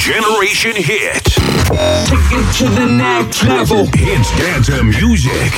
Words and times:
Generation 0.00 0.72
Hit. 0.76 1.24
Take 2.06 2.32
it 2.32 2.52
to 2.56 2.64
the 2.70 2.86
next 2.86 3.42
level. 3.44 3.84
Hits 3.94 4.30
dance 4.38 4.70
music. 4.82 5.52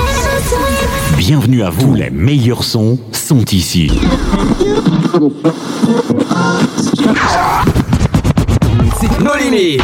Bienvenue 1.29 1.62
à 1.62 1.68
vous, 1.68 1.95
les 1.95 2.08
meilleurs 2.08 2.64
sons 2.64 2.98
sont 3.12 3.45
ici. 3.52 3.90
Nos 9.20 9.36
limites 9.36 9.83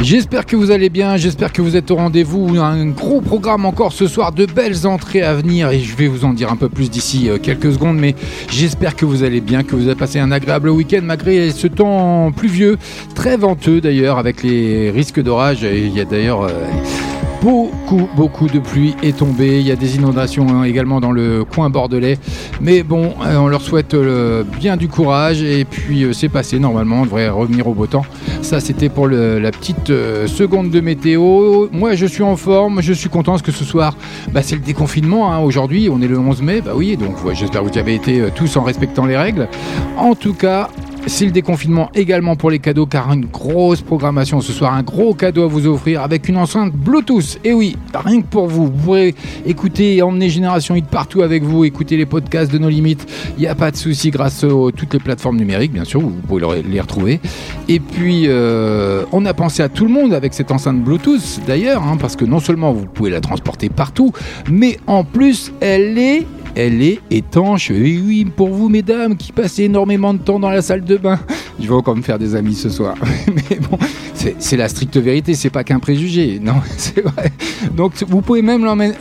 J'espère 0.00 0.46
que 0.46 0.54
vous 0.54 0.70
allez 0.70 0.90
bien, 0.90 1.16
j'espère 1.16 1.52
que 1.52 1.60
vous 1.60 1.76
êtes 1.76 1.90
au 1.90 1.96
rendez-vous. 1.96 2.56
Un 2.60 2.86
gros 2.86 3.20
programme 3.20 3.66
encore 3.66 3.92
ce 3.92 4.06
soir, 4.06 4.32
de 4.32 4.46
belles 4.46 4.86
entrées 4.86 5.22
à 5.22 5.34
venir 5.34 5.70
et 5.70 5.80
je 5.80 5.96
vais 5.96 6.06
vous 6.06 6.24
en 6.24 6.32
dire 6.32 6.52
un 6.52 6.56
peu 6.56 6.68
plus 6.68 6.88
d'ici 6.88 7.28
euh, 7.28 7.38
quelques 7.38 7.72
secondes. 7.72 7.98
Mais 7.98 8.14
j'espère 8.48 8.94
que 8.94 9.04
vous 9.04 9.24
allez 9.24 9.40
bien, 9.40 9.64
que 9.64 9.74
vous 9.74 9.86
avez 9.86 9.96
passé 9.96 10.20
un 10.20 10.30
agréable 10.30 10.70
week-end 10.70 11.00
malgré 11.02 11.50
ce 11.50 11.66
temps 11.66 12.30
pluvieux, 12.34 12.78
très 13.14 13.36
venteux 13.36 13.80
d'ailleurs, 13.80 14.18
avec 14.18 14.42
les 14.44 14.90
risques 14.90 15.20
d'orage. 15.20 15.62
Il 15.62 15.94
y 15.94 16.00
a 16.00 16.04
d'ailleurs. 16.04 16.42
euh, 16.42 17.07
Beaucoup, 17.40 18.08
beaucoup 18.16 18.48
de 18.48 18.58
pluie 18.58 18.96
est 19.00 19.16
tombée. 19.16 19.60
Il 19.60 19.66
y 19.66 19.70
a 19.70 19.76
des 19.76 19.94
inondations 19.94 20.46
hein, 20.48 20.64
également 20.64 21.00
dans 21.00 21.12
le 21.12 21.44
coin 21.44 21.70
bordelais. 21.70 22.18
Mais 22.60 22.82
bon, 22.82 23.14
euh, 23.24 23.36
on 23.36 23.46
leur 23.46 23.60
souhaite 23.60 23.94
euh, 23.94 24.42
bien 24.42 24.76
du 24.76 24.88
courage. 24.88 25.40
Et 25.42 25.64
puis, 25.64 26.02
euh, 26.02 26.12
c'est 26.12 26.28
passé 26.28 26.58
normalement. 26.58 27.02
On 27.02 27.04
devrait 27.04 27.28
revenir 27.28 27.68
au 27.68 27.74
beau 27.74 27.86
temps. 27.86 28.04
Ça, 28.42 28.58
c'était 28.58 28.88
pour 28.88 29.06
la 29.06 29.50
petite 29.52 29.86
seconde 30.26 30.70
de 30.70 30.80
météo. 30.80 31.68
Moi, 31.70 31.94
je 31.94 32.06
suis 32.06 32.24
en 32.24 32.34
forme. 32.36 32.82
Je 32.82 32.92
suis 32.92 33.08
content 33.08 33.32
parce 33.32 33.42
que 33.42 33.52
ce 33.52 33.64
soir, 33.64 33.96
bah, 34.32 34.42
c'est 34.42 34.56
le 34.56 34.62
déconfinement. 34.62 35.32
hein. 35.32 35.38
Aujourd'hui, 35.38 35.88
on 35.92 36.02
est 36.02 36.08
le 36.08 36.18
11 36.18 36.42
mai. 36.42 36.60
Bah 36.60 36.72
oui, 36.74 36.96
donc 36.96 37.14
j'espère 37.34 37.62
que 37.62 37.68
vous 37.70 37.78
avez 37.78 37.94
été 37.94 38.20
tous 38.34 38.56
en 38.56 38.62
respectant 38.62 39.06
les 39.06 39.16
règles. 39.16 39.48
En 39.96 40.14
tout 40.16 40.34
cas, 40.34 40.70
c'est 41.08 41.24
le 41.24 41.30
déconfinement 41.30 41.90
également 41.94 42.36
pour 42.36 42.50
les 42.50 42.58
cadeaux 42.58 42.86
car 42.86 43.12
une 43.12 43.26
grosse 43.26 43.80
programmation 43.80 44.40
ce 44.40 44.52
soir, 44.52 44.74
un 44.74 44.82
gros 44.82 45.14
cadeau 45.14 45.42
à 45.42 45.46
vous 45.46 45.66
offrir 45.66 46.02
avec 46.02 46.28
une 46.28 46.36
enceinte 46.36 46.72
Bluetooth. 46.72 47.38
Et 47.44 47.52
oui, 47.52 47.76
rien 47.94 48.20
que 48.20 48.26
pour 48.26 48.46
vous, 48.46 48.66
vous 48.66 48.70
pourrez 48.70 49.14
écouter 49.46 49.96
et 49.96 50.02
emmener 50.02 50.28
Génération 50.28 50.74
Hit 50.74 50.86
partout 50.86 51.22
avec 51.22 51.42
vous, 51.42 51.64
écouter 51.64 51.96
les 51.96 52.06
podcasts 52.06 52.52
de 52.52 52.58
nos 52.58 52.68
limites. 52.68 53.06
Il 53.36 53.40
n'y 53.40 53.46
a 53.46 53.54
pas 53.54 53.70
de 53.70 53.76
souci 53.76 54.10
grâce 54.10 54.44
à 54.44 54.48
toutes 54.76 54.92
les 54.94 55.00
plateformes 55.00 55.36
numériques, 55.36 55.72
bien 55.72 55.84
sûr, 55.84 56.00
vous 56.00 56.10
pouvez 56.10 56.40
le- 56.40 56.68
les 56.68 56.80
retrouver. 56.80 57.20
Et 57.68 57.80
puis, 57.80 58.24
euh, 58.26 59.04
on 59.12 59.24
a 59.26 59.34
pensé 59.34 59.62
à 59.62 59.68
tout 59.68 59.84
le 59.84 59.90
monde 59.90 60.12
avec 60.14 60.34
cette 60.34 60.50
enceinte 60.50 60.82
Bluetooth 60.82 61.40
d'ailleurs, 61.46 61.82
hein, 61.82 61.96
parce 61.98 62.16
que 62.16 62.24
non 62.24 62.40
seulement 62.40 62.72
vous 62.72 62.86
pouvez 62.86 63.10
la 63.10 63.20
transporter 63.20 63.68
partout, 63.68 64.12
mais 64.50 64.78
en 64.86 65.04
plus, 65.04 65.52
elle 65.60 65.98
est 65.98 66.26
elle 66.54 66.82
est 66.82 67.00
étanche. 67.10 67.70
Oui, 67.70 68.26
pour 68.36 68.48
vous, 68.48 68.68
mesdames, 68.68 69.16
qui 69.16 69.32
passez 69.32 69.64
énormément 69.64 70.14
de 70.14 70.18
temps 70.18 70.38
dans 70.38 70.50
la 70.50 70.62
salle 70.62 70.84
de 70.84 70.96
bain. 70.96 71.18
Je 71.60 71.66
vais 71.66 71.74
encore 71.74 71.96
me 71.96 72.02
faire 72.02 72.18
des 72.18 72.34
amis 72.34 72.54
ce 72.54 72.68
soir. 72.68 72.94
Mais 73.26 73.58
bon, 73.58 73.78
c'est 74.38 74.56
la 74.56 74.68
stricte 74.68 74.96
vérité, 74.96 75.34
c'est 75.34 75.50
pas 75.50 75.64
qu'un 75.64 75.78
préjugé. 75.78 76.40
Non, 76.48 76.54
c'est 76.76 77.02
vrai. 77.02 77.30
Donc, 77.76 77.92
vous 78.08 78.22
pouvez 78.22 78.42
même 78.42 78.64
l'emmener 78.64 78.94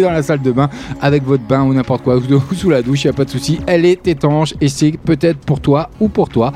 dans 0.00 0.12
la 0.12 0.22
salle 0.22 0.42
de 0.42 0.52
bain 0.52 0.70
avec 1.00 1.24
votre 1.24 1.42
bain 1.42 1.64
ou 1.64 1.74
n'importe 1.74 2.02
quoi, 2.02 2.16
ou 2.16 2.54
sous 2.54 2.70
la 2.70 2.82
douche, 2.82 3.04
il 3.04 3.06
n'y 3.08 3.10
a 3.10 3.14
pas 3.14 3.24
de 3.24 3.30
souci. 3.30 3.58
Elle 3.66 3.84
est 3.84 4.06
étanche 4.06 4.54
et 4.60 4.68
c'est 4.68 4.92
peut-être 4.92 5.38
pour 5.38 5.60
toi 5.60 5.90
ou 5.98 6.08
pour 6.08 6.28
toi 6.28 6.52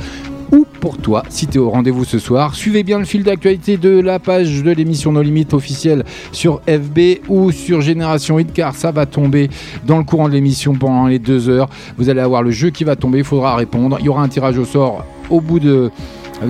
ou 0.53 0.67
pour 0.81 0.99
toi 0.99 1.23
si 1.29 1.47
tu 1.47 1.59
es 1.59 1.61
au 1.61 1.71
rendez-vous 1.71 2.05
ce 2.05 2.19
soir. 2.19 2.55
Suivez 2.55 2.83
bien 2.83 2.99
le 2.99 3.05
fil 3.05 3.23
d'actualité 3.23 3.77
de 3.77 4.01
la 4.01 4.19
page 4.19 4.63
de 4.63 4.71
l'émission 4.71 5.13
No 5.13 5.23
Limites 5.23 5.55
officielle 5.55 6.05
sur 6.33 6.61
FB 6.69 7.27
ou 7.29 7.53
sur 7.53 7.81
Génération 7.81 8.39
Hit 8.39 8.53
car 8.53 8.75
ça 8.75 8.91
va 8.91 9.07
tomber 9.07 9.51
dans 9.87 9.99
le 9.99 10.05
courant 10.05 10.29
de 10.29 10.35
l'émission 10.35 10.75
pendant 10.75 11.07
les 11.07 11.19
deux 11.19 11.49
heures. 11.49 11.69
Vous 11.99 12.09
allez 12.09 12.21
avoir 12.21 12.43
le 12.43 12.51
jeu 12.51 12.71
qui 12.71 12.85
va 12.85 12.97
tomber, 12.97 13.19
il 13.19 13.25
faudra 13.25 13.57
répondre. 13.57 13.97
Il 14.01 14.07
y 14.07 14.09
aura 14.09 14.23
un 14.23 14.29
tirage 14.29 14.59
au 14.59 14.65
sort 14.65 15.05
au 15.31 15.41
bout 15.41 15.61
de 15.61 15.91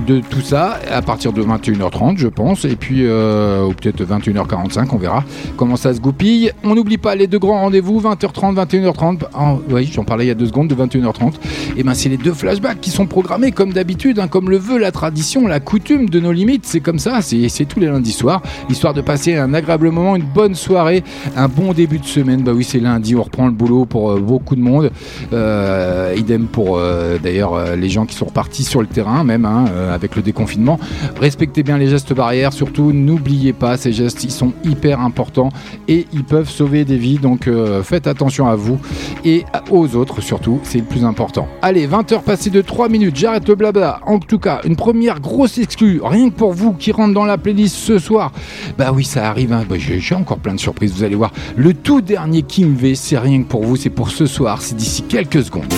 de 0.06 0.20
tout 0.20 0.40
ça 0.40 0.78
à 0.90 1.02
partir 1.02 1.32
de 1.32 1.42
21h30 1.42 2.16
je 2.16 2.28
pense. 2.28 2.64
Et 2.64 2.76
puis 2.76 3.06
euh, 3.06 3.64
ou 3.64 3.72
peut-être 3.72 4.02
21h45 4.04 4.88
on 4.92 4.96
verra 4.96 5.24
comment 5.56 5.76
ça 5.76 5.94
se 5.94 6.00
goupille. 6.00 6.52
On 6.64 6.74
n'oublie 6.74 6.98
pas 6.98 7.14
les 7.14 7.26
deux 7.26 7.38
grands 7.38 7.60
rendez-vous 7.60 8.00
20h30 8.00 8.54
21h30 8.54 9.20
Ah, 9.34 9.56
oui 9.70 9.90
j'en 9.92 10.04
parlais 10.04 10.24
il 10.24 10.28
y 10.28 10.32
a 10.32 10.34
deux 10.34 10.46
secondes 10.46 10.68
de 10.68 10.74
21h30 10.74 11.34
et 11.76 11.82
ben 11.82 11.94
c'est 11.94 12.08
les 12.08 12.16
deux 12.16 12.32
flashbacks 12.32 12.80
qui 12.80 12.90
sont 12.90 13.06
programmés 13.06 13.52
comme 13.52 13.72
d'habitude 13.72 14.18
hein, 14.18 14.28
comme 14.28 14.50
le 14.50 14.58
veut 14.58 14.78
la 14.78 14.92
tradition 14.92 15.46
la 15.46 15.60
coutume 15.60 16.08
de 16.08 16.20
nos 16.20 16.32
limites. 16.32 16.66
C'est 16.66 16.80
comme 16.80 16.98
ça 16.98 17.20
c'est 17.22 17.64
tous 17.64 17.80
les 17.80 17.86
lundis 17.86 18.12
soirs 18.12 18.42
histoire 18.68 18.94
de 18.94 19.00
passer 19.00 19.36
un 19.36 19.54
agréable 19.54 19.90
moment 19.90 20.16
une 20.16 20.24
bonne 20.24 20.54
soirée 20.54 21.02
un 21.36 21.48
bon 21.48 21.72
début 21.72 21.98
de 21.98 22.06
semaine. 22.06 22.42
Bah 22.42 22.52
oui 22.54 22.64
c'est 22.64 22.80
lundi 22.80 23.16
on 23.16 23.22
reprend 23.22 23.46
le 23.46 23.52
boulot 23.52 23.84
pour 23.84 24.10
euh, 24.10 24.20
beaucoup 24.20 24.56
de 24.56 24.60
monde. 24.60 24.90
Euh, 25.32 26.14
idem 26.16 26.46
pour 26.46 26.78
euh, 26.78 27.18
d'ailleurs 27.22 27.76
les 27.76 27.88
gens 27.88 28.06
qui 28.06 28.14
sont 28.14 28.26
repartis 28.26 28.64
sur 28.64 28.80
le 28.80 28.86
terrain 28.86 29.24
même 29.24 29.44
hein, 29.44 29.64
avec 29.92 30.16
le 30.16 30.22
déconfinement. 30.22 30.78
Respectez 31.20 31.62
bien 31.62 31.78
les 31.78 31.88
gestes 31.88 32.12
barrières 32.12 32.52
surtout 32.52 32.92
n'oubliez 32.92 33.52
pas 33.52 33.76
ces 33.76 33.92
gestes 33.92 34.24
ils 34.24 34.30
sont 34.30 34.52
hyper 34.64 35.00
importants 35.00 35.50
et 35.88 36.06
ils 36.12 36.24
peuvent 36.24 36.48
sauver 36.48 36.84
des 36.84 36.96
vies 36.96 37.18
donc 37.18 37.46
euh, 37.46 37.82
faites 37.82 38.06
attention 38.06 38.48
à 38.48 38.56
vous 38.56 38.78
et 39.24 39.44
aux 39.70 39.96
autres 39.96 40.20
surtout 40.20 40.60
c'est 40.62 40.78
le 40.78 40.84
plus 40.84 41.04
important. 41.04 41.48
Allez 41.62 41.86
20h 41.86 42.22
passées 42.22 42.50
de 42.50 42.60
3 42.60 42.88
minutes 42.88 43.16
j'arrête 43.16 43.48
le 43.48 43.54
blabla. 43.54 44.00
En 44.06 44.18
tout 44.18 44.38
cas 44.38 44.60
une 44.64 44.76
première 44.76 45.20
grosse 45.20 45.58
exclue 45.58 46.00
rien 46.02 46.30
que 46.30 46.34
pour 46.34 46.52
vous 46.52 46.72
qui 46.72 46.92
rentre 46.92 47.14
dans 47.14 47.24
la 47.24 47.38
playlist 47.38 47.76
ce 47.76 47.98
soir. 47.98 48.32
Bah 48.78 48.92
oui 48.94 49.04
ça 49.04 49.28
arrive 49.28 49.52
hein. 49.52 49.64
Bah, 49.68 49.76
j'ai 49.78 50.00
j'ai 50.00 50.14
encore 50.14 50.38
plein 50.38 50.54
de 50.54 50.60
surprises 50.60 50.92
vous 50.92 51.04
allez 51.04 51.14
voir. 51.14 51.32
Le 51.56 51.74
tout 51.74 52.00
dernier 52.00 52.42
Kim 52.42 52.74
V 52.74 52.94
c'est 52.94 53.18
rien 53.18 53.42
que 53.42 53.48
pour 53.48 53.64
vous 53.64 53.76
c'est 53.76 53.90
pour 53.90 54.10
ce 54.10 54.26
soir 54.26 54.62
c'est 54.62 54.76
d'ici 54.76 55.02
quelques 55.02 55.44
secondes 55.44 55.72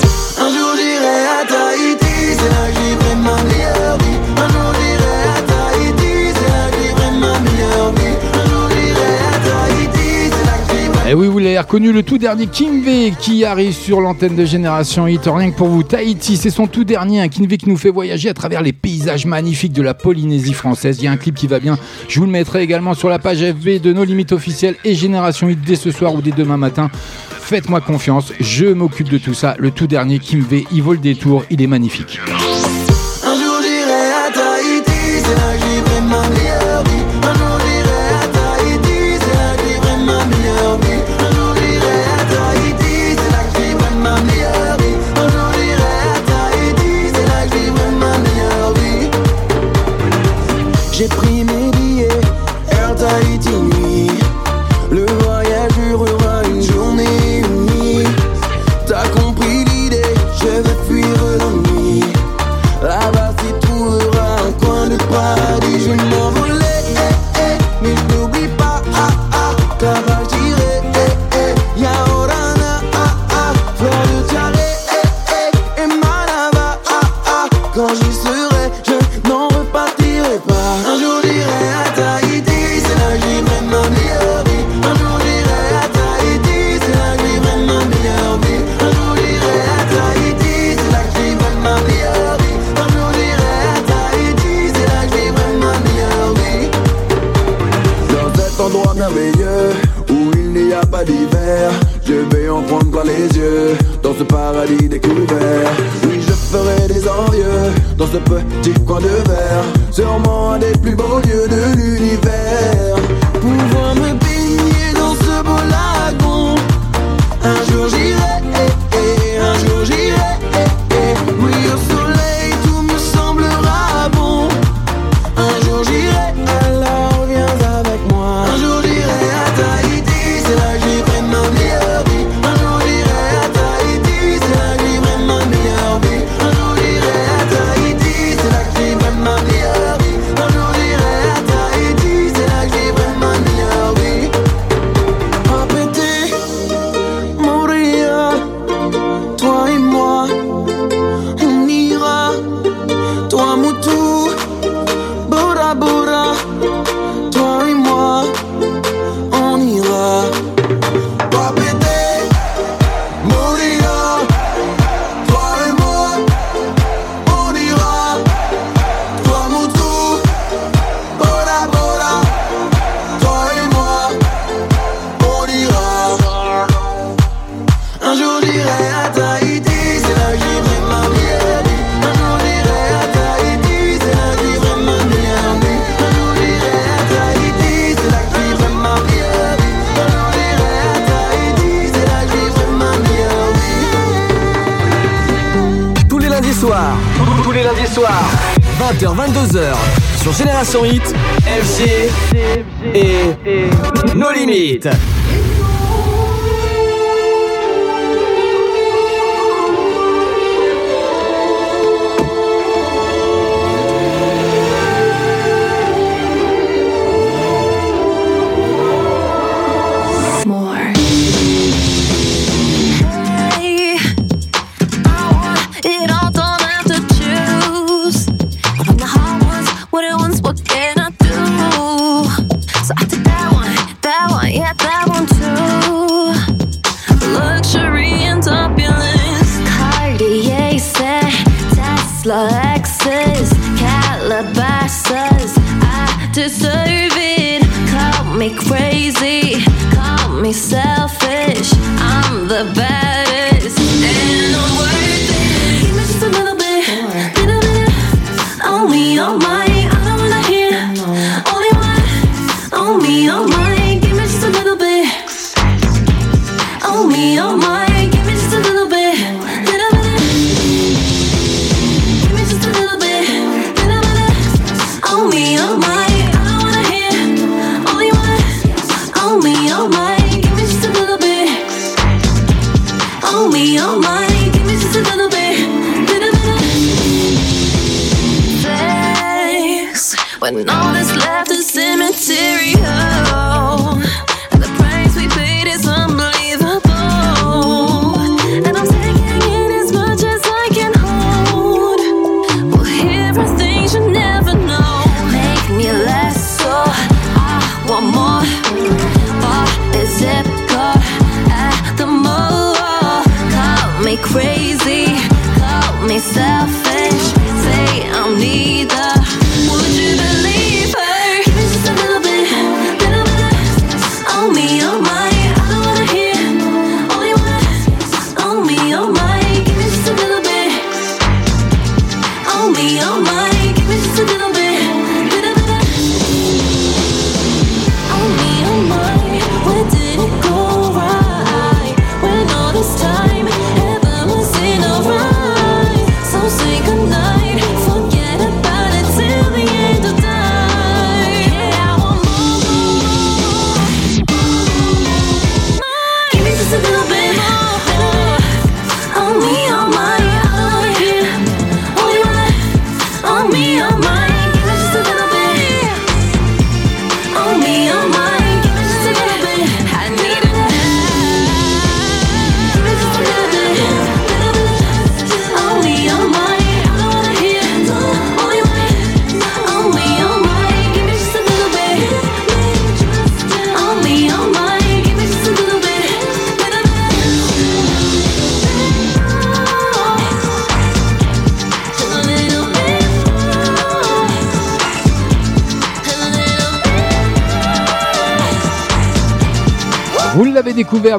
Et 11.13 11.15
oui, 11.15 11.27
vous 11.27 11.41
l'avez 11.41 11.59
reconnu, 11.59 11.93
le 11.93 12.03
tout 12.03 12.17
dernier 12.17 12.47
Kim 12.47 12.83
V 12.83 13.13
qui 13.21 13.45
arrive 13.45 13.75
sur 13.75 14.01
l'antenne 14.01 14.35
de 14.35 14.47
Génération 14.47 15.07
Hit. 15.07 15.21
Rien 15.27 15.51
que 15.51 15.57
pour 15.59 15.69
vous, 15.69 15.83
Tahiti, 15.83 16.39
c'est 16.39 16.49
son 16.49 16.67
tout 16.67 16.85
dernier. 16.85 17.21
Un 17.21 17.29
Kim 17.29 17.45
V 17.47 17.59
qui 17.59 17.69
nous 17.69 17.77
fait 17.77 17.91
voyager 17.91 18.31
à 18.31 18.33
travers 18.33 18.63
les 18.63 18.73
paysages 18.73 19.27
magnifiques 19.27 19.75
de 19.75 19.83
la 19.83 19.93
Polynésie 19.93 20.55
française. 20.55 20.97
Il 21.01 21.05
y 21.05 21.09
a 21.09 21.13
un 21.13 21.19
clip 21.19 21.35
qui 21.35 21.49
va 21.49 21.61
bien. 21.61 21.77
Je 22.09 22.19
vous 22.19 22.25
le 22.25 22.33
mettrai 22.33 22.63
également 22.63 22.95
sur 22.95 23.11
la 23.11 23.19
page 23.19 23.45
FB 23.45 23.83
de 23.83 23.93
nos 23.93 24.05
limites 24.05 24.33
officielles 24.33 24.77
et 24.87 24.95
Génération 24.95 25.51
Hit 25.51 25.61
dès 25.61 25.77
ce 25.77 25.91
soir 25.91 26.15
ou 26.15 26.23
dès 26.23 26.31
demain 26.31 26.57
matin. 26.57 26.91
Faites-moi 27.29 27.83
confiance, 27.83 28.33
je 28.41 28.65
m'occupe 28.65 29.11
de 29.11 29.19
tout 29.19 29.35
ça. 29.35 29.55
Le 29.59 29.71
tout 29.71 29.87
dernier 29.87 30.19
Kim 30.19 30.41
V, 30.41 30.65
il 30.73 30.81
vaut 30.81 30.95
le 30.95 30.99
détour, 30.99 31.45
il 31.51 31.61
est 31.61 31.67
magnifique. 31.67 32.21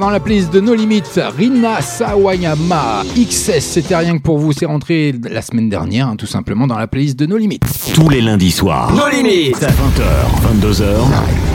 Dans 0.03 0.09
la 0.09 0.19
playlist 0.19 0.51
de 0.51 0.59
No 0.59 0.73
Limit, 0.73 1.03
Rina 1.37 1.79
Sawayama. 1.79 3.03
XS, 3.15 3.61
c'était 3.61 3.95
rien 3.95 4.17
que 4.17 4.21
pour 4.21 4.37
vous, 4.37 4.51
c'est 4.51 4.65
rentré 4.65 5.15
la 5.29 5.41
semaine 5.41 5.69
dernière, 5.69 6.09
hein, 6.09 6.17
tout 6.17 6.25
simplement, 6.25 6.67
dans 6.67 6.77
la 6.77 6.87
playlist 6.87 7.17
de 7.17 7.25
No 7.25 7.37
Limit. 7.37 7.61
Tous 7.93 8.09
les 8.09 8.19
lundis 8.19 8.51
soirs. 8.51 8.91
No 8.93 9.07
Limit 9.07 9.51
20h, 9.51 10.59
22h. 10.59 10.83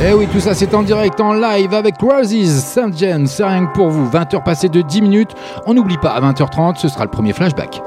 Eh 0.09 0.15
oui, 0.15 0.27
tout 0.33 0.41
ça 0.41 0.55
c'est 0.55 0.73
en 0.73 0.83
direct, 0.83 1.21
en 1.21 1.35
live 1.35 1.75
avec 1.75 1.97
Roses, 2.01 2.49
Saint 2.49 2.91
Jen, 2.97 3.27
c'est 3.27 3.45
rien 3.45 3.67
que 3.67 3.75
pour 3.75 3.91
vous. 3.91 4.09
20h 4.09 4.43
passées 4.43 4.71
de 4.71 4.81
10 4.81 5.03
minutes. 5.03 5.31
On 5.67 5.75
n'oublie 5.75 5.99
pas, 5.99 6.13
à 6.13 6.21
20h30, 6.23 6.79
ce 6.79 6.89
sera 6.89 7.05
le 7.05 7.11
premier 7.11 7.35
flashback. 7.35 7.83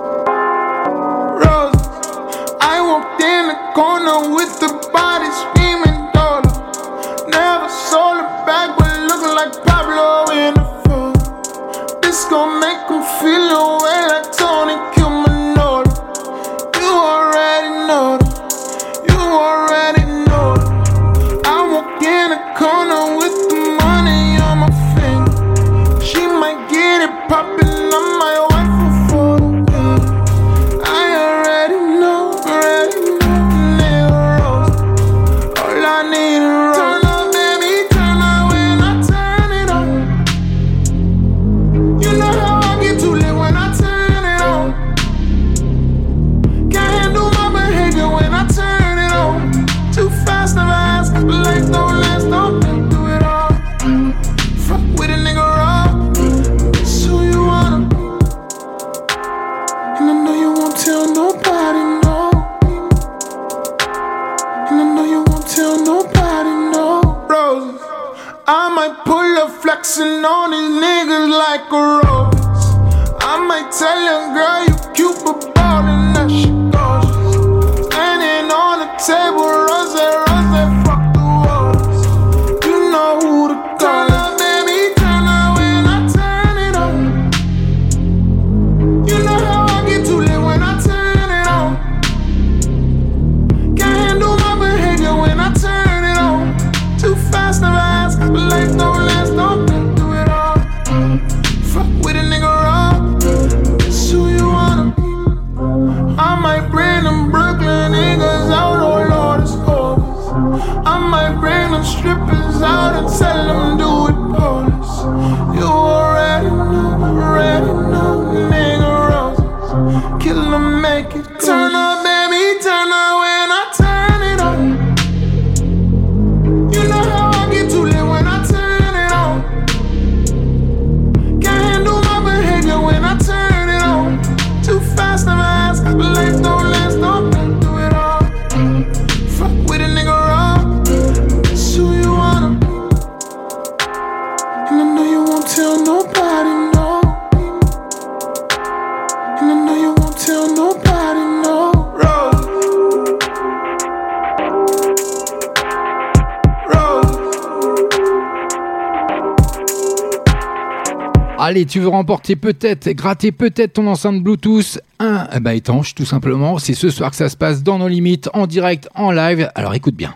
Allez, 161.62 161.68
tu 161.68 161.80
veux 161.80 161.89
remporter 161.89 162.36
peut-être, 162.36 162.89
gratter 162.89 163.32
peut-être 163.32 163.74
ton 163.74 163.86
enceinte 163.86 164.24
Bluetooth, 164.24 164.80
un 164.98 165.27
ben, 165.39 165.51
étanche 165.51 165.94
tout 165.94 166.06
simplement. 166.06 166.58
C'est 166.58 166.74
ce 166.74 166.89
soir 166.89 167.12
que 167.12 167.15
ça 167.15 167.30
se 167.30 167.38
passe 167.38 167.62
dans 167.62 167.77
nos 167.77 167.88
limites, 167.88 168.32
en 168.34 168.48
direct, 168.48 168.89
en 168.96 169.12
live. 169.12 169.48
Alors 169.53 169.75
écoute 169.75 169.94
bien. 169.94 170.15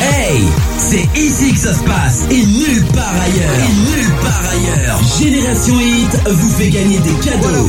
Hey, 0.00 0.42
c'est 0.78 1.08
ici 1.18 1.54
que 1.54 1.58
ça 1.58 1.74
se 1.74 1.82
passe 1.82 2.28
et 2.30 2.46
nulle 2.46 2.84
part 2.94 3.14
ailleurs. 3.20 3.58
Et 3.58 3.72
nulle 3.98 4.14
part 4.22 4.42
ailleurs. 4.48 5.00
Génération 5.20 5.74
Hit 5.80 6.28
vous 6.28 6.50
fait 6.50 6.70
gagner 6.70 6.98
des 6.98 7.14
cadeaux. 7.28 7.66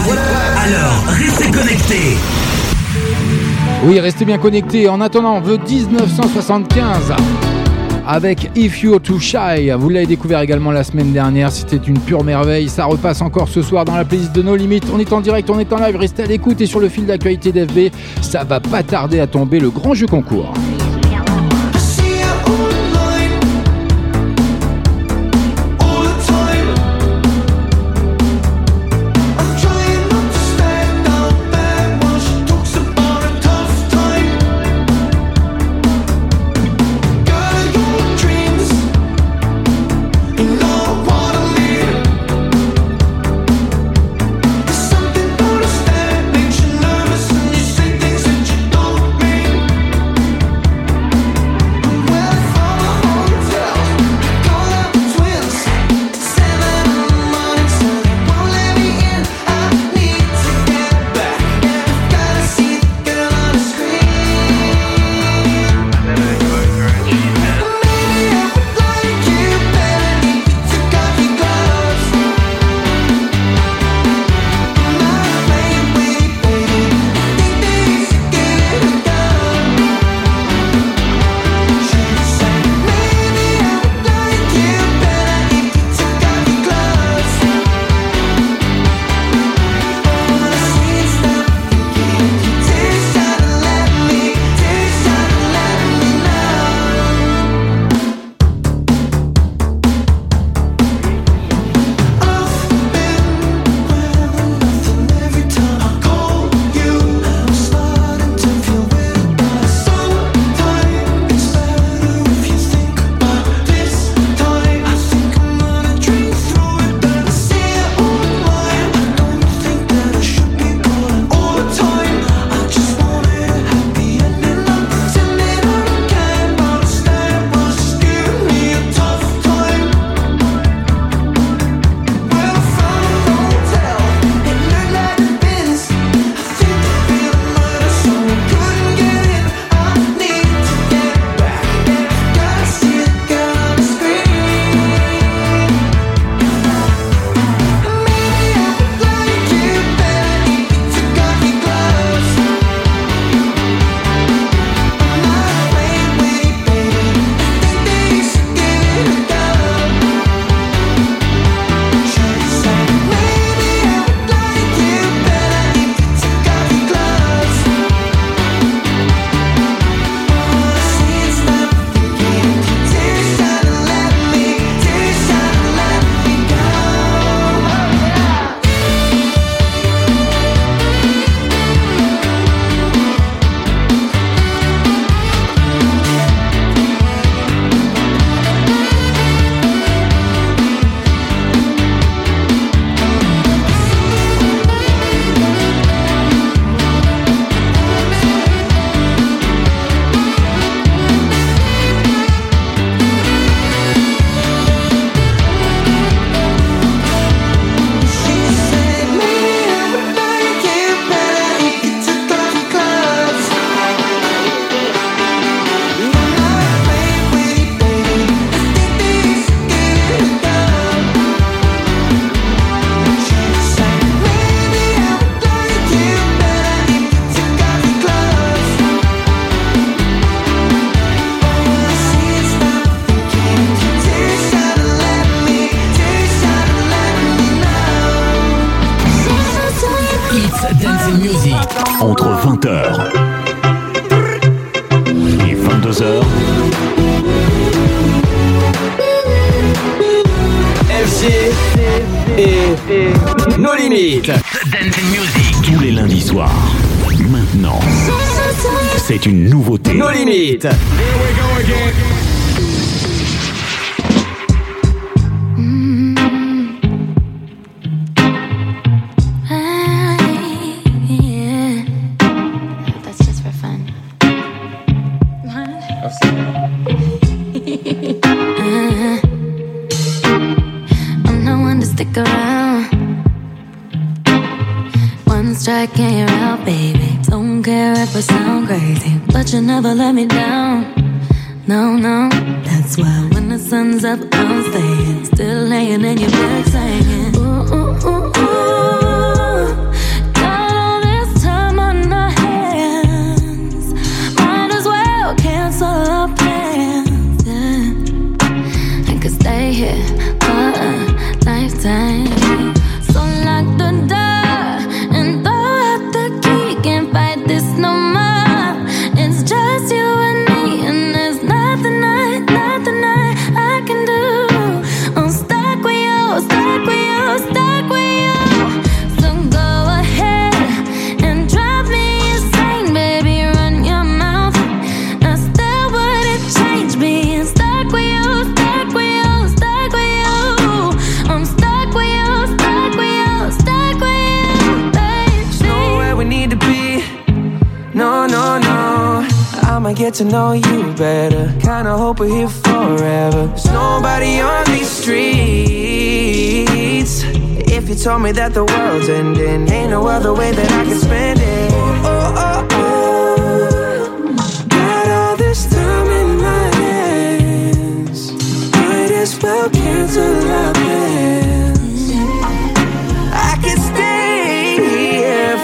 Alors, 0.60 1.06
restez 1.08 1.50
connectés. 1.50 2.18
Oui, 3.86 4.00
restez 4.00 4.26
bien 4.26 4.38
connectés. 4.38 4.88
En 4.90 5.02
attendant, 5.02 5.42
The 5.42 5.68
1975 5.68 7.16
avec 8.08 8.50
If 8.56 8.82
You're 8.82 9.02
Too 9.02 9.20
Shy. 9.20 9.70
Vous 9.78 9.90
l'avez 9.90 10.06
découvert 10.06 10.42
également 10.42 10.72
la 10.72 10.84
semaine 10.84 11.12
dernière. 11.12 11.52
C'était 11.52 11.78
une 11.78 12.00
pure 12.00 12.24
merveille. 12.24 12.70
Ça 12.70 12.86
repasse 12.86 13.22
encore 13.22 13.50
ce 13.50 13.62
soir 13.62 13.86
dans 13.86 13.96
la 13.96 14.06
playlist 14.06 14.34
de 14.34 14.42
No 14.42 14.56
Limites. 14.56 14.86
On 14.94 15.00
est 15.00 15.12
en 15.14 15.22
direct, 15.22 15.50
on 15.50 15.60
est 15.60 15.72
en 15.74 15.78
live. 15.78 15.96
Restez 15.96 16.24
à 16.24 16.28
l'écoute 16.28 16.62
et 16.62 16.66
sur 16.66 16.80
le 16.80 16.90
fil 16.90 17.06
d'actualité 17.06 17.52
d'FB. 17.52 17.94
Ça 18.22 18.44
va 18.44 18.60
pas 18.60 18.84
tarder 18.84 19.20
à 19.20 19.28
tomber 19.28 19.60
le 19.60 19.70
grand 19.70 19.94
jeu 19.94 20.08
concours. 20.08 20.54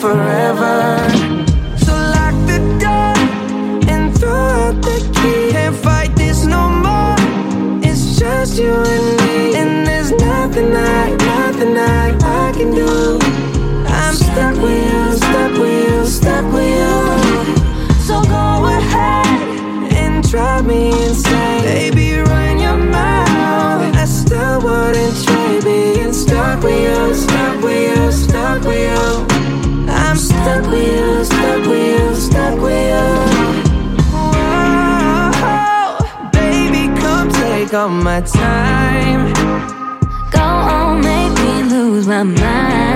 Forever. 0.01 1.20
Take 37.71 37.79
all 37.79 37.89
my 37.89 38.21
time. 38.21 39.33
Go 40.31 40.41
on, 40.41 41.01
make 41.01 41.33
me 41.39 41.63
lose 41.69 42.07
my 42.07 42.23
mind. 42.23 42.90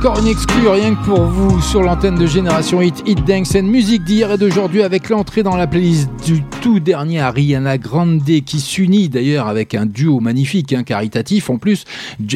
Encore 0.00 0.18
une 0.18 0.28
exclue 0.28 0.66
rien 0.66 0.94
que 0.94 1.04
pour 1.04 1.24
vous 1.24 1.60
sur 1.60 1.82
l'antenne 1.82 2.14
de 2.14 2.26
Génération 2.26 2.80
Hit, 2.80 3.02
Hit 3.04 3.22
Dance 3.26 3.54
and 3.54 3.64
musique 3.64 4.02
d'hier 4.02 4.32
et 4.32 4.38
d'aujourd'hui 4.38 4.82
avec 4.82 5.10
l'entrée 5.10 5.42
dans 5.42 5.56
la 5.56 5.66
playlist 5.66 6.08
du 6.24 6.42
tout 6.62 6.80
dernier 6.80 7.20
Ariana 7.20 7.76
Grande 7.76 8.24
qui 8.24 8.60
s'unit 8.60 9.10
d'ailleurs 9.10 9.46
avec 9.46 9.74
un 9.74 9.84
duo 9.84 10.20
magnifique, 10.20 10.72
hein, 10.72 10.84
caritatif 10.84 11.50
en 11.50 11.58
plus, 11.58 11.84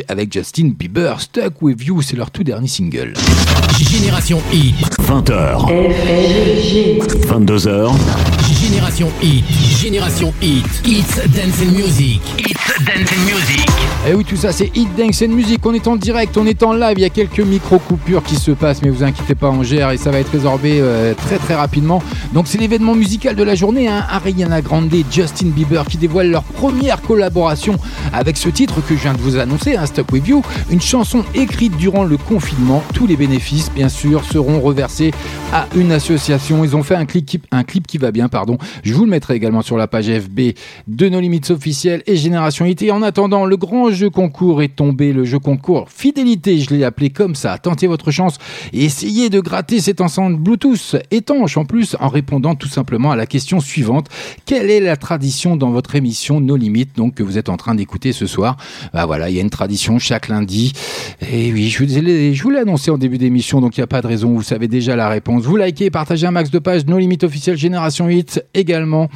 avec 0.09 0.31
Justin 0.31 0.72
Bieber. 0.79 1.22
Stuck 1.22 1.62
With 1.62 1.83
You, 1.83 2.03
c'est 2.03 2.18
leur 2.18 2.31
tout 2.31 2.44
dernier 2.44 2.68
single. 2.68 3.14
Génération 3.79 4.42
Hit. 4.53 4.74
20h, 5.00 5.66
22h, 7.27 7.92
Génération 8.61 9.09
Hit. 9.22 9.44
Génération 9.81 10.35
Hit. 10.42 10.66
It's 10.85 11.16
Dance 11.31 11.62
and 11.62 11.72
Music. 11.72 12.20
It's 12.40 12.85
Dance 12.85 13.11
and 13.11 13.24
Music. 13.24 13.83
Et 14.06 14.10
Eh 14.10 14.14
oui, 14.14 14.22
tout 14.22 14.36
ça, 14.36 14.52
c'est 14.52 14.70
Hit 14.76 14.88
Dance 14.98 15.22
and 15.22 15.28
Music. 15.32 15.64
On 15.64 15.72
est 15.72 15.86
en 15.88 15.96
direct, 15.96 16.36
on 16.36 16.44
est 16.46 16.62
en 16.62 16.74
live. 16.74 16.98
Il 16.98 17.00
y 17.00 17.06
a 17.06 17.08
quelques 17.08 17.40
micro-coupures 17.40 18.22
qui 18.22 18.36
se 18.36 18.50
passent, 18.50 18.82
mais 18.82 18.90
vous 18.90 19.02
inquiétez 19.02 19.34
pas, 19.34 19.48
on 19.48 19.62
gère 19.62 19.92
et 19.92 19.96
ça 19.96 20.10
va 20.10 20.18
être 20.18 20.30
résorbé 20.30 20.78
euh, 20.78 21.14
très 21.14 21.38
très 21.38 21.54
rapidement. 21.54 22.02
Donc, 22.34 22.46
c'est 22.46 22.58
l'événement 22.58 22.94
musical 22.94 23.34
de 23.34 23.42
la 23.42 23.54
journée. 23.54 23.88
Hein. 23.88 24.04
Ariana 24.10 24.60
Grande 24.60 24.92
et 24.92 25.06
Justin 25.10 25.46
Bieber 25.46 25.86
qui 25.86 25.96
dévoilent 25.96 26.28
leur 26.30 26.42
première 26.42 27.00
collaboration 27.00 27.76
avec 28.12 28.36
ce 28.36 28.50
titre 28.50 28.82
que 28.86 28.94
je 28.94 29.00
viens 29.00 29.14
de 29.14 29.20
vous 29.20 29.38
annoncer, 29.38 29.74
hein, 29.76 29.86
Stuck 29.86 30.12
With 30.12 30.28
You. 30.28 30.42
Une 30.70 30.82
chanson 30.82 31.24
écrite 31.34 31.74
durant 31.78 32.04
le 32.04 32.18
confinement. 32.18 32.82
Tous 32.92 33.06
les 33.06 33.16
bénéfices, 33.16 33.70
bien 33.74 33.88
sûr, 33.88 34.22
seront 34.24 34.60
reversés 34.60 35.12
à 35.54 35.66
une 35.76 35.92
association. 35.92 36.62
Ils 36.62 36.76
ont 36.76 36.82
fait 36.82 36.96
un 36.96 37.06
clip, 37.06 37.24
qui- 37.86 37.98
va 37.98 38.10
bien, 38.10 38.28
pardon. 38.28 38.58
Je 38.82 38.92
vous 38.92 39.06
le 39.06 39.10
mettrai 39.10 39.34
également 39.36 39.62
sur 39.62 39.78
la 39.78 39.86
page 39.86 40.10
FB 40.10 40.52
de 40.88 41.08
nos 41.08 41.20
limites 41.20 41.50
officielles 41.50 42.02
et 42.06 42.16
Génération. 42.16 42.66
Et 42.66 42.90
en 42.90 43.00
attendant, 43.00 43.46
le 43.46 43.56
grand 43.56 43.93
jeu 43.94 44.11
concours 44.11 44.62
est 44.62 44.76
tombé. 44.76 45.12
Le 45.12 45.24
jeu 45.24 45.38
concours 45.38 45.88
fidélité, 45.88 46.59
je 46.59 46.74
l'ai 46.74 46.85
appelé 46.85 47.11
comme 47.11 47.35
ça. 47.35 47.57
Tentez 47.59 47.87
votre 47.87 48.11
chance 48.11 48.38
et 48.72 48.85
essayez 48.85 49.30
de 49.30 49.40
gratter 49.40 49.80
cette 49.80 50.00
enceinte 50.00 50.38
Bluetooth 50.38 50.96
étanche 51.11 51.57
en 51.57 51.64
plus 51.64 51.96
en 52.00 52.09
répondant 52.09 52.54
tout 52.54 52.68
simplement 52.68 53.11
à 53.11 53.16
la 53.16 53.26
question 53.26 53.61
suivante. 53.61 54.09
Quelle 54.44 54.70
est 54.70 54.80
la 54.80 54.96
tradition 54.96 55.57
dans 55.57 55.70
votre 55.70 55.94
émission 55.94 56.40
No 56.40 56.57
Limites, 56.57 56.96
donc 56.96 57.14
que 57.14 57.22
vous 57.22 57.38
êtes 57.38 57.48
en 57.48 57.57
train 57.57 57.74
d'écouter 57.74 58.12
ce 58.12 58.26
soir? 58.26 58.57
Bah 58.92 59.07
voilà, 59.07 59.30
il 59.30 59.37
y 59.37 59.38
a 59.38 59.42
une 59.42 59.50
tradition 59.50 59.98
chaque 59.98 60.28
lundi. 60.28 60.72
Et 61.33 61.52
oui, 61.52 61.68
je 61.68 61.85
vous 61.85 62.50
l'ai, 62.50 62.59
annoncé 62.59 62.90
en 62.90 62.98
début 62.98 63.18
d'émission, 63.18 63.61
donc 63.61 63.76
il 63.76 63.80
n'y 63.80 63.85
a 63.85 63.88
pas 63.88 64.02
de 64.02 64.07
raison. 64.07 64.33
Vous 64.35 64.42
savez 64.42 64.68
déjà 64.68 64.96
la 64.96 65.09
réponse. 65.09 65.44
Vous 65.44 65.57
likez, 65.57 65.90
partagez 65.90 66.26
un 66.26 66.30
max 66.30 66.50
de 66.50 66.59
pages 66.59 66.87
No 66.87 66.98
Limites 66.98 67.24
officiel 67.24 67.57
Génération 67.57 68.07
8 68.07 68.44
également. 68.54 69.09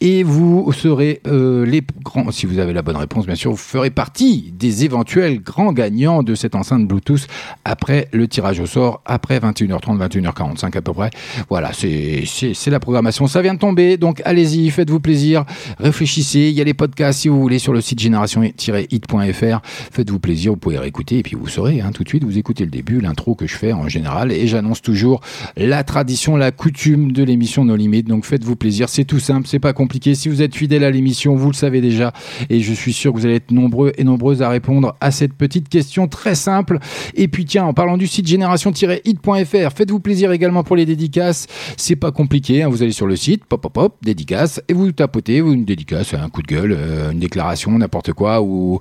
Et 0.00 0.22
vous 0.22 0.72
serez 0.72 1.20
euh, 1.26 1.64
les 1.66 1.82
grands, 2.02 2.30
si 2.30 2.46
vous 2.46 2.58
avez 2.58 2.72
la 2.72 2.82
bonne 2.82 2.96
réponse, 2.96 3.26
bien 3.26 3.34
sûr, 3.34 3.50
vous 3.50 3.56
ferez 3.56 3.90
partie 3.90 4.15
des 4.16 4.84
éventuels 4.84 5.42
grands 5.42 5.72
gagnants 5.72 6.22
de 6.22 6.34
cette 6.34 6.54
enceinte 6.54 6.86
Bluetooth 6.86 7.26
après 7.64 8.08
le 8.12 8.26
tirage 8.28 8.60
au 8.60 8.66
sort, 8.66 9.02
après 9.04 9.38
21h30, 9.38 9.98
21h45 10.08 10.76
à 10.76 10.80
peu 10.80 10.92
près. 10.92 11.10
Voilà, 11.50 11.72
c'est, 11.72 12.24
la 12.66 12.80
programmation. 12.80 13.26
Ça 13.26 13.42
vient 13.42 13.54
de 13.54 13.58
tomber, 13.58 13.96
donc 13.96 14.22
allez-y, 14.24 14.70
faites-vous 14.70 15.00
plaisir, 15.00 15.44
réfléchissez. 15.78 16.48
Il 16.48 16.54
y 16.54 16.60
a 16.60 16.64
les 16.64 16.74
podcasts 16.74 17.20
si 17.20 17.28
vous 17.28 17.40
voulez 17.40 17.58
sur 17.58 17.72
le 17.72 17.80
site 17.80 18.00
génération-hit.fr. 18.00 19.60
Faites-vous 19.62 20.18
plaisir, 20.18 20.52
vous 20.52 20.58
pouvez 20.58 20.78
réécouter 20.78 21.18
et 21.18 21.22
puis 21.22 21.36
vous 21.36 21.48
saurez 21.48 21.80
hein, 21.80 21.90
tout 21.92 22.02
de 22.02 22.08
suite, 22.08 22.24
vous 22.24 22.38
écoutez 22.38 22.64
le 22.64 22.70
début, 22.70 23.00
l'intro 23.00 23.34
que 23.34 23.46
je 23.46 23.56
fais 23.56 23.72
en 23.72 23.88
général 23.88 24.32
et 24.32 24.46
j'annonce 24.46 24.80
toujours 24.80 25.20
la 25.56 25.84
tradition, 25.84 26.36
la 26.36 26.52
coutume 26.52 27.12
de 27.12 27.22
l'émission 27.22 27.64
No 27.64 27.76
Limit. 27.76 28.04
Donc 28.04 28.24
faites-vous 28.24 28.56
plaisir, 28.56 28.88
c'est 28.88 29.04
tout 29.04 29.20
simple, 29.20 29.46
c'est 29.46 29.58
pas 29.58 29.72
compliqué. 29.72 30.14
Si 30.14 30.28
vous 30.28 30.42
êtes 30.42 30.54
fidèle 30.54 30.84
à 30.84 30.90
l'émission, 30.90 31.36
vous 31.36 31.50
le 31.50 31.56
savez 31.56 31.80
déjà 31.80 32.12
et 32.48 32.60
je 32.60 32.72
suis 32.72 32.92
sûr 32.92 33.12
que 33.12 33.18
vous 33.18 33.26
allez 33.26 33.36
être 33.36 33.50
nombreux 33.50 33.92
et 33.96 34.04
nombreuses 34.04 34.42
à 34.42 34.48
répondre 34.48 34.96
à 35.00 35.10
cette 35.10 35.32
petite 35.32 35.68
question 35.68 36.08
très 36.08 36.34
simple. 36.34 36.78
Et 37.14 37.28
puis 37.28 37.44
tiens, 37.44 37.64
en 37.64 37.74
parlant 37.74 37.96
du 37.96 38.06
site 38.06 38.26
génération-hit.fr, 38.26 39.72
faites-vous 39.74 40.00
plaisir 40.00 40.32
également 40.32 40.62
pour 40.62 40.76
les 40.76 40.86
dédicaces. 40.86 41.46
C'est 41.76 41.96
pas 41.96 42.12
compliqué, 42.12 42.62
hein. 42.62 42.68
vous 42.68 42.82
allez 42.82 42.92
sur 42.92 43.06
le 43.06 43.16
site, 43.16 43.44
pop 43.44 43.60
pop 43.60 43.72
pop, 43.72 43.96
dédicace 44.02 44.60
et 44.68 44.72
vous 44.72 44.92
tapotez 44.92 45.38
une 45.38 45.64
dédicace, 45.64 46.14
un 46.14 46.28
coup 46.28 46.42
de 46.42 46.46
gueule, 46.46 46.76
euh, 46.76 47.10
une 47.10 47.18
déclaration, 47.18 47.76
n'importe 47.78 48.12
quoi 48.12 48.42
ou 48.42 48.78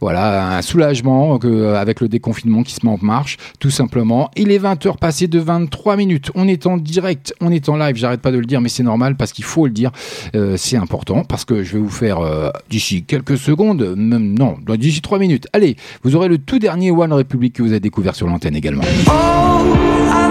voilà, 0.00 0.56
un 0.56 0.62
soulagement 0.62 1.38
que, 1.38 1.74
avec 1.74 2.00
le 2.00 2.08
déconfinement 2.08 2.62
qui 2.62 2.74
se 2.74 2.84
met 2.84 2.92
en 2.92 2.98
marche, 3.00 3.36
tout 3.58 3.70
simplement. 3.70 4.30
Il 4.36 4.50
est 4.50 4.58
20h 4.58 4.98
passé 4.98 5.28
de 5.28 5.38
23 5.38 5.96
minutes. 5.96 6.30
On 6.34 6.48
est 6.48 6.66
en 6.66 6.76
direct, 6.76 7.34
on 7.40 7.50
est 7.50 7.68
en 7.68 7.76
live, 7.76 7.96
j'arrête 7.96 8.20
pas 8.20 8.32
de 8.32 8.38
le 8.38 8.46
dire, 8.46 8.60
mais 8.60 8.68
c'est 8.68 8.82
normal 8.82 9.16
parce 9.16 9.32
qu'il 9.32 9.44
faut 9.44 9.66
le 9.66 9.72
dire. 9.72 9.90
Euh, 10.34 10.56
c'est 10.56 10.76
important 10.76 11.24
parce 11.24 11.44
que 11.44 11.62
je 11.62 11.74
vais 11.74 11.78
vous 11.78 11.90
faire 11.90 12.18
euh, 12.18 12.50
d'ici 12.70 13.04
quelques 13.04 13.38
secondes, 13.38 13.94
même 13.96 14.34
non, 14.34 14.56
d'ici 14.76 15.00
3 15.00 15.18
minutes. 15.18 15.46
Allez, 15.52 15.76
vous 16.02 16.16
aurez 16.16 16.28
le 16.28 16.38
tout 16.38 16.58
dernier 16.58 16.90
One 16.90 17.12
Republic 17.12 17.54
que 17.54 17.62
vous 17.62 17.70
avez 17.70 17.80
découvert 17.80 18.14
sur 18.14 18.26
l'antenne 18.26 18.56
également. 18.56 18.84
Oh, 19.08 20.27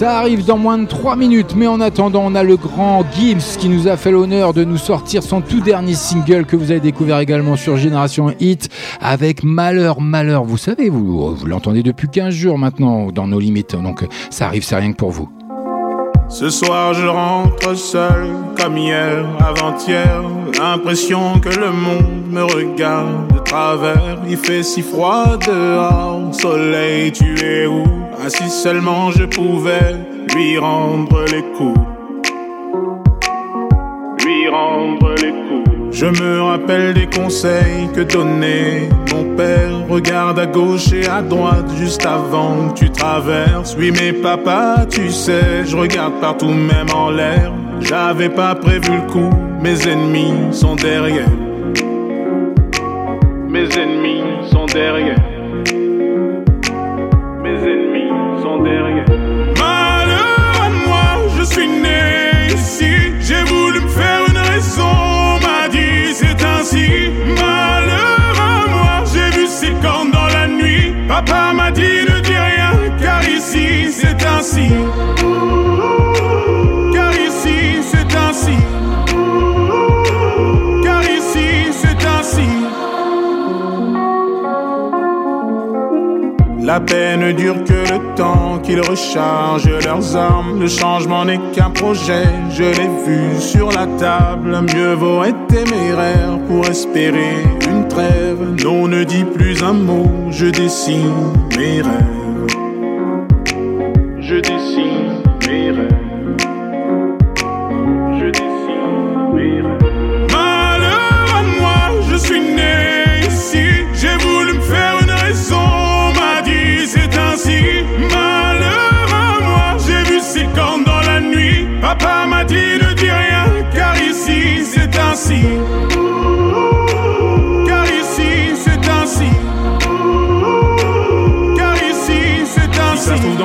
Ça 0.00 0.16
arrive 0.16 0.46
dans 0.46 0.56
moins 0.56 0.78
de 0.78 0.86
3 0.86 1.14
minutes, 1.14 1.54
mais 1.54 1.66
en 1.66 1.78
attendant, 1.78 2.22
on 2.24 2.34
a 2.34 2.42
le 2.42 2.56
grand 2.56 3.04
Gibbs 3.14 3.58
qui 3.58 3.68
nous 3.68 3.86
a 3.86 3.98
fait 3.98 4.10
l'honneur 4.10 4.54
de 4.54 4.64
nous 4.64 4.78
sortir 4.78 5.22
son 5.22 5.42
tout 5.42 5.60
dernier 5.60 5.92
single 5.92 6.46
que 6.46 6.56
vous 6.56 6.70
avez 6.70 6.80
découvert 6.80 7.18
également 7.18 7.54
sur 7.54 7.76
Génération 7.76 8.32
Hit 8.40 8.70
avec 9.02 9.44
Malheur, 9.44 10.00
Malheur. 10.00 10.44
Vous 10.44 10.56
savez, 10.56 10.88
vous, 10.88 11.34
vous 11.34 11.44
l'entendez 11.44 11.82
depuis 11.82 12.08
15 12.08 12.32
jours 12.32 12.56
maintenant 12.56 13.12
dans 13.12 13.26
nos 13.26 13.38
limites, 13.38 13.76
donc 13.76 14.06
ça 14.30 14.46
arrive, 14.46 14.64
c'est 14.64 14.76
rien 14.76 14.92
que 14.92 14.96
pour 14.96 15.10
vous. 15.10 15.28
Ce 16.30 16.48
soir 16.48 16.94
je 16.94 17.06
rentre 17.06 17.76
seul 17.76 18.30
comme 18.56 18.78
hier, 18.78 19.26
avant-hier. 19.38 20.22
L'impression 20.62 21.40
que 21.40 21.48
le 21.48 21.70
monde 21.70 22.26
me 22.30 22.42
regarde 22.42 23.32
de 23.32 23.38
travers. 23.38 24.18
Il 24.28 24.36
fait 24.36 24.62
si 24.62 24.82
froid 24.82 25.38
dehors, 25.38 26.34
soleil 26.34 27.10
tu 27.12 27.34
es 27.42 27.66
où? 27.66 27.82
Ah 28.22 28.28
si 28.28 28.50
seulement 28.50 29.10
je 29.10 29.24
pouvais 29.24 29.96
lui 30.34 30.58
rendre 30.58 31.24
les 31.32 31.42
coups. 31.56 31.80
Lui 34.22 34.48
rendre. 34.50 35.09
Je 35.92 36.06
me 36.06 36.42
rappelle 36.42 36.94
des 36.94 37.06
conseils 37.06 37.88
que 37.94 38.00
donnait 38.00 38.88
mon 39.12 39.36
père. 39.36 39.86
Regarde 39.88 40.38
à 40.38 40.46
gauche 40.46 40.92
et 40.92 41.06
à 41.06 41.20
droite 41.20 41.66
juste 41.76 42.06
avant 42.06 42.68
que 42.68 42.78
tu 42.78 42.90
traverses. 42.90 43.76
Oui, 43.78 43.90
mais 43.90 44.12
papa, 44.12 44.86
tu 44.88 45.10
sais, 45.10 45.64
je 45.66 45.76
regarde 45.76 46.14
partout, 46.20 46.48
même 46.48 46.90
en 46.94 47.10
l'air. 47.10 47.52
J'avais 47.80 48.28
pas 48.28 48.54
prévu 48.54 48.96
le 48.96 49.10
coup, 49.10 49.30
mes 49.60 49.88
ennemis 49.88 50.52
sont 50.52 50.76
derrière. 50.76 51.28
Mes 53.48 53.68
ennemis 53.76 54.22
sont 54.52 54.66
derrière. 54.66 55.18
Mes 57.42 57.58
ennemis 57.58 58.42
sont 58.42 58.62
derrière. 58.62 58.99
Car 74.40 74.48
ici 77.12 77.82
c'est 77.82 78.16
ainsi. 78.16 78.56
Car 80.82 81.02
ici 81.02 81.70
c'est 81.72 82.06
ainsi. 82.06 82.48
La 86.62 86.80
paix 86.80 87.18
ne 87.18 87.32
dure 87.32 87.62
que 87.64 87.92
le 87.92 88.14
temps 88.14 88.58
qu'ils 88.62 88.80
rechargent 88.80 89.68
leurs 89.84 90.16
armes. 90.16 90.58
Le 90.58 90.68
changement 90.68 91.26
n'est 91.26 91.40
qu'un 91.52 91.68
projet, 91.68 92.24
je 92.50 92.62
l'ai 92.62 92.90
vu 93.04 93.38
sur 93.38 93.70
la 93.70 93.86
table. 93.98 94.58
Mieux 94.74 94.94
vaut 94.94 95.22
être 95.22 95.46
téméraire 95.48 96.38
pour 96.48 96.66
espérer 96.66 97.44
une 97.68 97.86
trêve. 97.88 98.40
Non, 98.64 98.88
ne 98.88 99.04
dis 99.04 99.24
plus 99.24 99.62
un 99.62 99.74
mot, 99.74 100.10
je 100.30 100.46
dessine 100.46 101.12
mes 101.58 101.82
rêves. 101.82 102.19
Je 104.30 104.36
dessine 104.36 105.24
mes 105.48 105.72
rêves. 105.72 105.89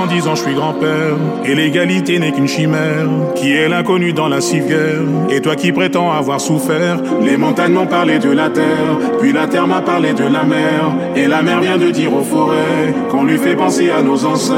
Dix 0.06 0.28
ans, 0.28 0.36
je 0.36 0.44
suis 0.44 0.54
grand-père. 0.54 1.16
Et 1.46 1.56
l'égalité 1.56 2.20
n'est 2.20 2.32
qu'une 2.32 2.48
chimère. 2.48 3.08
Qui 3.36 3.54
est 3.54 3.68
l'inconnu 3.68 4.14
dans 4.14 4.28
la 4.28 4.42
civière 4.42 5.02
Et 5.30 5.42
toi 5.42 5.56
qui 5.56 5.72
prétends 5.72 6.12
avoir 6.12 6.42
souffert. 6.42 6.98
Les 7.22 7.38
montagnes 7.38 7.74
m'ont 7.74 7.88
parlé 7.88 8.20
de 8.20 8.32
la 8.32 8.50
terre. 8.50 8.98
Puis 9.20 9.34
la 9.34 9.48
terre 9.48 9.68
m'a 9.68 9.82
parlé 9.82 10.14
de 10.14 10.24
la 10.24 10.44
mer. 10.44 10.96
Et 11.16 11.28
la 11.28 11.42
mer 11.42 11.62
vient 11.62 11.78
de 11.78 11.92
dire 11.92 12.14
aux 12.14 12.24
forêts 12.24 12.94
qu'on 13.10 13.24
lui 13.24 13.38
fait 13.38 13.56
penser 13.56 13.90
à 13.90 14.02
nos 14.02 14.26
ancêtres. 14.26 14.56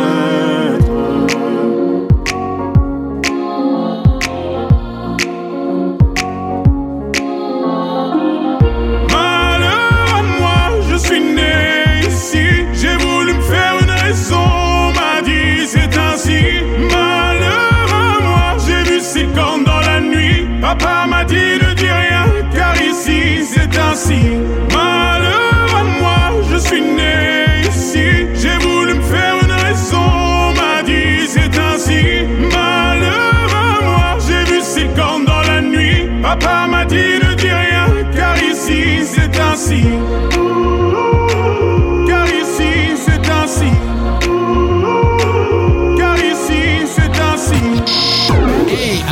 C'est 23.98 24.47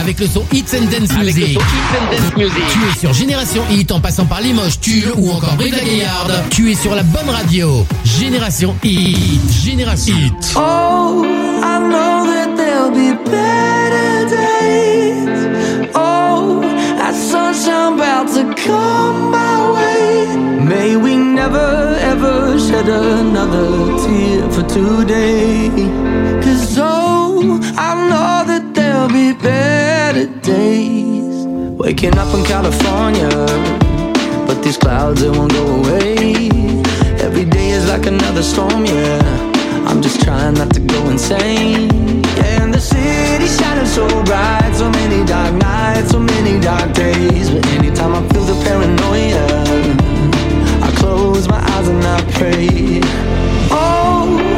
avec 0.06 0.20
le 0.20 0.28
son 0.28 0.44
Hits 0.54 0.66
and 0.76 0.86
Dance 0.86 1.10
Avec 1.18 1.36
le 1.36 1.42
Music. 1.42 1.60
son 1.60 1.62
Hits 1.62 1.96
and 1.98 2.12
Dance 2.12 2.38
Music. 2.38 2.64
Tu 2.72 2.80
es 2.80 3.00
sur 3.00 3.14
Génération 3.14 3.64
Hit 3.72 3.92
en 3.92 4.00
passant 4.00 4.26
par 4.26 4.40
Limoges, 4.40 4.80
Tulle 4.80 5.12
ou 5.18 5.32
encore 5.32 5.56
Brive 5.56 5.76
la 5.76 5.84
Gaillarde. 5.84 6.32
Tu 6.52 6.72
es 6.72 6.76
sur 6.76 6.94
la 6.94 7.02
bonne 7.02 7.28
radio. 7.30 7.84
Génération 8.04 8.76
Hit. 8.84 9.42
Génération 9.64 10.14
Hit. 10.16 10.54
Oh, 10.56 11.24
I 11.26 11.80
know 11.80 12.26
that 12.28 12.56
there'll 12.56 12.92
be 12.92 13.16
better 13.26 14.30
days. 14.30 15.90
Oh, 15.96 16.62
that 17.00 17.16
sunshine 17.16 18.00
about 18.00 18.28
to 18.28 18.44
come 18.64 19.32
my 19.32 19.72
way. 19.74 20.38
May 20.66 20.96
we 20.98 21.16
never 21.18 21.98
ever 22.02 22.60
shed 22.60 22.88
another 22.88 23.98
tear 24.06 24.52
for 24.52 24.64
today. 24.68 25.72
Better 30.16 30.40
days. 30.40 31.46
Waking 31.78 32.18
up 32.18 32.34
in 32.34 32.44
California, 32.46 33.30
but 34.48 34.62
these 34.64 34.78
clouds 34.78 35.22
they 35.22 35.30
won't 35.30 35.52
go 35.52 35.66
away. 35.80 36.50
Every 37.20 37.44
day 37.44 37.70
is 37.72 37.88
like 37.88 38.06
another 38.06 38.42
storm, 38.42 38.86
yeah. 38.86 39.20
I'm 39.88 40.02
just 40.02 40.22
trying 40.24 40.54
not 40.54 40.74
to 40.74 40.80
go 40.80 41.00
insane. 41.10 41.90
Yeah, 42.38 42.64
and 42.64 42.74
the 42.74 42.80
city 42.80 43.48
shining 43.58 43.86
so 43.86 44.08
bright, 44.24 44.72
so 44.74 44.90
many 44.90 45.26
dark 45.26 45.54
nights, 45.56 46.12
so 46.12 46.20
many 46.20 46.62
dark 46.62 46.94
days. 46.94 47.50
But 47.50 47.66
anytime 47.78 48.14
I 48.16 48.22
feel 48.30 48.46
the 48.52 48.58
paranoia, 48.64 49.46
I 50.88 50.90
close 50.96 51.48
my 51.50 51.62
eyes 51.74 51.88
and 51.90 52.04
I 52.04 52.22
pray. 52.38 53.02
Oh, 53.70 54.55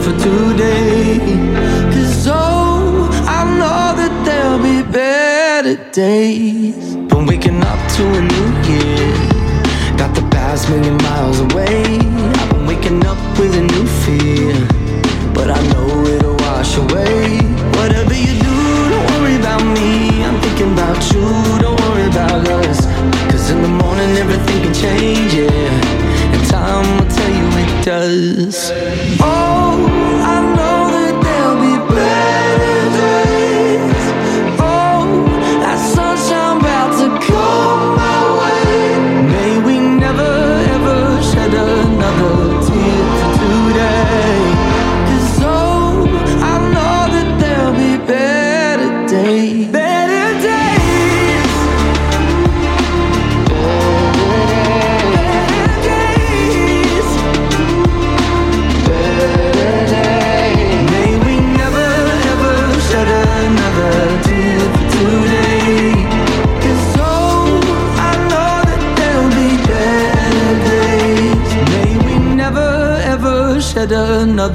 for 0.00 0.12
today. 0.18 1.18
Cause 1.92 2.26
oh, 2.28 3.08
I 3.26 3.44
know 3.58 3.94
that 4.00 4.14
there'll 4.24 4.62
be 4.62 4.82
better 4.90 5.76
days. 5.92 6.96
Been 7.10 7.26
waking 7.26 7.62
up 7.62 7.80
to 7.96 8.02
a 8.18 8.22
new 8.34 8.48
year. 8.70 9.12
Got 9.98 10.14
the 10.14 10.26
past 10.30 10.68
million 10.70 10.96
miles 11.08 11.40
away. 11.40 11.98
I've 12.40 12.50
been 12.50 12.66
waking 12.66 13.04
up 13.04 13.20
with 13.38 13.54
a 13.54 13.64
new 13.74 13.86
fear. 14.02 14.54
But 15.34 15.50
I 15.50 15.60
know 15.72 16.06
it'll 16.06 16.36
wash 16.48 16.76
away. 16.76 17.38
Whatever 17.78 18.14
you 18.14 18.34
do, 18.46 18.56
don't 18.92 19.06
worry 19.12 19.36
about 19.36 19.62
me. 19.76 20.24
I'm 20.24 20.40
thinking 20.40 20.72
about 20.72 21.00
you, 21.12 21.24
don't 21.60 21.78
worry 21.80 22.06
about 22.08 22.48
us. 22.64 22.86
Cause 23.30 23.50
in 23.50 23.60
the 23.62 23.68
morning, 23.68 24.10
everything 24.16 24.62
can 24.64 24.74
change, 24.74 25.34
yeah. 25.34 26.34
And 26.34 26.48
time 26.48 27.09
does. 27.82 28.70
Oh, 29.20 29.86
I 30.22 30.54
know 30.56 30.79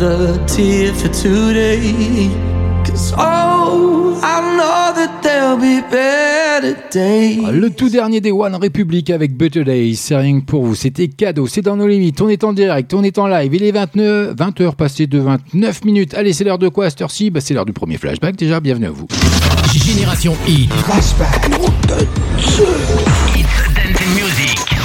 another 0.02 0.38
tear 0.46 0.94
for 0.94 1.10
today. 1.10 2.30
'Cause 2.84 3.14
oh, 3.18 4.14
I 4.22 4.42
know 4.56 4.94
that 4.94 5.22
there'll 5.22 5.58
be 5.58 5.82
better 5.90 6.76
days. 6.92 7.40
Le 7.52 7.70
tout 7.70 7.90
dernier 7.90 8.22
des 8.22 8.32
One 8.32 8.56
Republic 8.56 9.10
avec 9.10 9.36
Better 9.36 9.64
Days, 9.64 9.96
c'est 9.96 10.16
rien 10.16 10.40
que 10.40 10.46
pour 10.46 10.66
vous, 10.66 10.76
c'était 10.76 11.08
cadeau, 11.08 11.48
c'est 11.48 11.62
dans 11.62 11.76
nos 11.76 11.88
limites, 11.88 12.22
on 12.22 12.30
est 12.30 12.44
en 12.44 12.54
direct, 12.54 12.94
on 12.94 13.04
est 13.04 13.18
en 13.18 13.28
live, 13.28 13.54
il 13.54 13.64
est 13.64 13.72
29, 13.72 14.36
20h 14.36 14.76
passé 14.76 15.08
de 15.08 15.20
29 15.20 15.84
minutes. 15.86 16.14
Allez, 16.14 16.34
c'est 16.34 16.44
l'heure 16.44 16.60
de 16.60 16.70
quoi 16.70 16.86
à 16.86 16.90
cette 16.90 17.02
heure-ci 17.02 17.30
bah, 17.30 17.40
C'est 17.42 17.54
l'heure 17.54 17.66
du 17.66 17.74
premier 17.74 17.98
flashback 17.98 18.36
déjà, 18.36 18.60
bienvenue 18.60 18.88
à 18.88 18.92
vous. 18.92 19.08
Génération 19.74 20.36
Hit. 20.48 20.70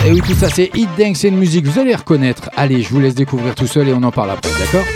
Et 0.06 0.12
oui, 0.12 0.22
tout 0.22 0.34
ça 0.34 0.48
c'est 0.48 0.70
Hit 0.74 0.88
Dance 0.98 1.24
and 1.26 1.32
Music, 1.32 1.66
vous 1.66 1.78
allez 1.78 1.94
reconnaître. 1.94 2.48
Allez, 2.56 2.82
je 2.82 2.88
vous 2.88 3.00
laisse 3.00 3.14
découvrir 3.14 3.54
tout 3.54 3.66
seul 3.66 3.88
et 3.88 3.92
on 3.92 4.02
en 4.02 4.10
parle 4.10 4.30
après, 4.30 4.50
d'accord 4.58 4.86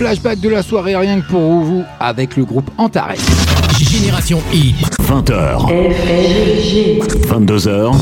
flashback 0.00 0.40
de 0.40 0.48
la 0.48 0.62
soirée, 0.62 0.96
rien 0.96 1.20
que 1.20 1.26
pour 1.26 1.60
vous, 1.60 1.84
avec 2.00 2.34
le 2.38 2.46
groupe 2.46 2.70
Antares. 2.78 3.16
Génération 3.78 4.40
Hit. 4.50 4.76
20h. 5.02 5.68
22h. 7.28 7.92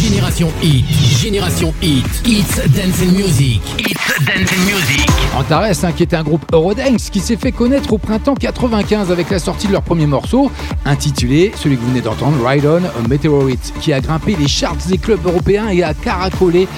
Génération 0.00 0.48
Hit. 0.62 0.84
Génération 1.20 1.74
Hit. 1.82 2.04
It's 2.24 2.60
Dancing 2.68 3.16
Music. 3.16 3.60
It's 3.80 4.24
Dancing 4.24 4.64
Music. 4.64 5.08
Antares, 5.36 5.84
hein, 5.84 5.90
qui 5.90 6.04
est 6.04 6.14
un 6.14 6.22
groupe 6.22 6.44
Eurodance 6.52 7.10
qui 7.10 7.18
s'est 7.18 7.36
fait 7.36 7.50
connaître 7.50 7.92
au 7.92 7.98
printemps 7.98 8.34
95 8.34 9.10
avec 9.10 9.30
la 9.30 9.40
sortie 9.40 9.66
de 9.66 9.72
leur 9.72 9.82
premier 9.82 10.06
morceau, 10.06 10.52
intitulé, 10.84 11.50
celui 11.56 11.76
que 11.76 11.82
vous 11.82 11.88
venez 11.88 12.00
d'entendre, 12.00 12.36
Ride 12.46 12.64
On 12.66 12.76
a 12.76 13.08
Meteorite, 13.08 13.72
qui 13.80 13.92
a 13.92 14.00
grimpé 14.00 14.36
les 14.38 14.46
charts 14.46 14.76
des 14.88 14.98
clubs 14.98 15.24
européens 15.26 15.68
et 15.68 15.82
a 15.82 15.94
caracolé, 15.94 16.68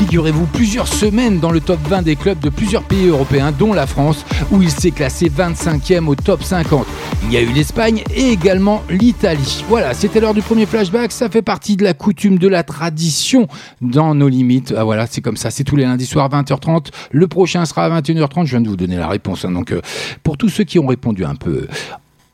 figurez-vous, 0.00 0.46
plusieurs 0.46 0.88
semaines 0.88 1.40
dans 1.40 1.50
le 1.50 1.60
top 1.60 1.78
20 1.86 2.00
des 2.00 2.16
clubs 2.16 2.40
de 2.40 2.48
plusieurs 2.48 2.84
pays 2.84 3.08
européens, 3.08 3.52
dont 3.52 3.74
la 3.74 3.86
France, 3.86 4.24
où 4.50 4.62
il 4.62 4.70
s'est 4.70 4.92
classé 4.92 5.28
25e 5.28 6.06
au 6.06 6.14
top 6.14 6.42
50. 6.42 6.86
Il 7.24 7.32
y 7.32 7.36
a 7.36 7.42
eu 7.42 7.52
l'Espagne 7.52 8.02
et 8.14 8.30
également 8.30 8.82
l'Italie. 8.88 9.62
Voilà, 9.68 9.92
c'était 9.92 10.20
l'heure 10.20 10.32
du 10.32 10.40
premier 10.40 10.64
flashback, 10.64 11.12
ça 11.12 11.28
fait 11.28 11.42
partie 11.42 11.76
de 11.76 11.84
la 11.84 11.92
coutume, 11.92 12.38
de 12.38 12.48
la 12.48 12.62
tradition 12.62 13.46
dans 13.82 14.14
nos 14.14 14.28
limites. 14.28 14.72
Ah, 14.74 14.84
voilà, 14.84 15.06
c'est 15.06 15.20
comme 15.20 15.36
ça, 15.36 15.50
c'est 15.50 15.64
tous 15.64 15.76
les 15.76 15.84
lundis 15.84 16.06
soirs 16.06 16.30
20h30. 16.30 16.86
Le 17.10 17.28
prochain 17.28 17.66
sera 17.66 17.84
à 17.84 18.00
21h30, 18.00 18.46
je 18.46 18.50
viens 18.52 18.62
de 18.62 18.68
vous 18.68 18.76
donner 18.76 18.96
la 18.96 19.06
réponse. 19.06 19.44
hein. 19.44 19.50
donc, 19.50 19.70
euh, 19.70 19.82
pour 20.22 20.38
tous 20.38 20.48
ceux 20.48 20.64
qui 20.64 20.78
ont 20.78 20.86
répondu 20.86 21.26
un 21.26 21.34
peu 21.34 21.66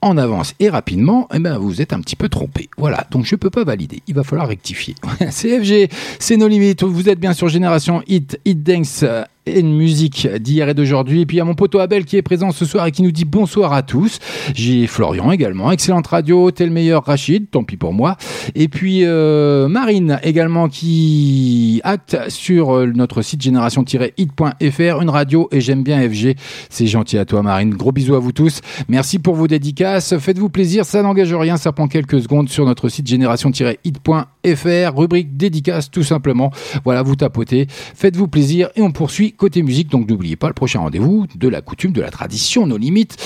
en 0.07 0.16
avance 0.16 0.54
et 0.61 0.68
rapidement, 0.68 1.28
eh 1.34 1.38
ben, 1.38 1.59
vous 1.59 1.80
êtes 1.80 1.92
un 1.92 2.00
petit 2.00 2.16
peu 2.16 2.28
trompé. 2.28 2.68
Voilà, 2.76 3.07
donc 3.11 3.24
je 3.24 3.36
peux 3.36 3.50
pas 3.50 3.64
valider. 3.64 4.02
Il 4.07 4.14
va 4.14 4.24
falloir 4.24 4.48
rectifier. 4.48 4.94
CFG, 5.30 5.88
c'est 6.18 6.36
nos 6.36 6.48
limites. 6.48 6.82
Vous 6.82 7.09
êtes 7.09 7.20
bien 7.20 7.32
sur 7.32 7.48
Génération 7.48 8.02
Hit, 8.07 8.38
Hit 8.44 8.62
Dance 8.62 9.04
et 9.47 9.61
une 9.61 9.74
musique 9.74 10.28
d'hier 10.38 10.68
et 10.68 10.74
d'aujourd'hui. 10.74 11.22
Et 11.22 11.26
puis 11.26 11.36
il 11.36 11.38
y 11.38 11.40
a 11.40 11.44
mon 11.44 11.55
poteau 11.55 11.78
Abel 11.78 12.05
qui 12.05 12.16
est 12.16 12.22
présent 12.22 12.51
ce 12.51 12.64
soir 12.64 12.86
et 12.86 12.92
qui 12.92 13.03
nous 13.03 13.12
dit 13.12 13.24
bonsoir 13.24 13.72
à 13.72 13.82
tous. 13.82 14.18
J'ai 14.55 14.86
Florian 14.86 15.30
également, 15.30 15.70
excellente 15.70 16.07
radio, 16.07 16.51
t'es 16.51 16.64
le 16.64 16.72
meilleur 16.72 17.05
Rachid, 17.05 17.51
tant 17.51 17.64
pis 17.64 17.76
pour 17.76 17.92
moi. 17.92 18.16
Et 18.55 18.68
puis 18.68 19.05
euh, 19.05 19.68
Marine 19.68 20.18
également 20.22 20.68
qui 20.68 21.80
acte 21.84 22.18
sur 22.28 22.76
euh, 22.76 22.86
notre 22.94 23.22
site 23.22 23.42
génération-hit.fr, 23.42 25.03
une 25.03 25.11
radio 25.11 25.49
et 25.53 25.61
j'aime 25.61 25.82
bien 25.82 26.01
FG. 26.09 26.36
C'est 26.68 26.86
gentil 26.86 27.18
à 27.18 27.24
toi 27.24 27.42
Marine. 27.42 27.70
Gros 27.70 27.92
bisous 27.92 28.14
à 28.14 28.18
vous 28.18 28.32
tous. 28.32 28.61
Merci 28.88 29.18
pour 29.18 29.34
vos 29.34 29.47
dédicaces. 29.47 30.18
Faites-vous 30.18 30.49
plaisir, 30.49 30.84
ça 30.84 31.03
n'engage 31.03 31.32
rien, 31.34 31.57
ça 31.57 31.72
prend 31.72 31.88
quelques 31.88 32.20
secondes 32.20 32.49
sur 32.49 32.64
notre 32.64 32.88
site 32.88 33.07
génération-hit.fr, 33.07 34.26
rubrique 34.55 35.36
dédicace 35.36 35.90
tout 35.90 36.03
simplement. 36.03 36.51
Voilà, 36.84 37.03
vous 37.03 37.16
tapotez. 37.16 37.66
Faites-vous 37.68 38.28
plaisir 38.28 38.68
et 38.76 38.82
on 38.82 38.92
poursuit 38.92 39.32
côté 39.32 39.62
musique. 39.62 39.90
Donc 39.90 40.09
n'oubliez 40.09 40.36
pas 40.36 40.49
le 40.49 40.55
prochain 40.55 40.80
rendez-vous 40.80 41.26
de 41.34 41.49
la 41.49 41.61
coutume, 41.61 41.92
de 41.92 42.01
la 42.01 42.11
tradition, 42.11 42.66
nos 42.66 42.76
limites. 42.76 43.16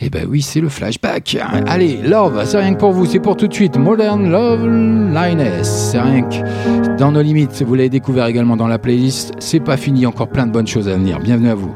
Et 0.00 0.10
ben 0.10 0.26
oui, 0.28 0.42
c'est 0.42 0.60
le 0.60 0.68
flashback. 0.68 1.38
Allez, 1.66 1.96
Love, 1.96 2.42
c'est 2.46 2.58
rien 2.58 2.74
que 2.74 2.80
pour 2.80 2.92
vous, 2.92 3.06
c'est 3.06 3.20
pour 3.20 3.36
tout 3.36 3.48
de 3.48 3.54
suite. 3.54 3.76
Modern 3.76 4.30
Love 4.30 4.66
Liness, 4.66 5.90
c'est 5.90 6.00
rien 6.00 6.22
que 6.22 6.96
dans 6.98 7.12
nos 7.12 7.22
limites. 7.22 7.62
Vous 7.62 7.74
l'avez 7.74 7.88
découvert 7.88 8.26
également 8.26 8.56
dans 8.56 8.68
la 8.68 8.78
playlist. 8.78 9.32
C'est 9.38 9.60
pas 9.60 9.76
fini, 9.76 10.06
encore 10.06 10.28
plein 10.28 10.46
de 10.46 10.52
bonnes 10.52 10.66
choses 10.66 10.88
à 10.88 10.94
venir. 10.94 11.20
Bienvenue 11.20 11.50
à 11.50 11.54
vous. 11.54 11.74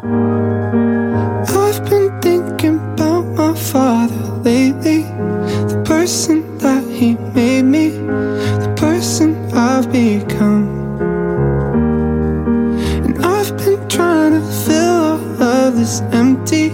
And 13.05 13.23
I've 13.23 13.55
been 13.59 13.87
trying 13.87 14.33
to 14.33 14.41
fill 14.41 14.95
all 15.11 15.43
of 15.43 15.77
this 15.77 16.01
empty, 16.13 16.71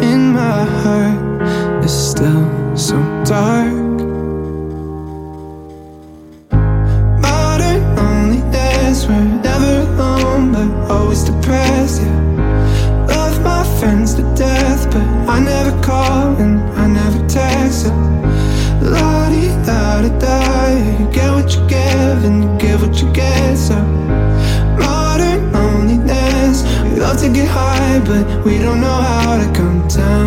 in 0.00 0.32
my 0.32 0.64
heart 0.64 1.84
is 1.84 1.92
still 1.92 2.76
so 2.76 2.96
dark. 3.24 3.72
Modern 7.20 7.80
loneliness, 7.96 9.06
we're 9.06 9.22
never 9.22 9.80
alone, 9.90 10.52
but 10.52 10.90
always 10.90 11.24
depressed. 11.24 12.02
Yeah. 12.02 13.06
Love 13.08 13.42
my 13.42 13.64
friends 13.78 14.14
to 14.14 14.22
death, 14.34 14.90
but 14.90 15.06
I 15.28 15.40
never 15.40 15.72
call 15.82 16.36
and 16.36 16.60
I 16.78 16.86
never 16.86 17.20
text. 17.28 17.86
La 18.80 19.28
di 19.28 19.48
da 19.66 20.02
da, 20.18 20.68
you 20.98 21.06
get 21.12 21.30
what 21.32 21.54
you 21.54 21.66
give 21.68 22.24
and 22.24 22.44
you 22.44 22.50
give 22.58 22.82
what 22.82 23.00
you 23.02 23.12
get. 23.12 23.56
So 23.56 23.76
modern 24.78 25.52
loneliness, 25.52 26.62
we 26.82 27.00
love 27.00 27.18
to 27.18 27.28
get 27.28 27.48
high, 27.48 28.00
but 28.00 28.44
we 28.44 28.58
don't 28.58 28.80
know 28.80 28.98
how 29.08 29.21
to 29.94 30.21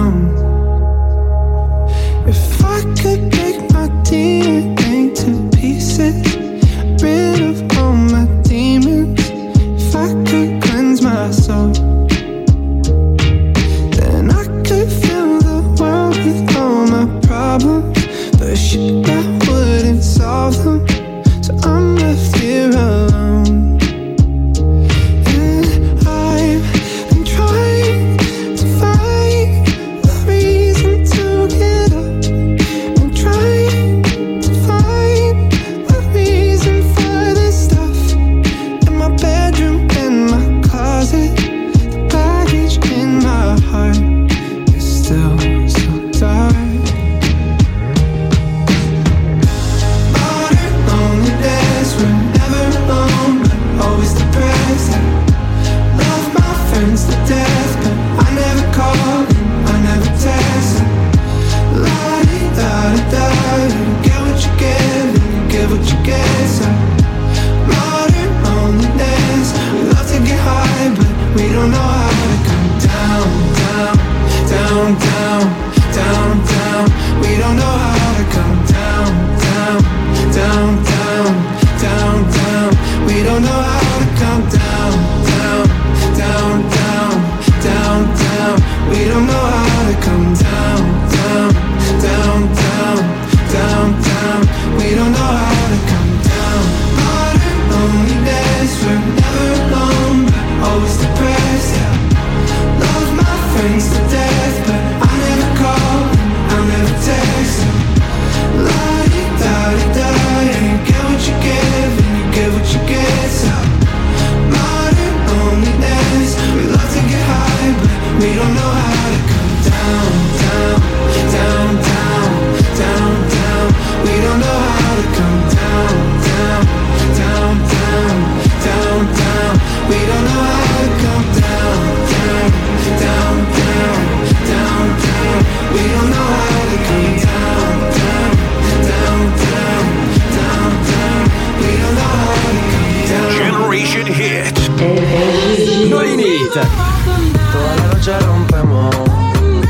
Generation 143.96 144.14
Hit. 144.14 145.89
No 145.89 146.02
Limit. 146.02 146.52
Toda 146.52 147.76
la 147.78 147.93
noche 147.93 148.20
rompemos, 148.20 148.96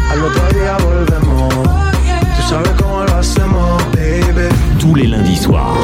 al 0.09 0.23
otro 0.23 0.59
día 0.59 0.77
volvemos. 0.83 1.53
Tú 1.53 2.41
sabes 2.49 2.71
cómo 2.81 3.03
lo 3.03 3.15
hacemos, 3.15 3.83
baby. 3.91 4.49
Tous 4.79 4.95
les 4.95 5.09
lundis 5.09 5.41
soirs. 5.41 5.77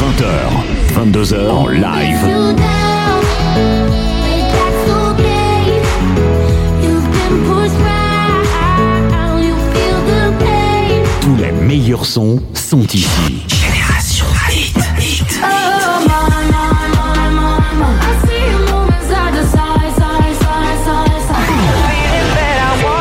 20h, 0.00 0.50
22h 0.94 1.74
en 1.74 1.80
live. 1.80 2.41
Meilleurs 11.92 12.06
sons 12.06 12.40
sont 12.54 12.86
ici. 12.94 13.44
Génération 13.48 14.24
Hit, 14.50 14.78
Hit. 14.98 15.40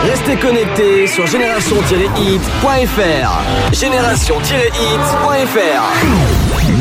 Restez 0.03 0.35
connectés 0.35 1.07
sur 1.07 1.25
génération-hit.fr. 1.25 3.71
Génération-hit.fr. 3.71 5.83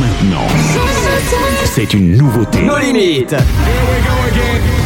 Maintenant, 0.01 0.49
c'est 1.65 1.95
une 1.95 2.17
nouveauté. 2.17 2.63
No 2.63 2.77
Limit. 2.77 3.27
Let's 3.31 4.80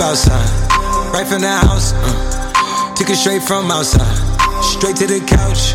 outside, 0.00 0.48
right 1.12 1.26
from 1.26 1.42
the 1.42 1.48
house. 1.48 1.92
Uh, 1.94 2.94
took 2.94 3.10
it 3.10 3.16
straight 3.16 3.42
from 3.42 3.70
outside, 3.70 4.16
straight 4.62 4.96
to 4.96 5.06
the 5.06 5.20
couch. 5.24 5.74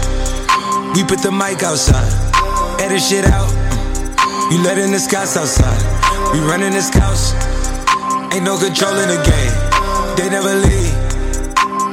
We 0.95 1.03
put 1.03 1.19
the 1.21 1.31
mic 1.31 1.63
outside, 1.63 2.09
edit 2.81 3.01
shit 3.01 3.25
out. 3.25 3.49
Uh, 3.49 4.49
you 4.51 4.63
letting 4.63 4.91
the 4.91 4.99
scouts 4.99 5.37
outside. 5.37 5.77
We 6.33 6.39
running 6.41 6.71
this 6.71 6.89
house. 6.89 7.33
Ain't 8.33 8.43
no 8.43 8.57
control 8.57 8.97
in 8.97 9.09
the 9.09 9.21
game. 9.21 9.55
They 10.17 10.29
never 10.29 10.53
leave. 10.53 10.93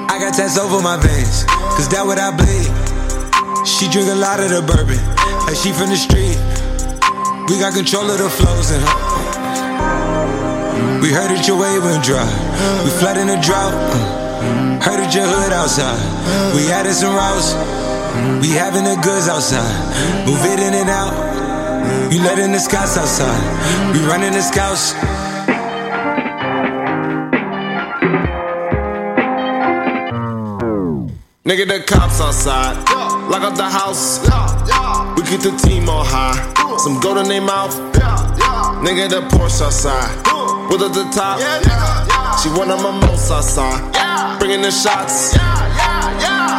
I 0.08 0.18
got 0.18 0.34
tats 0.34 0.58
over 0.58 0.82
my 0.82 0.96
veins, 0.96 1.44
cause 1.76 1.88
that 1.90 2.04
what 2.04 2.18
I 2.18 2.32
bleed. 2.32 2.68
She 3.66 3.88
drink 3.88 4.08
a 4.08 4.14
lot 4.14 4.40
of 4.40 4.50
the 4.50 4.62
bourbon, 4.62 5.00
like 5.46 5.56
she 5.56 5.72
from 5.72 5.90
the 5.90 5.96
street. 5.96 6.38
We 7.48 7.58
got 7.60 7.74
control 7.74 8.10
of 8.10 8.18
the 8.18 8.30
flows 8.30 8.70
in 8.70 8.80
her. 8.80 9.05
We 11.02 11.12
heard 11.12 11.30
that 11.30 11.44
your 11.46 11.58
wave 11.58 11.82
went 11.84 12.02
dry. 12.04 12.26
We 12.84 12.90
flood 12.90 13.16
in 13.16 13.26
the 13.28 13.38
drought. 13.40 13.74
uh. 13.74 14.80
Heard 14.80 14.98
that 15.00 15.12
your 15.14 15.26
hood 15.26 15.52
outside. 15.52 15.98
We 16.54 16.70
added 16.70 16.94
some 16.94 17.14
routes. 17.14 17.52
We 18.42 18.50
having 18.56 18.84
the 18.84 18.96
goods 19.02 19.28
outside. 19.28 19.68
Move 20.26 20.40
it 20.44 20.60
in 20.60 20.74
and 20.74 20.88
out. 20.88 21.12
You 22.12 22.20
letting 22.22 22.52
the 22.52 22.58
scouts 22.58 22.96
outside. 22.96 23.40
We 23.92 24.00
running 24.06 24.32
the 24.32 24.42
scouts. 24.42 24.94
Nigga, 31.44 31.66
the 31.68 31.84
cops 31.86 32.20
outside. 32.20 32.76
Lock 33.30 33.42
up 33.42 33.56
the 33.56 33.68
house. 33.68 34.18
We 35.16 35.22
keep 35.22 35.40
the 35.40 35.56
team 35.64 35.88
on 35.88 36.04
high. 36.06 36.78
Some 36.78 37.00
gold 37.00 37.18
in 37.18 37.28
their 37.28 37.40
mouth. 37.40 37.74
Nigga, 38.82 39.08
the 39.08 39.20
Porsche 39.28 39.62
outside. 39.66 40.35
With 40.68 40.82
at 40.82 40.92
the 40.92 41.06
top. 41.14 41.38
She 42.42 42.48
one 42.50 42.70
of 42.70 42.82
my 42.82 42.90
most 43.06 43.30
outside. 43.30 43.78
Bringing 44.38 44.62
the 44.62 44.70
shots. 44.70 45.32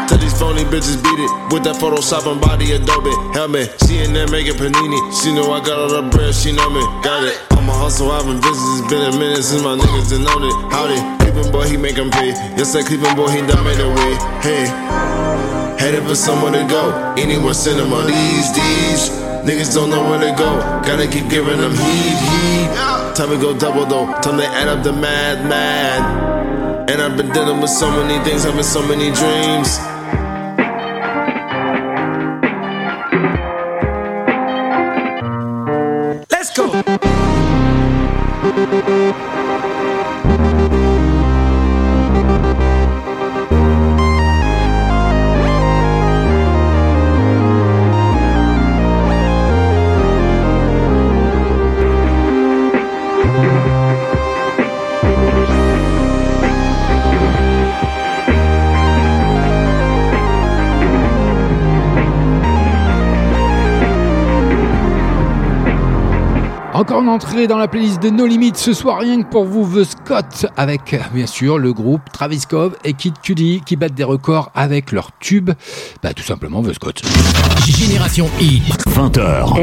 Tell 0.08 0.18
these 0.18 0.38
phony 0.39 0.64
bitches 0.64 0.95
beat 1.03 1.20
it 1.20 1.32
with 1.51 1.64
that 1.68 1.76
Photoshop 1.76 2.32
and 2.32 2.39
body 2.39 2.72
Adobe 2.72 3.12
helmet. 3.36 3.76
She 3.86 3.99
in 3.99 4.14
there 4.14 4.28
making 4.28 4.55
panini. 4.55 4.99
She 5.12 5.36
know 5.36 5.51
I 5.51 5.60
got 5.60 5.78
all 5.78 5.89
the 5.89 6.08
bread. 6.10 6.34
She 6.34 6.51
know 6.51 6.70
me. 6.70 6.82
Got 7.03 7.28
it. 7.28 7.36
I'm 7.51 7.68
a 7.68 7.74
hustle. 7.74 8.12
I've 8.12 8.24
been 8.24 8.39
busy. 8.39 8.68
It's 8.80 8.88
been 8.88 9.03
a 9.03 9.12
minute 9.20 9.43
since 9.43 9.62
my 9.62 9.76
niggas 9.76 10.10
done 10.10 10.24
known 10.24 10.43
it. 10.47 10.55
Howdy. 10.72 10.99
Cleveland 11.20 11.51
boy, 11.51 11.68
he 11.68 11.76
make 11.76 11.97
'em 11.97 12.10
pay. 12.10 12.32
Yes, 12.55 12.74
that 12.74 12.86
Cleveland 12.88 13.18
boy, 13.18 13.28
he 13.28 13.41
done 13.43 13.64
made 13.64 13.80
a 13.80 13.89
way. 13.91 14.14
Hey. 14.39 14.66
Headed 15.78 16.08
for 16.08 16.16
somewhere 16.16 16.51
to 16.55 16.64
go. 16.66 17.14
Anywhere 17.18 17.53
cinema. 17.53 18.08
These, 18.08 18.53
these. 18.55 19.03
Niggas 19.43 19.76
don't 19.76 19.89
know 19.89 20.03
where 20.10 20.20
to 20.20 20.32
go. 20.36 20.60
Gotta 20.88 21.08
keep 21.08 21.30
giving 21.30 21.60
them 21.60 21.76
heat, 21.76 22.18
heat. 22.32 22.96
Time 23.18 23.30
to 23.30 23.38
go 23.38 23.57
double 23.57 23.84
though. 23.88 24.05
Time 24.22 24.38
to 24.38 24.45
add 24.45 24.68
up 24.68 24.84
the 24.84 24.93
mad, 24.93 25.43
mad. 25.49 26.88
And 26.88 27.01
I've 27.01 27.18
been 27.18 27.32
dealing 27.32 27.59
with 27.59 27.72
so 27.72 27.89
many 27.89 28.24
things, 28.24 28.43
having 28.43 28.61
so 28.61 28.80
many 28.88 29.11
dreams. 29.11 29.80
Entrée 67.18 67.47
dans 67.47 67.57
la 67.57 67.68
playlist 67.68 67.99
de 67.99 68.11
No 68.11 68.28
Limit 68.28 68.51
ce 68.53 68.74
soir, 68.74 68.99
rien 68.99 69.24
que 69.24 69.28
pour 69.28 69.43
vous, 69.43 69.65
The 69.65 69.84
Scott, 69.86 70.45
avec 70.55 70.95
bien 71.15 71.26
sûr 71.26 71.57
le 71.57 71.74
groupe 71.74 72.01
Travis 72.13 72.41
Cove 72.47 72.76
et 72.84 72.93
Kid 72.93 73.15
Cudi 73.24 73.63
qui 73.65 73.76
battent 73.76 73.95
des 73.95 74.03
records 74.03 74.51
avec 74.53 74.91
leur 74.91 75.09
tube, 75.20 75.49
bah, 76.03 76.13
tout 76.13 76.22
simplement 76.22 76.61
The 76.61 76.74
Scott. 76.74 77.01
Génération 77.65 78.30
Hit. 78.39 78.61
20h, 78.88 79.55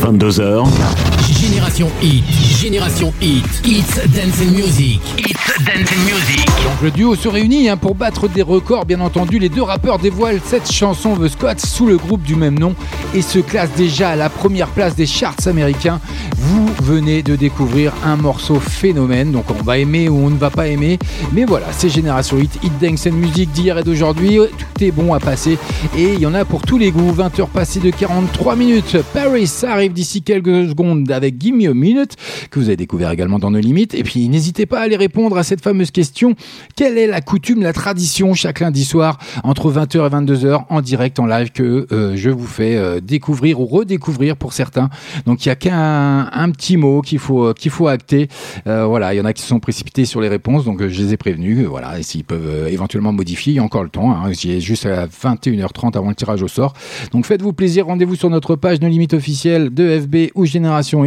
22h, 0.00 1.11
Génération 1.32 1.88
Hit, 2.02 2.24
Génération 2.60 3.12
Hit, 3.20 3.44
It's 3.64 3.96
Dance 4.08 4.40
and 4.42 4.52
Music, 4.52 5.00
It's 5.18 5.64
Dance 5.64 5.90
and 5.90 6.04
Music. 6.04 6.46
Donc 6.64 6.82
le 6.82 6.90
duo 6.90 7.14
se 7.14 7.28
réunit 7.28 7.68
hein, 7.68 7.76
pour 7.76 7.94
battre 7.94 8.28
des 8.28 8.42
records, 8.42 8.84
bien 8.84 9.00
entendu. 9.00 9.38
Les 9.38 9.48
deux 9.48 9.62
rappeurs 9.62 9.98
dévoilent 9.98 10.40
cette 10.44 10.70
chanson 10.70 11.16
The 11.16 11.28
Squad 11.28 11.58
sous 11.58 11.86
le 11.86 11.96
groupe 11.96 12.22
du 12.22 12.36
même 12.36 12.58
nom 12.58 12.74
et 13.14 13.22
se 13.22 13.38
classent 13.38 13.74
déjà 13.76 14.10
à 14.10 14.16
la 14.16 14.28
première 14.28 14.68
place 14.68 14.94
des 14.94 15.06
charts 15.06 15.46
américains. 15.46 16.00
Vous 16.36 16.68
venez 16.82 17.22
de 17.22 17.36
découvrir 17.36 17.92
un 18.04 18.16
morceau 18.16 18.60
phénomène, 18.60 19.32
donc 19.32 19.44
on 19.50 19.62
va 19.62 19.78
aimer 19.78 20.08
ou 20.08 20.26
on 20.26 20.30
ne 20.30 20.38
va 20.38 20.50
pas 20.50 20.66
aimer. 20.68 20.98
Mais 21.32 21.44
voilà, 21.44 21.66
c'est 21.70 21.88
Génération 21.88 22.36
Hit, 22.38 22.58
Hit 22.62 22.72
Dance 22.80 23.06
and 23.06 23.16
Music 23.16 23.50
d'hier 23.52 23.78
et 23.78 23.82
d'aujourd'hui. 23.82 24.38
Tout 24.58 24.84
est 24.84 24.90
bon 24.90 25.14
à 25.14 25.20
passer 25.20 25.56
et 25.96 26.12
il 26.14 26.20
y 26.20 26.26
en 26.26 26.34
a 26.34 26.44
pour 26.44 26.62
tous 26.62 26.78
les 26.78 26.90
goûts. 26.90 27.12
20h 27.12 27.48
passées 27.48 27.80
de 27.80 27.90
43 27.90 28.56
minutes. 28.56 28.96
Paris 29.14 29.50
arrive 29.62 29.92
d'ici 29.92 30.22
quelques 30.22 30.68
secondes 30.68 31.10
avec 31.10 31.21
Give 31.30 31.54
Me 31.54 31.70
a 31.70 31.74
Minute, 31.74 32.16
que 32.50 32.58
vous 32.58 32.66
avez 32.66 32.76
découvert 32.76 33.10
également 33.10 33.38
dans 33.38 33.50
nos 33.50 33.60
limites. 33.60 33.94
Et 33.94 34.02
puis 34.02 34.28
n'hésitez 34.28 34.66
pas 34.66 34.80
à 34.80 34.82
aller 34.82 34.96
répondre 34.96 35.36
à 35.36 35.42
cette 35.42 35.62
fameuse 35.62 35.90
question. 35.90 36.34
Quelle 36.76 36.98
est 36.98 37.06
la 37.06 37.20
coutume, 37.20 37.62
la 37.62 37.72
tradition 37.72 38.34
chaque 38.34 38.60
lundi 38.60 38.84
soir 38.84 39.18
entre 39.44 39.72
20h 39.72 40.06
et 40.06 40.10
22h 40.10 40.64
en 40.68 40.80
direct, 40.80 41.18
en 41.18 41.26
live 41.26 41.50
que 41.50 41.86
euh, 41.92 42.16
je 42.16 42.30
vous 42.30 42.46
fais 42.46 42.76
euh, 42.76 43.00
découvrir 43.00 43.60
ou 43.60 43.66
redécouvrir 43.66 44.36
pour 44.36 44.52
certains? 44.52 44.90
Donc 45.26 45.44
il 45.44 45.48
y 45.48 45.52
a 45.52 45.56
qu'un 45.56 46.30
un 46.32 46.50
petit 46.50 46.76
mot 46.76 47.02
qu'il 47.02 47.18
faut 47.18 47.44
euh, 47.44 47.54
qu'il 47.54 47.70
faut 47.70 47.88
acter. 47.88 48.28
Voilà, 48.64 49.14
il 49.14 49.18
y 49.18 49.20
en 49.20 49.24
a 49.24 49.32
qui 49.32 49.42
se 49.42 49.48
sont 49.48 49.60
précipités 49.60 50.04
sur 50.04 50.20
les 50.20 50.28
réponses, 50.28 50.64
donc 50.64 50.86
je 50.86 51.02
les 51.02 51.12
ai 51.12 51.16
prévenus. 51.16 51.66
Voilà, 51.66 51.98
et 51.98 52.02
s'ils 52.02 52.24
peuvent 52.24 52.68
éventuellement 52.68 53.12
modifier, 53.12 53.52
il 53.52 53.56
y 53.56 53.58
a 53.58 53.62
encore 53.62 53.82
le 53.82 53.88
temps. 53.88 54.12
Hein, 54.12 54.32
J'y 54.32 54.52
ai 54.52 54.60
juste 54.60 54.86
à 54.86 55.06
21h30 55.06 55.96
avant 55.96 56.08
le 56.08 56.14
tirage 56.14 56.42
au 56.42 56.48
sort. 56.48 56.74
Donc 57.12 57.26
faites-vous 57.26 57.52
plaisir, 57.52 57.86
rendez-vous 57.86 58.16
sur 58.16 58.30
notre 58.30 58.56
page 58.56 58.80
No 58.80 58.88
Limite 58.88 59.14
officielle 59.14 59.72
de 59.72 60.00
FB 60.00 60.32
ou 60.34 60.44
Génération 60.44 61.04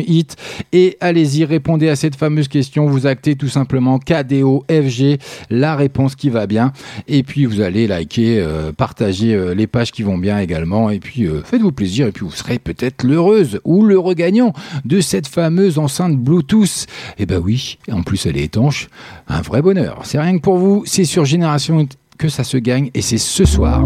Et 0.71 0.97
allez-y, 1.01 1.45
répondez 1.45 1.89
à 1.89 1.95
cette 1.95 2.15
fameuse 2.15 2.47
question. 2.47 2.85
Vous 2.85 3.07
actez 3.07 3.35
tout 3.35 3.47
simplement 3.47 3.99
KDO 3.99 4.65
FG, 4.69 5.19
la 5.49 5.75
réponse 5.75 6.15
qui 6.15 6.29
va 6.29 6.47
bien. 6.47 6.73
Et 7.07 7.23
puis 7.23 7.45
vous 7.45 7.61
allez 7.61 7.87
liker, 7.87 8.39
euh, 8.39 8.71
partager 8.71 9.33
euh, 9.33 9.53
les 9.53 9.67
pages 9.67 9.91
qui 9.91 10.03
vont 10.03 10.17
bien 10.17 10.39
également. 10.39 10.89
Et 10.89 10.99
puis 10.99 11.25
euh, 11.25 11.41
faites-vous 11.43 11.71
plaisir. 11.71 12.07
Et 12.07 12.11
puis 12.11 12.25
vous 12.25 12.31
serez 12.31 12.59
peut-être 12.59 13.03
l'heureuse 13.03 13.59
ou 13.63 13.83
le 13.83 13.97
regagnant 13.97 14.53
de 14.85 15.01
cette 15.01 15.27
fameuse 15.27 15.77
enceinte 15.79 16.17
Bluetooth. 16.17 16.87
Et 17.17 17.25
ben 17.25 17.39
oui, 17.43 17.77
en 17.91 18.03
plus 18.03 18.25
elle 18.25 18.37
est 18.37 18.43
étanche. 18.43 18.89
Un 19.27 19.41
vrai 19.41 19.61
bonheur. 19.61 20.01
C'est 20.03 20.19
rien 20.19 20.37
que 20.37 20.41
pour 20.41 20.57
vous. 20.57 20.83
C'est 20.85 21.05
sur 21.05 21.25
Génération 21.25 21.87
que 22.17 22.29
ça 22.29 22.43
se 22.43 22.57
gagne 22.57 22.89
et 22.93 23.01
c'est 23.01 23.17
ce 23.17 23.45
soir. 23.45 23.83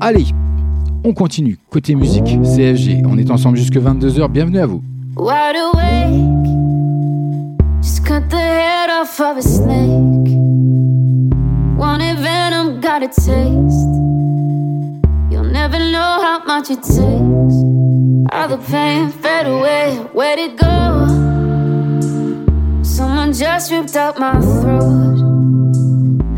Allez, 0.00 0.26
on 1.04 1.12
continue. 1.12 1.58
Côté 1.70 1.94
musique, 1.94 2.38
CFG. 2.42 3.02
On 3.06 3.18
est 3.18 3.30
ensemble 3.30 3.56
jusque 3.56 3.76
22h. 3.76 4.28
Bienvenue 4.28 4.58
à 4.60 4.66
vous. 4.66 4.82
Wide 5.16 5.56
awake, 5.56 6.46
just 7.82 8.04
cut 8.06 8.28
the 8.30 8.36
head 8.36 8.88
off 8.90 9.20
of 9.20 9.36
a 9.36 9.42
snake. 9.42 10.30
Wanted 11.76 12.18
venom, 12.18 12.80
got 12.80 13.02
a 13.02 13.08
taste. 13.08 13.86
You'll 15.30 15.50
never 15.50 15.78
know 15.78 16.20
how 16.22 16.42
much 16.46 16.70
it 16.70 16.82
takes. 16.82 17.54
All 18.32 18.48
the 18.48 18.58
pain 18.70 19.10
fade 19.10 19.46
away, 19.46 19.96
where'd 20.14 20.38
it 20.38 20.56
go? 20.56 21.06
Someone 22.82 23.32
just 23.32 23.72
ripped 23.72 23.96
out 23.96 24.18
my 24.18 24.40
throat. 24.40 25.18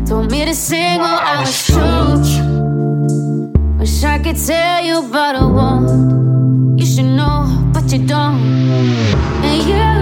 Told 0.05 0.31
me 0.31 0.45
to 0.45 0.53
sing 0.55 0.99
while 0.99 1.19
I 1.21 1.41
was 1.41 1.67
choked. 1.67 2.42
Wish 3.83 4.01
I 4.05 4.17
could 4.17 4.37
tell 4.37 4.81
you, 4.81 5.09
but 5.11 5.35
I 5.35 5.45
won't. 5.45 6.79
You 6.79 6.85
should 6.85 7.03
know, 7.03 7.69
but 7.73 7.91
you 7.91 8.07
don't. 8.07 8.39
And 9.43 9.63
you've 9.67 9.92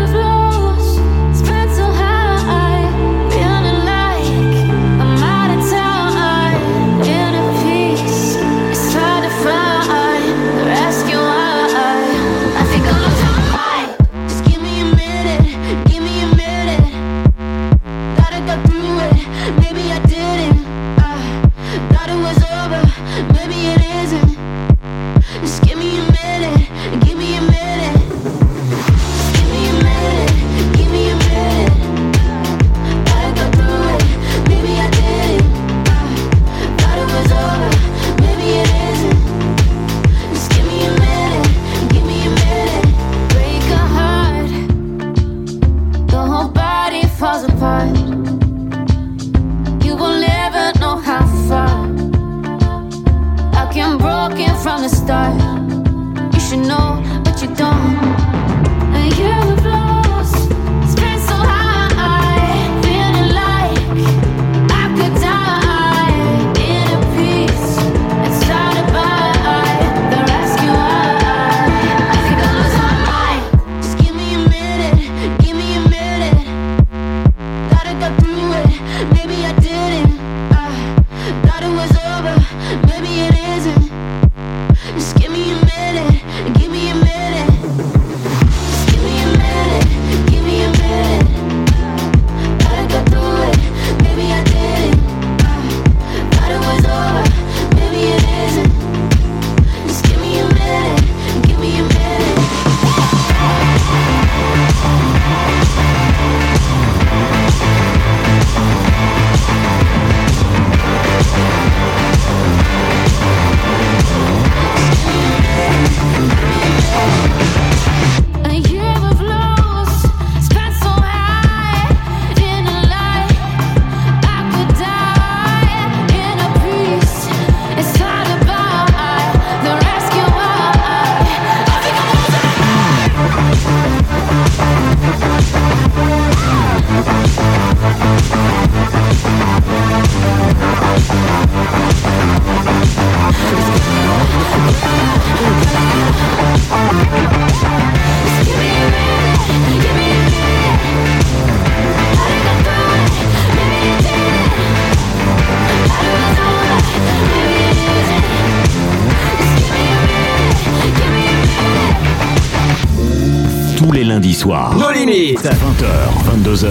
Limites. 165.41 165.49
20h, 165.49 166.43
22h. 166.43 166.67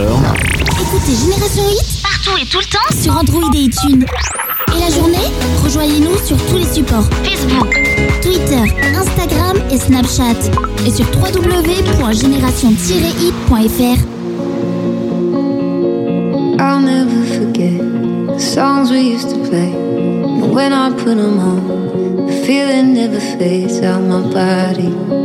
Écoutez 0.81 1.16
Génération 1.16 1.64
Hit 1.68 2.03
partout 2.03 2.37
et 2.41 2.47
tout 2.47 2.59
le 2.59 2.64
temps 2.66 2.91
sur 3.01 3.16
Android 3.16 3.51
et 3.55 3.62
iTunes. 3.62 4.05
Et 4.68 4.73
la 4.79 4.89
la 4.89 4.95
journée 4.95 5.29
Rejoignez-nous 5.62 6.16
sur 6.25 6.37
tous 6.47 6.57
les 6.57 6.66
supports 6.66 7.09
Facebook, 7.25 7.75
Twitter, 8.23 8.62
Instagram 8.95 9.57
et 9.71 9.79
Snapchat. 9.79 10.37
Et 10.87 10.91
sur 10.91 11.07
www.génération-hit.fr. 11.16 13.99
I'll 16.61 16.81
never 16.81 17.25
forget 17.39 17.79
the 18.35 18.39
songs 18.39 18.91
we 18.91 19.01
used 19.01 19.31
to 19.31 19.39
play. 19.49 19.73
And 19.73 20.53
when 20.53 20.73
I 20.73 20.91
put 20.91 21.16
them 21.16 21.39
on, 21.41 22.27
the 22.27 22.33
feeling 22.47 22.93
never 22.95 23.18
fades 23.18 23.81
out 23.83 24.03
my 24.03 24.21
body. 24.33 25.20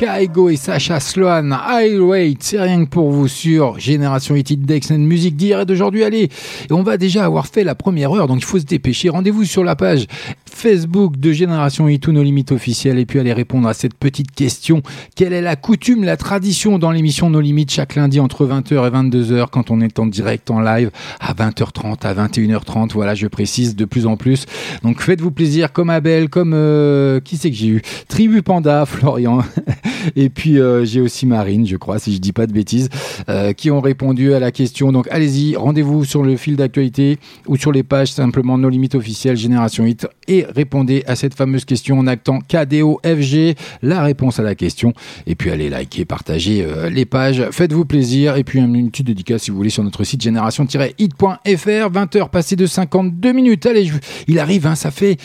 Go. 0.00 0.09
Kaigo 0.20 0.50
et 0.50 0.56
Sacha 0.56 1.00
Sloan, 1.00 1.50
Wait, 1.98 2.36
c'est 2.40 2.60
rien 2.60 2.84
que 2.84 2.90
pour 2.90 3.10
vous 3.10 3.26
sur 3.26 3.78
Génération 3.78 4.36
Hit 4.36 4.50
It 4.50 4.66
Dex 4.66 4.90
and 4.90 4.98
Musique 4.98 5.34
d'hier 5.34 5.60
et 5.60 5.64
d'aujourd'hui. 5.64 6.04
Allez, 6.04 6.24
et 6.68 6.72
on 6.72 6.82
va 6.82 6.98
déjà 6.98 7.24
avoir 7.24 7.46
fait 7.46 7.64
la 7.64 7.74
première 7.74 8.12
heure, 8.12 8.26
donc 8.26 8.40
il 8.40 8.44
faut 8.44 8.58
se 8.58 8.66
dépêcher. 8.66 9.08
Rendez-vous 9.08 9.44
sur 9.44 9.64
la 9.64 9.76
page 9.76 10.08
Facebook 10.44 11.16
de 11.16 11.32
Génération 11.32 11.88
Hit 11.88 12.08
nos 12.08 12.22
limites 12.22 12.52
officielles 12.52 12.98
et 12.98 13.06
puis 13.06 13.18
allez 13.18 13.32
répondre 13.32 13.66
à 13.66 13.72
cette 13.72 13.94
petite 13.94 14.32
question. 14.32 14.82
Quelle 15.16 15.32
est 15.32 15.40
la 15.40 15.56
coutume, 15.56 16.04
la 16.04 16.18
tradition 16.18 16.78
dans 16.78 16.90
l'émission 16.90 17.30
Nos 17.30 17.40
Limites 17.40 17.70
chaque 17.70 17.94
lundi 17.94 18.20
entre 18.20 18.46
20h 18.46 18.72
et 18.72 18.90
22h 18.90 19.46
quand 19.50 19.70
on 19.70 19.80
est 19.80 19.98
en 19.98 20.04
direct, 20.04 20.50
en 20.50 20.60
live 20.60 20.90
à 21.20 21.32
20h30, 21.32 22.06
à 22.06 22.12
21h30. 22.12 22.90
Voilà, 22.92 23.14
je 23.14 23.26
précise 23.26 23.74
de 23.74 23.86
plus 23.86 24.04
en 24.04 24.18
plus. 24.18 24.44
Donc 24.82 25.00
faites-vous 25.00 25.30
plaisir 25.30 25.72
comme 25.72 25.88
Abel, 25.88 26.28
comme 26.28 26.52
euh, 26.52 27.20
qui 27.20 27.38
c'est 27.38 27.50
que 27.50 27.56
j'ai 27.56 27.68
eu? 27.68 27.82
Tribu 28.08 28.42
Panda, 28.42 28.84
Florian 28.84 29.42
et 30.16 30.28
puis 30.30 30.58
euh, 30.58 30.84
j'ai 30.84 31.00
aussi 31.00 31.26
Marine, 31.26 31.66
je 31.66 31.76
crois, 31.76 31.98
si 31.98 32.14
je 32.14 32.18
dis 32.18 32.32
pas 32.32 32.46
de 32.46 32.52
bêtises, 32.52 32.88
euh, 33.28 33.52
qui 33.52 33.70
ont 33.70 33.80
répondu 33.80 34.34
à 34.34 34.40
la 34.40 34.50
question. 34.52 34.92
Donc 34.92 35.06
allez-y, 35.10 35.56
rendez-vous 35.56 36.04
sur 36.04 36.22
le 36.22 36.36
fil 36.36 36.56
d'actualité 36.56 37.18
ou 37.46 37.56
sur 37.56 37.72
les 37.72 37.82
pages 37.82 38.12
simplement 38.12 38.58
Nos 38.58 38.68
Limites 38.68 38.94
officielles 38.94 39.36
Génération 39.36 39.84
Hit 39.86 40.06
et 40.28 40.44
répondez 40.54 41.02
à 41.06 41.16
cette 41.16 41.34
fameuse 41.34 41.64
question 41.64 41.98
en 41.98 42.06
actant 42.06 42.38
KDOFG, 42.40 43.56
la 43.82 44.02
réponse 44.02 44.38
à 44.38 44.42
la 44.42 44.54
question. 44.54 44.92
Et 45.26 45.34
puis 45.34 45.50
allez 45.50 45.68
liker, 45.70 46.04
partager 46.04 46.64
euh, 46.64 46.88
les 46.90 47.04
pages, 47.04 47.44
faites-vous 47.50 47.84
plaisir. 47.84 48.36
Et 48.36 48.44
puis 48.44 48.58
une 48.60 48.90
petite 48.90 49.06
dédicace 49.06 49.42
si 49.42 49.50
vous 49.50 49.56
voulez 49.56 49.70
sur 49.70 49.82
notre 49.84 50.04
site 50.04 50.22
génération-hit.fr. 50.22 51.90
20h 51.90 52.30
passé 52.30 52.56
de 52.56 52.66
52 52.66 53.32
minutes. 53.32 53.66
Allez, 53.66 53.86
je- 53.86 53.94
il 54.28 54.38
arrive, 54.38 54.66
hein, 54.66 54.74
ça 54.74 54.90
fait 54.90 55.16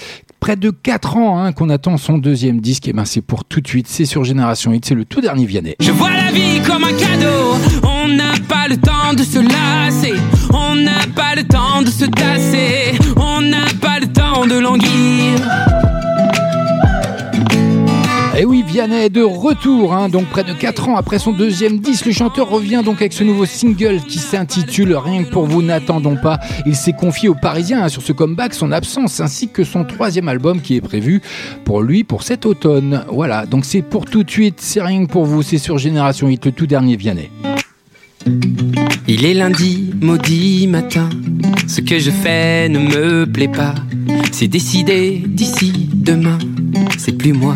près 0.45 0.55
de 0.55 0.69
4 0.69 1.17
ans 1.17 1.39
hein, 1.39 1.53
qu'on 1.53 1.71
attend 1.71 1.97
son 1.97 2.19
deuxième 2.19 2.61
disque. 2.61 2.87
Et 2.87 2.93
ben 2.93 3.03
c'est 3.03 3.21
pour 3.21 3.45
tout 3.45 3.61
de 3.61 3.67
suite, 3.67 3.87
c'est 3.87 4.05
sur 4.05 4.23
Génération 4.23 4.71
Hit, 4.73 4.85
c'est 4.85 4.93
le 4.93 5.03
tout 5.03 5.19
dernier 5.19 5.43
Vianney. 5.43 5.75
Je 5.79 5.89
vois 5.89 6.11
la 6.11 6.31
vie 6.31 6.61
comme 6.61 6.83
un 6.83 6.93
cadeau. 6.93 7.55
On 7.81 8.07
n'a 8.09 8.33
pas 8.47 8.67
le 8.67 8.77
temps 8.77 9.15
de 9.17 9.23
se 9.23 9.39
lasser. 9.39 10.13
On 10.53 10.75
n'a 10.75 11.01
pas 11.15 11.33
le 11.35 11.47
temps 11.47 11.81
de 11.81 11.89
se 11.89 12.05
tasser. 12.05 12.93
On 13.15 13.41
n'a 13.41 13.65
pas 13.81 13.99
le 13.99 14.05
temps 14.05 14.45
de 14.45 14.59
languir. 14.59 16.04
Et 18.37 18.39
Eh 18.41 18.45
oui, 18.45 18.65
Vianney 18.67 19.05
est 19.05 19.09
de 19.09 19.21
retour, 19.21 19.93
hein, 19.93 20.09
donc 20.09 20.25
près 20.25 20.43
de 20.43 20.51
4 20.51 20.89
ans 20.89 20.97
après 20.97 21.19
son 21.19 21.31
deuxième 21.31 21.79
disque. 21.79 22.05
Le 22.05 22.11
chanteur 22.11 22.49
revient 22.49 22.81
donc 22.83 22.97
avec 22.97 23.13
ce 23.13 23.23
nouveau 23.23 23.45
single 23.45 24.01
qui 24.01 24.19
s'intitule 24.19 24.93
Rien 24.93 25.23
que 25.23 25.29
pour 25.29 25.45
vous, 25.45 25.61
n'attendons 25.61 26.17
pas. 26.17 26.41
Il 26.65 26.75
s'est 26.75 26.91
confié 26.91 27.29
aux 27.29 27.35
Parisiens 27.35 27.83
hein, 27.83 27.87
sur 27.87 28.01
ce 28.01 28.11
comeback, 28.11 28.53
son 28.53 28.73
absence, 28.73 29.21
ainsi 29.21 29.47
que 29.47 29.63
son 29.63 29.85
troisième 29.85 30.27
album 30.27 30.59
qui 30.59 30.75
est 30.75 30.81
prévu 30.81 31.21
pour 31.63 31.81
lui 31.81 32.03
pour 32.03 32.23
cet 32.23 32.45
automne. 32.45 33.05
Voilà, 33.09 33.45
donc 33.45 33.63
c'est 33.63 33.81
pour 33.81 34.03
tout 34.03 34.23
de 34.23 34.29
suite, 34.29 34.55
c'est 34.59 34.81
rien 34.81 35.05
que 35.05 35.11
pour 35.11 35.23
vous, 35.23 35.41
c'est 35.41 35.57
sur 35.57 35.77
Génération 35.77 36.27
Hit, 36.27 36.45
le 36.45 36.51
tout 36.51 36.67
dernier 36.67 36.97
Vianney. 36.97 37.31
Il 39.07 39.23
est 39.23 39.33
lundi, 39.33 39.93
maudit 40.01 40.67
matin. 40.67 41.09
Ce 41.67 41.79
que 41.79 41.99
je 41.99 42.11
fais 42.11 42.67
ne 42.67 42.79
me 42.79 43.25
plaît 43.25 43.47
pas. 43.47 43.75
C'est 44.33 44.49
décidé 44.49 45.23
d'ici 45.25 45.89
demain. 45.93 46.37
C'est 46.97 47.17
plus 47.17 47.31
moi. 47.31 47.55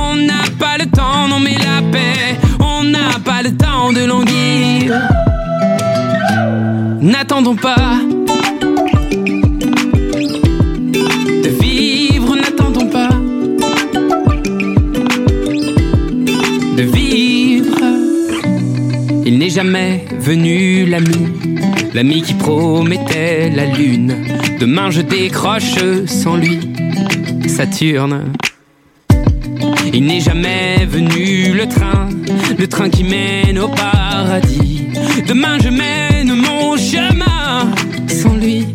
On 0.00 0.14
n'a 0.16 0.44
pas 0.58 0.78
le 0.78 0.86
temps, 0.86 1.28
non, 1.28 1.40
mais 1.40 1.56
la 1.58 1.82
paix. 1.90 2.36
On 2.60 2.84
n'a 2.84 3.18
pas 3.24 3.42
le 3.42 3.56
temps 3.56 3.92
de 3.92 4.04
languir. 4.04 4.94
N'attendons 7.00 7.56
pas. 7.56 8.00
De 11.44 11.48
vivre, 11.60 12.36
n'attendons 12.36 12.88
pas. 12.88 13.10
De 16.76 16.82
vivre. 16.82 17.78
Il 19.26 19.38
n'est 19.38 19.50
jamais 19.50 20.04
venu 20.18 20.86
l'ami, 20.86 21.28
l'ami 21.94 22.22
qui 22.22 22.34
promettait 22.34 23.50
la 23.50 23.66
lune. 23.66 24.14
Demain 24.58 24.90
je 24.90 25.02
décroche 25.02 25.78
sans 26.06 26.36
lui, 26.36 26.58
Saturne. 27.46 28.32
Il 29.92 30.04
n'est 30.04 30.20
jamais 30.20 30.86
venu 30.86 31.54
le 31.54 31.66
train, 31.66 32.08
le 32.58 32.66
train 32.66 32.88
qui 32.90 33.04
mène 33.04 33.58
au 33.58 33.68
paradis. 33.68 34.86
Demain 35.26 35.58
je 35.62 35.68
mène 35.68 36.34
mon 36.34 36.76
chemin 36.76 37.72
sans 38.06 38.36
lui. 38.36 38.66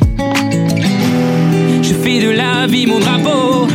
Je 1.81 1.93
fais 1.93 2.19
de 2.19 2.29
la 2.29 2.67
vie 2.67 2.85
mon 2.85 2.99
drapeau. 2.99 3.67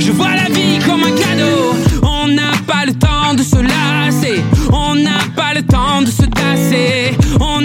Je 0.00 0.10
vois 0.12 0.34
la 0.34 0.48
vie 0.54 0.78
comme 0.86 1.02
un 1.04 1.12
cadeau. 1.12 1.74
On 2.02 2.28
n'a 2.28 2.52
pas 2.66 2.84
le 2.86 2.94
temps 2.94 3.34
de 3.36 3.42
se 3.42 3.56
lasser. 3.56 4.40
On 4.72 4.94
n'a 4.94 5.20
pas 5.36 5.54
le 5.54 5.62
temps 5.62 6.02
de 6.02 6.10
se 6.10 6.24
tasser. 6.26 7.16
On 7.40 7.60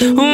Ooh. 0.00 0.27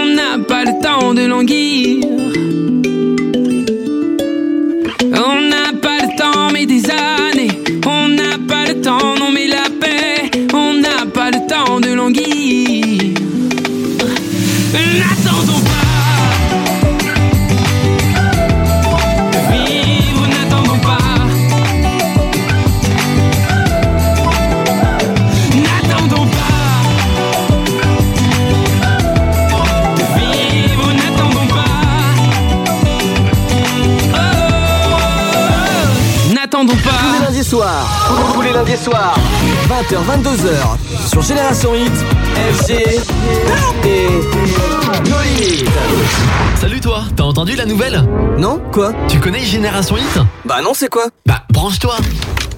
Nouvelle 47.74 48.04
Non 48.38 48.62
Quoi 48.70 48.92
Tu 49.08 49.18
connais 49.18 49.40
Génération 49.40 49.96
Hit 49.96 50.20
Bah 50.44 50.60
non, 50.62 50.74
c'est 50.74 50.88
quoi 50.88 51.06
Bah 51.26 51.42
branche-toi 51.50 51.96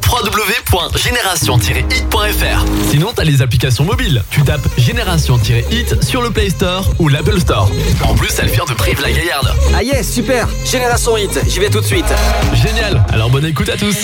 www.génération-hit.fr 0.08 2.64
Sinon 2.90 3.12
t'as 3.14 3.24
les 3.24 3.40
applications 3.40 3.84
mobiles. 3.84 4.22
Tu 4.30 4.42
tapes 4.42 4.68
Génération-hit 4.76 6.04
sur 6.04 6.20
le 6.20 6.28
Play 6.30 6.50
Store 6.50 6.84
ou 6.98 7.08
l'Apple 7.08 7.40
Store. 7.40 7.70
En 8.04 8.14
plus, 8.14 8.28
elle 8.38 8.50
vient 8.50 8.66
de 8.66 8.74
Brive-la-Gaillarde. 8.74 9.54
Ah 9.74 9.82
yes, 9.82 10.12
super 10.12 10.46
Génération 10.70 11.16
Hit, 11.16 11.40
j'y 11.48 11.60
vais 11.60 11.70
tout 11.70 11.80
de 11.80 11.86
suite. 11.86 12.04
Génial, 12.52 13.02
alors 13.10 13.30
bonne 13.30 13.46
écoute 13.46 13.70
à 13.70 13.78
tous. 13.78 13.96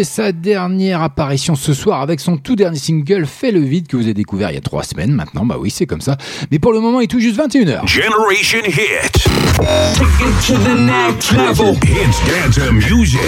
Fait 0.00 0.04
sa 0.04 0.32
dernière 0.32 1.02
apparition 1.02 1.54
ce 1.56 1.74
soir 1.74 2.00
avec 2.00 2.20
son 2.20 2.38
tout 2.38 2.56
dernier 2.56 2.78
single 2.78 3.26
Fais 3.26 3.50
le 3.50 3.60
vide 3.60 3.86
que 3.86 3.98
vous 3.98 4.04
avez 4.04 4.14
découvert 4.14 4.50
il 4.50 4.54
y 4.54 4.56
a 4.56 4.62
trois 4.62 4.82
semaines 4.82 5.12
maintenant. 5.12 5.44
Bah 5.44 5.58
oui, 5.60 5.70
c'est 5.70 5.84
comme 5.84 6.00
ça. 6.00 6.16
Mais 6.50 6.58
pour 6.58 6.72
le 6.72 6.80
moment, 6.80 7.00
il 7.00 7.04
est 7.04 7.06
tout 7.06 7.20
juste 7.20 7.38
21h. 7.38 7.86
Generation 7.86 8.60
Hit. 8.64 9.12
Take 9.12 10.22
it 10.22 10.40
to 10.46 10.54
the 10.54 10.74
next 10.80 11.32
level. 11.32 11.74
Hits 11.82 12.18
dance 12.26 12.56
music. 12.88 13.20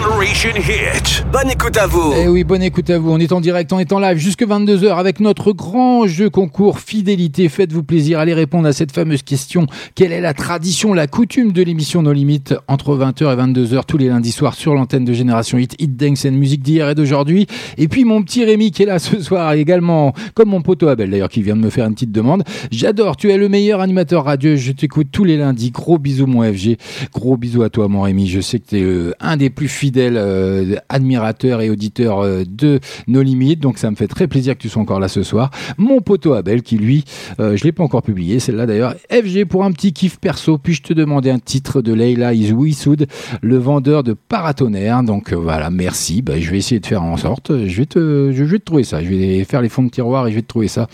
Generation 0.00 0.50
Hit. 0.56 1.26
Bonne 1.30 1.50
écoute 1.50 1.76
à 1.76 1.86
vous. 1.86 2.14
Eh 2.16 2.26
oui, 2.26 2.42
bonne 2.42 2.62
écoute 2.62 2.88
à 2.88 2.98
vous. 2.98 3.10
On 3.10 3.18
est 3.18 3.32
en 3.32 3.40
direct, 3.42 3.70
on 3.72 3.78
est 3.78 3.92
en 3.92 3.98
live 3.98 4.16
jusque 4.16 4.42
22h 4.42 4.96
avec 4.96 5.20
notre 5.20 5.52
grand 5.52 6.06
jeu 6.06 6.30
concours 6.30 6.80
fidélité. 6.80 7.50
Faites-vous 7.50 7.82
plaisir, 7.82 8.18
allez 8.18 8.32
répondre 8.32 8.66
à 8.66 8.72
cette 8.72 8.92
fameuse 8.92 9.22
question. 9.22 9.66
Quelle 9.94 10.12
est 10.12 10.22
la 10.22 10.32
tradition, 10.32 10.94
la 10.94 11.06
coutume 11.06 11.52
de 11.52 11.62
l'émission 11.62 12.00
No 12.00 12.14
Limites 12.14 12.54
entre 12.66 12.96
20h 12.96 13.32
et 13.32 13.36
22h 13.36 13.82
tous 13.86 13.98
les 13.98 14.08
lundis 14.08 14.32
soirs 14.32 14.54
sur 14.54 14.74
l'antenne 14.74 15.04
de 15.04 15.12
Génération 15.12 15.58
Hit, 15.58 15.76
Hit 15.78 15.96
Dance 15.96 16.24
musique 16.24 16.62
d'hier 16.62 16.88
et 16.88 16.94
d'aujourd'hui? 16.94 17.46
Et 17.76 17.86
puis 17.86 18.04
mon 18.04 18.22
petit 18.22 18.42
Rémi 18.44 18.70
qui 18.70 18.84
est 18.84 18.86
là 18.86 18.98
ce 18.98 19.20
soir 19.20 19.52
également, 19.52 20.14
comme 20.34 20.48
mon 20.48 20.62
poteau 20.62 20.88
Abel 20.88 21.10
d'ailleurs 21.10 21.28
qui 21.28 21.42
vient 21.42 21.56
de 21.56 21.62
me 21.62 21.70
faire 21.70 21.86
une 21.86 21.94
petite 21.94 22.12
demande. 22.12 22.44
J'adore, 22.70 23.18
tu 23.18 23.30
es 23.30 23.36
le 23.36 23.50
meilleur 23.50 23.80
animateur 23.80 24.24
radio, 24.24 24.56
je 24.56 24.72
t'écoute 24.72 25.08
tous 25.12 25.24
les 25.24 25.36
lundis. 25.36 25.72
Gros 25.72 25.98
bisous 25.98 26.26
mon 26.26 26.42
FG, 26.42 26.78
gros 27.12 27.36
bisous 27.36 27.62
à 27.62 27.68
toi 27.68 27.88
mon 27.88 28.00
Rémi. 28.00 28.28
Je 28.28 28.40
sais 28.40 28.58
que 28.60 28.66
tu 28.70 28.78
es 28.78 29.14
un 29.20 29.36
des 29.36 29.50
plus 29.50 29.68
fidèles 29.68 29.89
euh, 29.98 30.76
admirateurs 30.88 31.60
et 31.60 31.70
auditeurs 31.70 32.20
euh, 32.20 32.44
de 32.48 32.80
nos 33.06 33.22
limites, 33.22 33.60
donc 33.60 33.78
ça 33.78 33.90
me 33.90 33.96
fait 33.96 34.06
très 34.06 34.26
plaisir 34.26 34.56
que 34.56 34.62
tu 34.62 34.68
sois 34.68 34.82
encore 34.82 35.00
là 35.00 35.08
ce 35.08 35.22
soir. 35.22 35.50
Mon 35.78 36.00
poteau 36.00 36.34
Abel 36.34 36.62
qui 36.62 36.76
lui, 36.76 37.04
euh, 37.38 37.56
je 37.56 37.64
l'ai 37.64 37.72
pas 37.72 37.82
encore 37.82 38.02
publié, 38.02 38.40
celle-là 38.40 38.66
d'ailleurs. 38.66 38.94
FG 39.10 39.44
pour 39.44 39.64
un 39.64 39.72
petit 39.72 39.92
kiff 39.92 40.18
perso, 40.18 40.58
puis-je 40.58 40.82
te 40.82 40.92
demander 40.92 41.30
un 41.30 41.38
titre 41.38 41.82
de 41.82 41.92
Leila 41.92 42.34
Isouissoud, 42.34 43.06
le 43.42 43.56
vendeur 43.56 44.02
de 44.02 44.12
paratonnerre. 44.12 45.02
Donc 45.02 45.32
voilà, 45.32 45.70
merci. 45.70 46.22
Bah, 46.22 46.38
je 46.38 46.50
vais 46.50 46.58
essayer 46.58 46.80
de 46.80 46.86
faire 46.86 47.02
en 47.02 47.16
sorte. 47.16 47.52
Je 47.66 47.76
vais 47.76 47.86
te, 47.86 48.32
je 48.32 48.44
vais 48.44 48.58
te 48.58 48.64
trouver 48.64 48.84
ça. 48.84 49.02
Je 49.02 49.08
vais 49.08 49.44
faire 49.44 49.62
les 49.62 49.68
fonds 49.68 49.82
de 49.82 49.90
tiroir 49.90 50.26
et 50.26 50.30
je 50.30 50.36
vais 50.36 50.42
te 50.42 50.48
trouver 50.48 50.68
ça. 50.68 50.88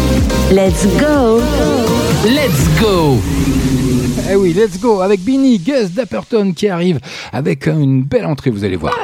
Let's 0.51 0.87
go 0.99 1.41
Let's 2.25 2.68
go 2.81 3.18
Eh 4.31 4.37
oui, 4.37 4.55
let's 4.55 4.81
go 4.81 5.01
avec 5.01 5.20
Binny, 5.20 5.59
Gus 5.59 5.93
Dapperton 5.93 6.53
qui 6.53 6.68
arrive 6.68 7.01
avec 7.33 7.66
une 7.66 8.03
belle 8.03 8.27
entrée, 8.27 8.51
vous 8.51 8.64
allez 8.64 8.77
voir. 8.77 8.95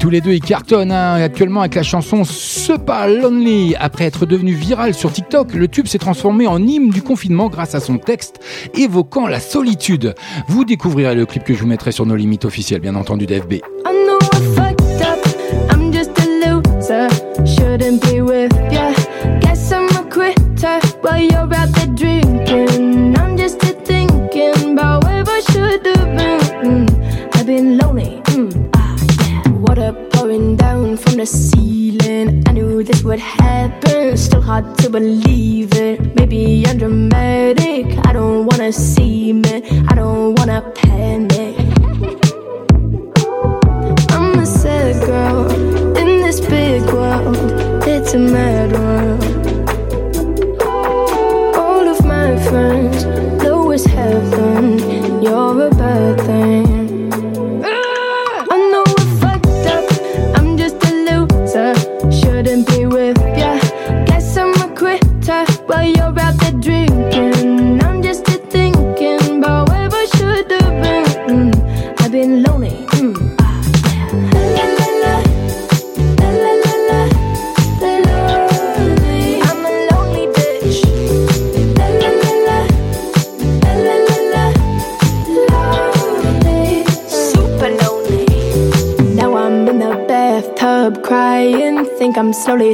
Tous 0.00 0.10
les 0.10 0.20
deux, 0.20 0.32
ils 0.32 0.40
cartonnent 0.40 0.92
hein, 0.92 1.14
actuellement 1.14 1.60
avec 1.60 1.74
la 1.74 1.82
chanson 1.82 2.22
Ce 2.24 2.72
pas 2.72 3.08
Lonely. 3.08 3.74
Après 3.78 4.04
être 4.04 4.26
devenu 4.26 4.52
viral 4.52 4.94
sur 4.94 5.12
TikTok, 5.12 5.54
le 5.54 5.66
tube 5.66 5.86
s'est 5.86 5.98
transformé 5.98 6.46
en 6.46 6.62
hymne 6.62 6.90
du 6.90 7.02
confinement 7.02 7.48
grâce 7.48 7.74
à 7.74 7.80
son 7.80 7.98
texte 7.98 8.38
évoquant 8.74 9.26
la 9.26 9.40
solitude. 9.40 10.14
Vous 10.46 10.64
découvrirez 10.64 11.14
le 11.14 11.26
clip 11.26 11.42
que 11.44 11.52
je 11.52 11.60
vous 11.60 11.66
mettrai 11.66 11.90
sur 11.90 12.06
nos 12.06 12.16
limites 12.16 12.44
officielles, 12.44 12.80
bien 12.80 12.94
entendu, 12.94 13.26
d'FB. 13.26 13.54
I 13.54 13.60
know 14.06 14.18
I 14.32 14.40
fucked 14.54 15.02
up. 15.02 15.18
I'm 15.72 15.92
just 15.92 16.10
a 16.20 16.48
loser. 16.48 17.27
Shouldn't 17.46 18.02
be 18.02 18.20
with 18.20 18.52
ya. 18.72 18.92
Guess 19.40 19.72
I'm 19.72 19.88
a 19.96 20.04
quitter. 20.10 20.80
While 21.00 21.20
you're 21.20 21.54
out 21.54 21.70
there 21.76 21.86
drinking, 21.94 23.16
I'm 23.18 23.36
just 23.36 23.62
here 23.62 23.74
thinking 23.84 24.72
about 24.72 25.04
where 25.04 25.24
I 25.26 25.40
should 25.50 25.86
have 25.86 26.16
been. 26.16 26.40
Mm, 26.64 27.36
I've 27.36 27.46
been 27.46 27.78
lonely. 27.78 28.20
Mm, 28.26 28.70
ah, 28.74 28.96
yeah. 29.28 29.48
Water 29.52 29.92
pouring 30.12 30.56
down 30.56 30.96
from 30.96 31.14
the 31.16 31.26
ceiling. 31.26 32.42
I 32.46 32.52
knew 32.52 32.82
this 32.82 33.02
would 33.02 33.20
happen. 33.20 34.16
Still 34.16 34.42
hard 34.42 34.76
to 34.78 34.90
believe 34.90 35.74
it. 35.74 36.14
Maybe 36.16 36.64
I'm 36.66 36.78
dramatic. 36.78 37.86
I 38.06 38.12
don't 38.12 38.46
wanna 38.46 38.72
see 38.72 39.32
me. 39.32 39.62
I 39.88 39.94
don't 39.94 40.34
wanna 40.38 40.62
panic. 40.74 41.27
World. 47.08 47.84
It's 47.86 48.14
a 48.14 48.18
mad 48.18 48.72
world. 48.72 49.24
All 51.56 51.88
of 51.88 52.04
my 52.04 52.36
friends 52.48 53.04
heaven. 53.84 54.77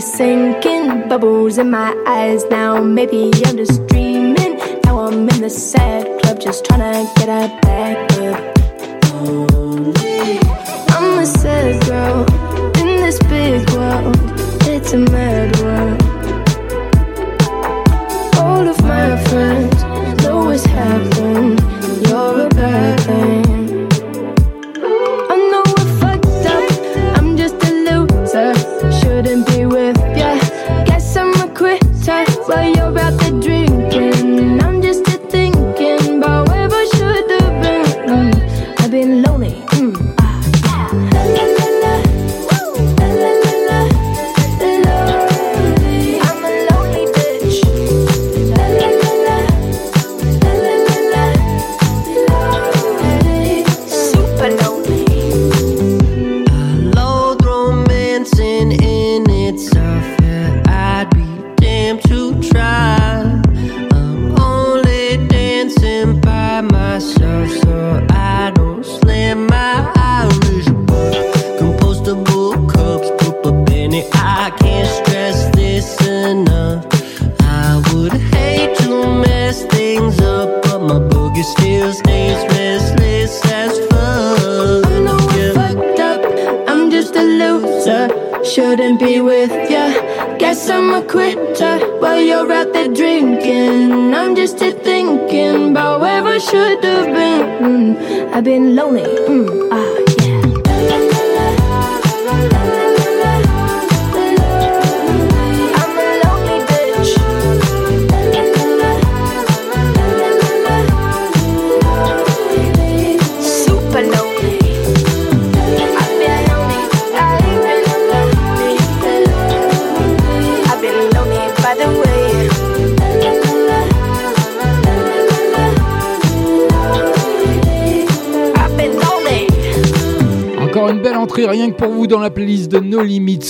Sinking. 0.01 1.09
Bubbles 1.09 1.59
in 1.59 1.70
my 1.70 1.95
eyes 2.07 2.45
now. 2.47 2.82
Maybe 2.82 3.30
I'm 3.47 3.57
just 3.57 3.86
dreaming. 3.86 4.59
Now 4.84 5.01
I'm 5.01 5.28
in 5.28 5.40
the 5.40 5.51
sad 5.51 6.20
club 6.22 6.40
just 6.40 6.64
trying 6.64 6.80
to 6.80 7.12
get 7.20 7.28
up. 7.28 7.63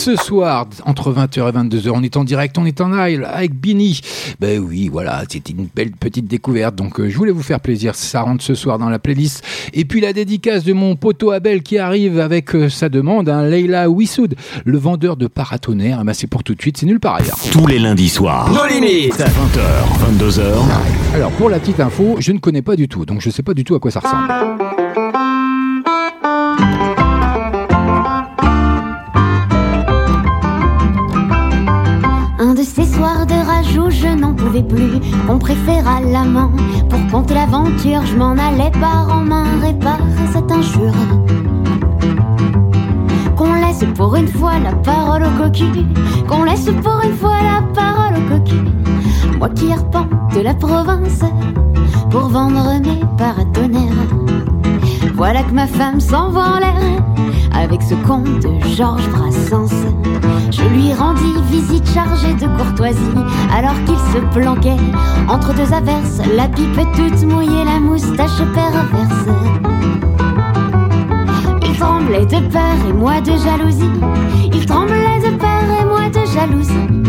Ce 0.04 0.16
soir 0.16 0.66
entre 0.84 1.14
20h 1.14 1.48
et 1.48 1.52
22h. 1.52 1.90
On 1.94 2.02
est 2.02 2.18
en 2.18 2.24
direct, 2.24 2.58
on 2.58 2.66
est 2.66 2.82
en 2.82 2.88
live 2.88 3.26
avec 3.26 3.54
Bini. 3.54 4.00
Ben 4.38 4.60
oui, 4.60 4.90
voilà, 4.92 5.22
c'était 5.30 5.54
une 5.54 5.68
belle 5.74 5.92
petite 5.92 6.26
découverte. 6.26 6.74
Donc 6.74 7.00
euh, 7.00 7.08
je 7.08 7.16
voulais 7.16 7.32
vous 7.32 7.42
faire 7.42 7.58
plaisir. 7.58 7.94
Ça 7.94 8.20
rentre 8.20 8.44
ce 8.44 8.54
soir 8.54 8.78
dans 8.78 8.90
la 8.90 8.98
playlist. 8.98 9.42
Et 9.72 9.86
puis 9.86 10.02
la 10.02 10.12
dédicace 10.12 10.62
de 10.62 10.74
mon 10.74 10.94
poteau 10.94 11.30
Abel 11.30 11.62
qui 11.62 11.78
arrive 11.78 12.20
avec 12.20 12.54
euh, 12.54 12.68
sa 12.68 12.90
demande, 12.90 13.30
hein, 13.30 13.46
Leila 13.46 13.88
Wissoud, 13.88 14.34
le 14.66 14.76
vendeur 14.76 15.16
de 15.16 15.26
paratonnerre. 15.26 16.00
Eh 16.02 16.04
ben, 16.04 16.12
c'est 16.12 16.26
pour 16.26 16.44
tout 16.44 16.54
de 16.54 16.60
suite, 16.60 16.76
c'est 16.76 16.86
nulle 16.86 17.00
part 17.00 17.14
ailleurs. 17.14 17.38
Tous 17.50 17.66
les 17.66 17.78
lundis 17.78 18.10
soirs. 18.10 18.50
No 18.52 18.66
limites. 18.66 19.18
20h, 19.18 20.18
22h. 20.18 20.42
Alors 21.14 21.30
pour 21.30 21.48
la 21.48 21.58
petite 21.58 21.80
info, 21.80 22.16
je 22.18 22.32
ne 22.32 22.38
connais 22.40 22.62
pas 22.62 22.76
du 22.76 22.88
tout, 22.88 23.06
donc 23.06 23.22
je 23.22 23.30
sais 23.30 23.42
pas 23.42 23.54
du 23.54 23.64
tout 23.64 23.74
à 23.74 23.80
quoi 23.80 23.90
ça 23.90 24.00
ressemble. 24.00 25.23
Pouvais 34.54 34.62
plus, 34.62 35.00
on 35.28 35.38
préféra 35.38 36.00
l'amant. 36.00 36.50
Pour 36.88 37.00
compter 37.10 37.34
l'aventure, 37.34 38.04
je 38.06 38.16
m'en 38.16 38.32
allais 38.32 38.70
par 38.80 39.08
en 39.10 39.24
main 39.24 39.44
réparer 39.60 40.02
cette 40.32 40.50
injure. 40.50 40.94
Qu'on 43.36 43.54
laisse 43.54 43.84
pour 43.96 44.14
une 44.14 44.28
fois 44.28 44.58
la 44.58 44.72
parole 44.72 45.24
au 45.24 45.42
cocu, 45.42 45.64
qu'on 46.28 46.44
laisse 46.44 46.70
pour 46.82 47.00
une 47.04 47.16
fois 47.16 47.38
la 47.42 47.62
parole 47.74 48.14
au 48.16 48.28
cocu. 48.28 48.56
Moi 49.38 49.48
qui 49.50 49.72
repens 49.72 50.06
de 50.34 50.40
la 50.40 50.54
province 50.54 51.24
pour 52.10 52.28
vendre 52.28 52.80
mes 52.80 53.00
paratonnerres. 53.18 54.08
Voilà 55.14 55.42
que 55.42 55.52
ma 55.52 55.66
femme 55.66 56.00
s'envoie 56.00 56.44
en 56.44 56.58
l'air 56.58 57.02
avec 57.52 57.82
ce 57.82 57.94
conte 58.06 58.46
Georges 58.76 59.08
Brassens. 59.10 59.83
Je 60.50 60.62
lui 60.62 60.92
rendis 60.92 61.34
visite 61.50 61.88
chargée 61.92 62.34
de 62.34 62.46
courtoisie 62.56 62.98
alors 63.56 63.74
qu'il 63.84 63.98
se 64.12 64.18
planquait 64.32 64.80
entre 65.28 65.54
deux 65.54 65.72
averses, 65.72 66.20
la 66.36 66.48
pipe 66.48 66.78
toute 66.94 67.22
mouillée, 67.24 67.64
la 67.64 67.80
moustache 67.80 68.38
perverse. 68.54 69.28
Il 71.62 71.76
tremblait 71.78 72.26
de 72.26 72.48
peur 72.48 72.76
et 72.88 72.92
moi 72.92 73.20
de 73.20 73.32
jalousie. 73.32 74.00
Il 74.52 74.66
tremblait 74.66 75.20
de 75.24 75.36
peur 75.36 75.64
et 75.80 75.84
moi 75.84 76.08
de 76.08 76.24
jalousie. 76.32 77.04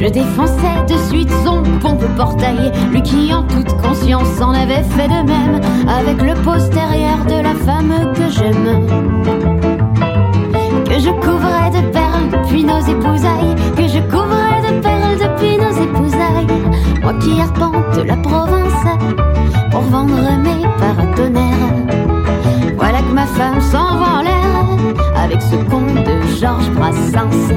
Je 0.00 0.08
défonçais 0.08 0.84
de 0.88 0.96
suite 1.10 1.30
son 1.44 1.62
pompe 1.80 2.04
portail, 2.16 2.72
lui 2.90 3.02
qui 3.02 3.34
en 3.34 3.42
toute 3.42 3.76
conscience 3.82 4.40
en 4.40 4.52
avait 4.52 4.82
fait 4.82 5.08
de 5.08 5.26
même 5.26 5.60
avec 5.88 6.22
le 6.22 6.34
postérieur 6.42 7.18
de 7.26 7.42
la 7.42 7.54
femme 7.54 8.12
que 8.14 8.30
j'aime. 8.30 9.59
Je 11.02 11.08
couvrais 11.08 11.70
de 11.70 11.80
perles 11.92 12.28
depuis 12.30 12.62
nos 12.62 12.80
épousailles, 12.80 13.54
que 13.74 13.88
je 13.88 14.00
couvrais 14.00 14.60
de 14.68 14.80
perles 14.82 15.16
depuis 15.16 15.56
nos 15.56 15.74
épousailles. 15.86 16.46
Moi 17.02 17.14
qui 17.14 17.40
arpente 17.40 17.96
la 18.04 18.16
province 18.16 18.84
pour 19.70 19.80
vendre 19.80 20.14
mes 20.44 20.62
paratonnerres. 20.78 21.74
Voilà 22.76 22.98
que 22.98 23.12
ma 23.14 23.26
femme 23.26 23.60
s'en 23.62 23.96
va 23.96 24.18
en 24.18 24.22
l'air 24.22 25.24
avec 25.24 25.40
ce 25.40 25.56
conte 25.70 26.04
de 26.04 26.20
Georges 26.38 26.70
Brassens. 26.72 27.50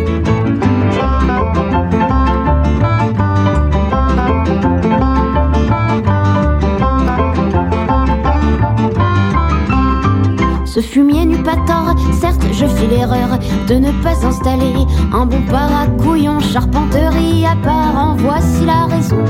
Ce 10.74 10.80
fumier 10.80 11.24
n'eut 11.24 11.44
pas 11.44 11.58
tort, 11.68 11.94
certes 12.20 12.44
je 12.52 12.66
fis 12.66 12.88
l'erreur 12.88 13.38
de 13.68 13.76
ne 13.76 13.92
pas 14.02 14.26
installer 14.26 14.74
un 15.14 15.28
bon 15.28 15.44
paracouillon 15.44 16.40
charpenterie 16.40 17.46
à 17.46 17.56
part, 17.58 17.96
en 17.96 18.16
voici 18.16 18.66
la 18.66 18.88
raison. 18.88 19.24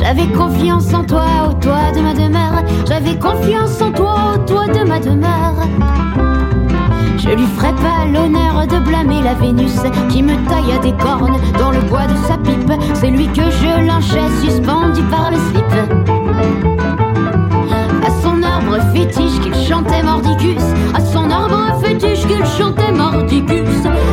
J'avais 0.00 0.28
confiance 0.28 0.94
en 0.94 1.02
toi, 1.02 1.24
au 1.48 1.54
toit 1.54 1.90
de 1.92 2.02
ma 2.02 2.14
demeure. 2.14 2.62
J'avais 2.86 3.18
confiance 3.18 3.82
en 3.82 3.90
toi, 3.90 4.14
au 4.36 4.38
toit 4.46 4.68
de 4.68 4.86
ma 4.86 5.00
demeure. 5.00 5.66
Je 7.16 7.30
lui 7.30 7.46
ferai 7.56 7.74
pas 7.74 8.04
l'honneur 8.12 8.64
de 8.68 8.78
blâmer 8.78 9.22
la 9.22 9.34
Vénus 9.34 9.80
qui 10.08 10.22
me 10.22 10.36
taille 10.48 10.72
à 10.72 10.78
des 10.78 10.92
cornes 10.92 11.40
dans 11.58 11.72
le 11.72 11.80
bois 11.80 12.06
de 12.06 12.14
sa 12.28 12.38
pipe. 12.38 12.72
C'est 12.94 13.10
lui 13.10 13.26
que 13.26 13.42
je 13.42 13.84
lynchais 13.84 14.30
suspendu 14.40 15.02
par 15.10 15.32
le 15.32 15.36
slip. 15.50 16.69
Fétiche 18.92 19.40
qu'il 19.40 19.54
chantait 19.54 20.02
mordicus. 20.02 20.62
À 20.94 21.00
son 21.00 21.30
arbre 21.30 21.80
fétiche 21.82 22.26
qu'il 22.26 22.44
chantait 22.58 22.92
mordicus. 22.92 23.68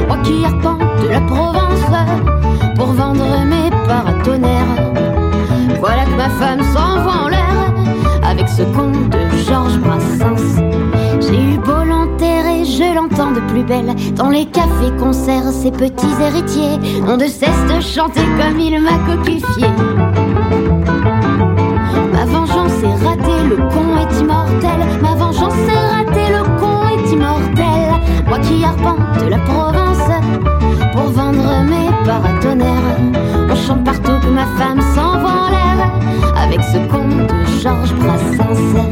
Moi 0.07 0.17
qui 0.23 0.43
arpente 0.45 0.81
la 1.09 1.21
Provence 1.21 1.67
pour 2.75 2.87
vendre 2.87 3.25
mes 3.45 3.69
paratonnerres. 3.87 4.93
Voilà 5.79 6.05
que 6.05 6.15
ma 6.15 6.29
femme 6.29 6.61
s'envoie 6.73 7.25
en 7.25 7.27
l'air 7.27 7.73
avec 8.23 8.49
ce 8.49 8.63
conte 8.63 9.09
de 9.09 9.37
Georges 9.47 9.77
Brassens. 9.79 10.61
J'ai 11.21 11.53
eu 11.53 11.57
beau 11.57 11.83
l'enterrer, 11.83 12.65
je 12.65 12.95
l'entends 12.95 13.31
de 13.31 13.41
plus 13.51 13.63
belle. 13.63 13.93
Dans 14.15 14.29
les 14.29 14.45
cafés, 14.45 14.91
concerts, 14.99 15.51
ses 15.51 15.71
petits 15.71 16.15
héritiers 16.21 16.79
ont 17.07 17.17
de 17.17 17.27
cesse 17.27 17.63
de 17.73 17.81
chanter 17.81 18.21
comme 18.39 18.59
il 18.59 18.81
m'a 18.81 18.97
coquifié. 19.07 19.67
Vengeance 22.67 22.83
est 22.83 23.05
ratée, 23.05 23.47
le 23.49 23.55
con 23.55 23.97
est 23.97 24.19
immortel. 24.19 25.01
Ma 25.01 25.15
vengeance 25.15 25.53
est 25.53 25.95
ratée, 25.95 26.33
le 26.33 26.43
con 26.59 26.81
est 26.89 27.13
immortel. 27.13 28.25
Moi 28.27 28.39
qui 28.39 28.63
arpente 28.63 29.29
la 29.29 29.37
Provence 29.37 30.11
pour 30.91 31.09
vendre 31.11 31.63
mes 31.63 31.89
paratonnerres. 32.05 32.97
On 33.49 33.55
chante 33.55 33.85
partout 33.85 34.19
que 34.21 34.27
ma 34.27 34.45
femme 34.57 34.81
s'envoie 34.93 35.45
en 35.45 35.49
l'air 35.49 35.91
avec 36.43 36.61
ce 36.61 36.77
conte 36.89 37.27
de 37.27 37.45
Georges 37.61 37.93
Brassens. 37.95 38.87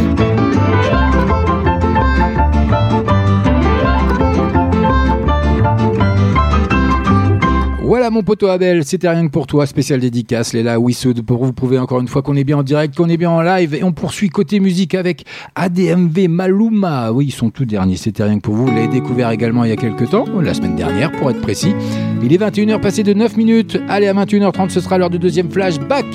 Voilà 7.88 8.10
mon 8.10 8.24
poteau 8.24 8.48
Abel, 8.48 8.84
c'était 8.84 9.08
rien 9.08 9.28
que 9.28 9.32
pour 9.32 9.46
toi, 9.46 9.68
spécial 9.68 10.00
dédicace, 10.00 10.54
Léla 10.54 10.80
Wissoud, 10.80 11.22
pour 11.22 11.46
vous 11.46 11.54
prouver 11.54 11.78
encore 11.78 12.00
une 12.00 12.08
fois 12.08 12.24
qu'on 12.24 12.36
est 12.36 12.44
bien 12.44 12.58
en 12.58 12.64
direct, 12.64 12.96
qu'on 12.96 13.10
est 13.10 13.16
bien 13.16 13.30
en 13.30 13.44
live, 13.44 13.76
et 13.76 13.84
on 13.84 13.92
poursuit 13.92 14.30
côté 14.30 14.60
musique 14.60 14.96
avec 14.96 15.24
ADMV 15.54 16.28
Maluma. 16.28 17.12
Oui, 17.12 17.28
ils 17.28 17.32
sont 17.32 17.52
tout 17.52 17.66
derniers, 17.66 17.96
c'était 17.96 18.24
rien 18.24 18.38
que 18.38 18.42
pour 18.42 18.56
vous, 18.56 18.66
vous 18.66 18.74
l'avez 18.74 18.88
découvert 18.88 19.30
également 19.30 19.64
il 19.66 19.70
y 19.70 19.72
a 19.72 19.76
quelques 19.76 20.10
temps, 20.10 20.26
la 20.42 20.56
semaine 20.56 20.76
dernière 20.76 21.12
pour 21.12 21.30
être 21.30 21.42
précis. 21.42 21.76
Il 22.24 22.34
est 22.34 22.42
21h 22.42 22.82
passé 22.82 23.04
de 23.04 23.14
9 23.14 23.38
minutes, 23.38 23.80
allez 23.88 24.08
à 24.08 24.16
21h30 24.16 24.70
ce 24.70 24.82
sera 24.82 24.98
l'heure 24.98 25.12
du 25.12 25.20
deuxième 25.20 25.52
flashback. 25.52 26.06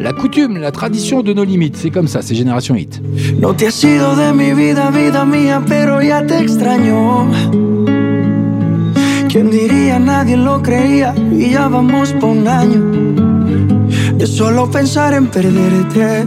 La 0.00 0.12
coutume, 0.12 0.56
la 0.56 0.72
tradition 0.72 1.22
de 1.22 1.32
nos 1.32 1.44
limites, 1.44 1.76
c'est 1.76 1.90
comme 1.90 2.08
ça, 2.08 2.22
c'est 2.22 2.34
Génération 2.34 2.74
Hit. 2.74 3.00
No 3.40 3.52
te 3.52 3.66
has 3.66 3.80
de 3.82 4.32
mi 4.32 4.52
vida, 4.52 4.90
vida 4.90 5.24
mía, 5.24 5.62
pero 5.64 6.02
ya 6.02 6.26
te 6.26 6.38
extraño. 6.38 7.79
¿Quién 9.30 9.48
diría? 9.48 10.00
Nadie 10.00 10.36
lo 10.36 10.60
creía 10.60 11.14
y 11.30 11.50
ya 11.50 11.68
vamos 11.68 12.12
por 12.14 12.30
un 12.30 12.48
año 12.48 12.80
de 14.18 14.26
solo 14.26 14.68
pensar 14.68 15.14
en 15.14 15.28
perderte. 15.28 16.24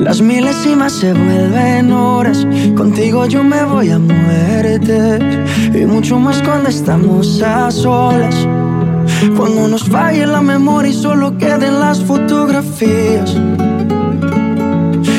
Las 0.00 0.22
milésimas 0.22 0.92
se 0.92 1.12
vuelven 1.12 1.92
horas, 1.92 2.46
contigo 2.74 3.26
yo 3.26 3.44
me 3.44 3.62
voy 3.64 3.90
a 3.90 3.98
muerte 3.98 5.18
y 5.74 5.84
mucho 5.84 6.18
más 6.18 6.40
cuando 6.42 6.70
estamos 6.70 7.42
a 7.42 7.70
solas. 7.70 8.48
Cuando 9.36 9.68
nos 9.68 9.84
falle 9.84 10.26
la 10.26 10.40
memoria 10.40 10.90
y 10.90 10.94
solo 10.94 11.36
queden 11.36 11.80
las 11.80 12.02
fotografías. 12.02 13.36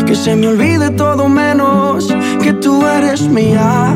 Que 0.07 0.15
se 0.15 0.35
me 0.35 0.47
olvide 0.47 0.89
todo 0.89 1.29
menos 1.29 2.07
que 2.41 2.53
tú 2.53 2.83
eres 2.87 3.27
mía. 3.27 3.95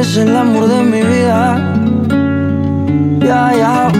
Eres 0.00 0.16
el 0.16 0.34
amor 0.34 0.66
de 0.66 0.82
mi 0.82 1.02
vida. 1.02 1.74
Ya, 3.20 3.52
ya. 3.54 3.92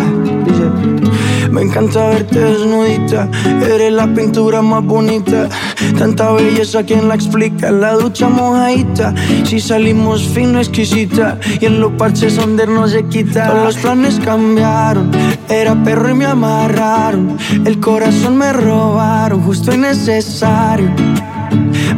Me 1.50 1.60
encanta 1.60 2.08
verte 2.08 2.40
desnudita. 2.40 3.28
Eres 3.62 3.92
la 3.92 4.06
pintura 4.06 4.62
más 4.62 4.82
bonita. 4.82 5.50
Tanta 5.98 6.32
belleza, 6.32 6.84
¿quién 6.84 7.06
la 7.06 7.16
explica? 7.16 7.70
La 7.70 7.92
ducha 7.92 8.30
mojadita. 8.30 9.12
Si 9.44 9.60
salimos 9.60 10.22
fino, 10.22 10.58
exquisita. 10.58 11.38
Y 11.60 11.66
en 11.66 11.80
los 11.80 11.92
parches 11.92 12.36
donde 12.36 12.66
no 12.66 12.88
se 12.88 13.04
quita. 13.04 13.48
Todos 13.48 13.64
los 13.64 13.76
planes 13.76 14.18
cambiaron. 14.24 15.10
Era 15.50 15.74
perro 15.84 16.08
y 16.08 16.14
me 16.14 16.24
amarraron. 16.24 17.36
El 17.66 17.78
corazón 17.78 18.38
me 18.38 18.54
robaron, 18.54 19.42
justo 19.42 19.74
y 19.74 19.76
necesario. 19.76 20.90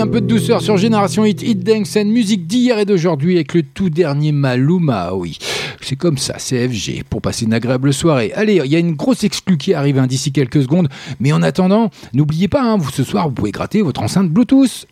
Un 0.00 0.06
peu 0.06 0.20
de 0.20 0.26
douceur 0.26 0.60
sur 0.60 0.76
Génération 0.76 1.24
Hit, 1.24 1.42
Hit 1.42 1.68
and 1.68 2.04
musique 2.06 2.46
d'hier 2.46 2.78
et 2.78 2.84
d'aujourd'hui 2.84 3.36
avec 3.36 3.54
le 3.54 3.62
tout 3.62 3.90
dernier 3.90 4.32
Maluma. 4.32 5.14
Oui, 5.14 5.38
c'est 5.80 5.96
comme 5.96 6.18
ça, 6.18 6.34
c'est 6.38 6.68
FG 6.68 7.04
pour 7.08 7.22
passer 7.22 7.44
une 7.44 7.54
agréable 7.54 7.92
soirée. 7.92 8.32
Allez, 8.34 8.60
il 8.64 8.70
y 8.70 8.76
a 8.76 8.78
une 8.78 8.94
grosse 8.94 9.22
exclue 9.22 9.56
qui 9.56 9.72
arrive 9.72 9.98
hein, 9.98 10.06
d'ici 10.06 10.32
quelques 10.32 10.62
secondes. 10.62 10.88
Mais 11.20 11.32
en 11.32 11.42
attendant, 11.42 11.90
n'oubliez 12.12 12.48
pas, 12.48 12.62
hein, 12.62 12.76
vous 12.76 12.90
ce 12.90 13.04
soir, 13.04 13.28
vous 13.28 13.34
pouvez 13.34 13.52
gratter 13.52 13.82
votre 13.82 14.02
enceinte 14.02 14.30
Bluetooth. 14.30 14.86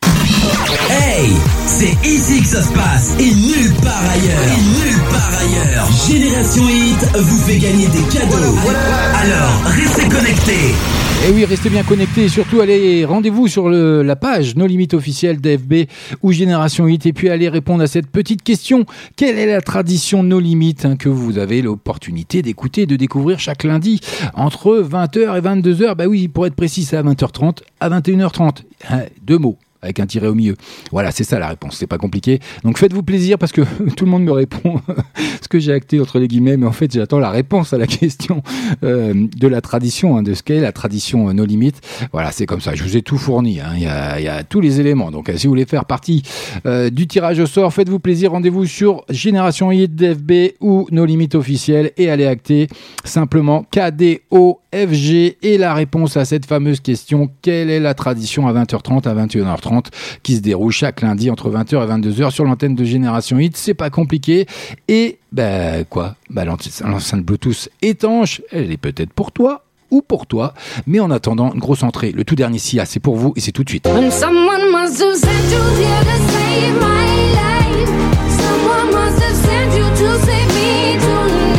Hey, 0.91 1.31
c'est 1.67 1.95
ici 2.09 2.41
que 2.41 2.47
ça 2.47 2.63
se 2.63 2.73
passe 2.73 3.15
et 3.19 3.31
nulle 3.35 3.73
part 3.83 4.03
ailleurs. 4.11 4.43
Et 4.45 4.61
nulle 4.63 5.01
part 5.11 5.31
ailleurs. 5.39 5.89
Génération 6.09 6.63
Hit 6.69 7.17
vous 7.19 7.39
fait 7.39 7.59
gagner 7.59 7.87
des 7.89 8.03
cadeaux. 8.13 8.57
Alors, 9.15 9.63
restez 9.67 10.09
connectés. 10.09 10.75
Et 11.29 11.31
oui, 11.33 11.45
restez 11.45 11.71
bien 11.71 11.83
connectés 11.85 12.25
et 12.25 12.29
surtout 12.29 12.61
allez 12.61 13.05
rendez-vous 13.05 13.47
sur 13.47 13.69
le- 13.69 14.03
la 14.03 14.17
page 14.17 14.57
No 14.57 14.67
Limite 14.67 14.95
officielle 14.95 15.41
d'FB 15.41 15.87
ou 16.23 16.33
Génération 16.33 16.87
8 16.87 17.07
et 17.07 17.13
puis 17.13 17.29
allez 17.29 17.49
répondre 17.49 17.83
à 17.83 17.87
cette 17.87 18.09
petite 18.11 18.43
question. 18.43 18.85
Quelle 19.17 19.39
est 19.39 19.47
la 19.47 19.61
tradition 19.61 20.23
No 20.25 20.41
Limite 20.41 20.85
hein, 20.85 20.97
que 20.97 21.09
vous 21.09 21.39
avez 21.39 21.63
l'opportunité 21.63 22.43
d'écouter 22.43 22.83
et 22.83 22.87
de 22.87 22.97
découvrir 22.97 23.39
chaque 23.39 23.63
lundi 23.65 24.01
entre 24.35 24.81
20h 24.83 25.37
et 25.37 25.41
22h 25.41 25.95
Bah 25.95 26.07
oui, 26.09 26.27
pour 26.29 26.47
être 26.47 26.57
précis, 26.57 26.85
c'est 26.85 26.97
à 26.97 27.03
20h30 27.03 27.59
à 27.81 27.89
21h30. 27.91 28.63
Hein, 28.91 29.03
Deux 29.23 29.39
mots 29.39 29.59
avec 29.83 30.01
un 30.01 30.07
tiret 30.07 30.29
au 30.29 30.35
milieu. 30.35 30.57
Voilà, 30.91 31.11
c'est 31.11 31.25
ça 31.25 31.39
la 31.39 31.49
réponse, 31.49 31.77
c'est 31.77 31.87
pas 31.87 31.99
compliqué. 31.99 32.41
Donc 32.65 32.79
faites-vous 32.79 33.03
plaisir 33.03 33.39
parce 33.39 33.53
que 33.53 33.63
tout 33.97 34.05
le 34.05 34.11
monde 34.11 34.25
me 34.25 34.33
répond 34.33 34.81
ce 35.43 35.49
que 35.49 35.59
j'ai 35.59 35.73
acté 35.73 36.01
entre 36.01 36.19
les 36.19 36.29
guillemets, 36.29 36.57
mais 36.57 36.67
en 36.67 36.73
fait 36.73 36.93
j'attends 36.93 37.19
la 37.19 37.31
réponse 37.31 37.73
à 37.73 37.79
la 37.79 37.87
question 37.87 38.43
euh, 38.85 39.27
de 39.37 39.49
la 39.49 39.61
tradition, 39.61 40.17
hein, 40.17 40.23
de 40.23 40.35
ce 40.35 40.43
qu'est 40.43 40.61
la 40.61 40.73
tradition 40.73 41.29
euh, 41.29 41.33
No 41.33 41.45
Limites. 41.45 41.81
Voilà, 42.13 42.33
c'est 42.33 42.47
comme 42.47 42.61
ça, 42.61 42.75
je 42.75 42.83
vous 42.83 42.97
ai 42.97 43.03
tout 43.03 43.19
fourni, 43.19 43.61
hein. 43.61 43.73
il 43.75 43.83
y, 43.83 43.87
a, 43.87 44.21
y 44.21 44.29
a 44.29 44.45
tous 44.45 44.61
les 44.61 44.81
éléments. 44.81 45.11
Donc 45.11 45.29
euh, 45.29 45.37
si 45.37 45.47
vous 45.47 45.53
voulez 45.53 45.67
faire 45.67 45.85
partie 45.85 46.23
euh, 46.67 46.91
du 46.91 47.07
tirage 47.07 47.41
au 47.41 47.47
sort, 47.47 47.73
faites-vous 47.73 47.99
plaisir, 47.99 48.33
rendez-vous 48.33 48.67
sur 48.67 49.05
Génération 49.09 49.73
Hit 49.73 49.95
d'FB 49.95 50.55
ou 50.61 50.87
No 50.91 51.05
Limites 51.05 51.35
officiel 51.35 51.93
et 51.97 52.11
allez 52.11 52.27
acter 52.27 52.69
simplement 53.05 53.65
KDO 53.71 54.62
FG 54.73 55.37
et 55.43 55.59
la 55.59 55.75
réponse 55.75 56.17
à 56.17 56.25
cette 56.25 56.47
fameuse 56.47 56.81
question 56.81 57.31
quelle 57.43 57.71
est 57.71 57.81
la 57.81 57.95
tradition 57.95 58.47
à 58.49 58.53
20h30 58.53 59.07
à 59.07 59.15
21h30 59.15 59.87
qui 60.23 60.37
se 60.37 60.41
déroule 60.41 60.73
chaque 60.73 61.03
lundi 61.03 61.31
entre 61.31 61.51
20h 61.51 61.85
et 61.85 62.09
22h 62.09 62.31
sur 62.31 62.45
l'antenne 62.45 62.75
de 62.75 62.85
Génération 62.85 63.39
Hit. 63.39 63.57
C'est 63.57 63.75
pas 63.75 63.91
compliqué. 63.91 64.47
Et 64.89 65.19
ben 65.31 65.85
quoi? 65.85 66.17
Ben, 66.31 66.45
l'enceinte 66.45 67.23
Bluetooth 67.23 67.69
étanche 67.83 68.41
elle 68.51 68.73
est 68.73 68.79
peut-être 68.79 69.13
pour 69.13 69.33
toi 69.33 69.65
ou 69.91 70.01
pour 70.01 70.27
toi. 70.27 70.55
Mais 70.87 71.01
en 71.01 71.11
attendant 71.11 71.53
une 71.53 71.61
grosse 71.61 71.83
entrée. 71.83 72.13
Le 72.13 72.25
tout 72.25 72.35
dernier 72.35 72.59
SIA 72.59 72.87
c'est 72.87 73.01
pour 73.01 73.17
vous 73.17 73.35
et 73.37 73.41
c'est 73.41 73.53
tout 73.53 73.65
de 73.65 73.69
suite 73.69 73.87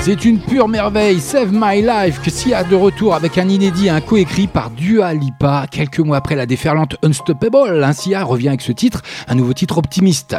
C'est 0.05 0.25
une 0.25 0.37
pure 0.37 0.67
merveille, 0.67 1.21
Save 1.21 1.51
My 1.53 1.81
Life, 1.81 2.21
que 2.21 2.29
Sia 2.29 2.65
de 2.65 2.75
retour 2.75 3.15
avec 3.15 3.37
un 3.37 3.47
inédit, 3.47 3.87
un 3.87 4.01
coécrit 4.01 4.47
par 4.47 4.69
Dua 4.69 5.13
Lipa. 5.13 5.65
Quelques 5.71 5.99
mois 5.99 6.17
après 6.17 6.35
la 6.35 6.45
déferlante 6.45 6.97
Unstoppable, 7.03 7.81
hein, 7.81 7.93
Sia 7.93 8.21
revient 8.25 8.49
avec 8.49 8.59
ce 8.59 8.73
titre, 8.73 9.01
un 9.29 9.35
nouveau 9.35 9.53
titre 9.53 9.77
optimiste. 9.77 10.35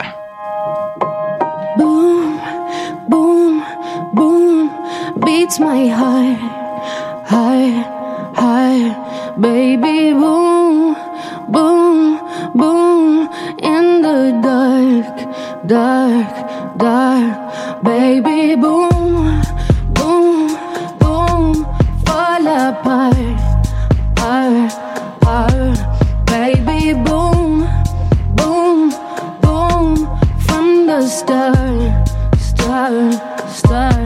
Baby. 26.27 26.95
Boom, 26.95 27.67
boom, 28.37 28.91
boom, 29.41 29.97
from 30.47 30.87
the 30.87 31.01
start, 31.09 32.09
start, 32.39 33.51
start. 33.51 34.04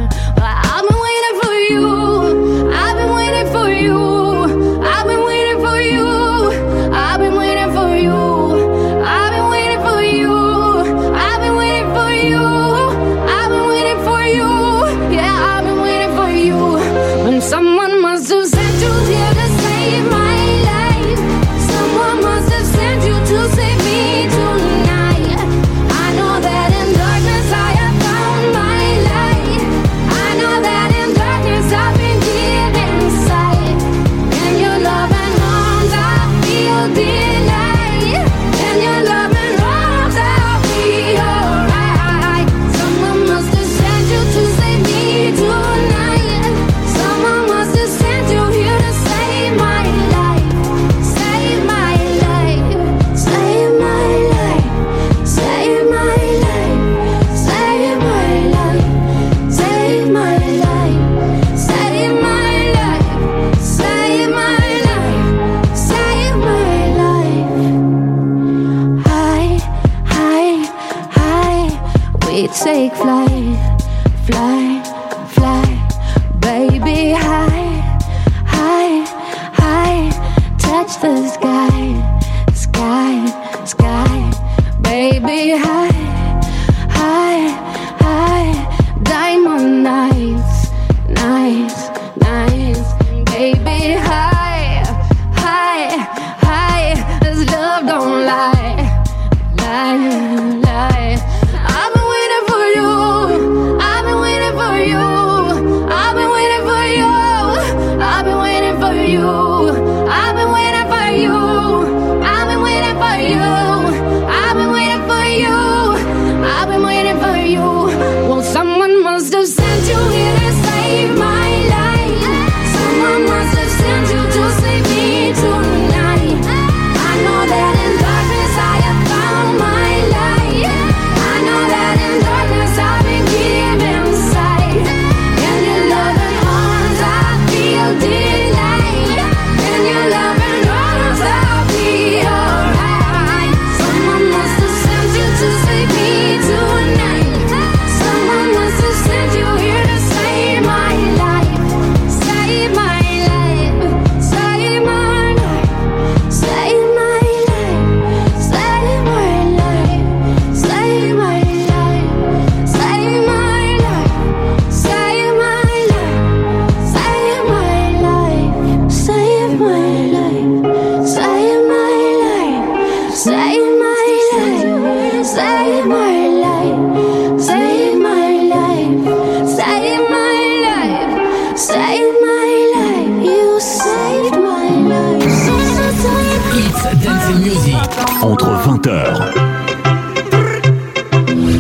Dancing 186.95 187.41
Music. 187.43 187.77
Entre 188.23 188.47
20h 188.47 188.89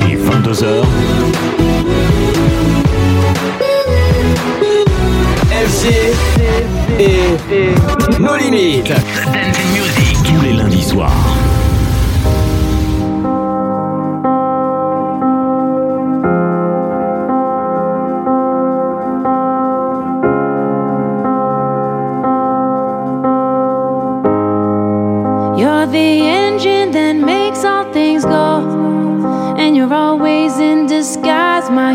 et 0.08 0.16
22h. 0.16 0.84
FG 5.50 5.86
et, 6.98 8.20
nos 8.20 8.36
limites. 8.36 8.92
Music. 9.74 10.16
Tous 10.24 10.40
les 10.42 10.52
lundis 10.54 10.82
soirs. 10.82 11.12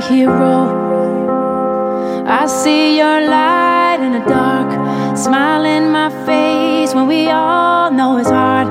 Hero. 0.07 0.83
I 2.25 2.45
see 2.47 2.97
your 2.97 3.21
light 3.21 3.99
in 4.01 4.11
the 4.13 4.25
dark, 4.27 5.17
smile 5.17 5.65
in 5.65 5.91
my 5.91 6.09
face 6.25 6.93
when 6.93 7.07
we 7.07 7.29
all 7.29 7.91
know 7.91 8.17
it's 8.17 8.29
hard. 8.29 8.67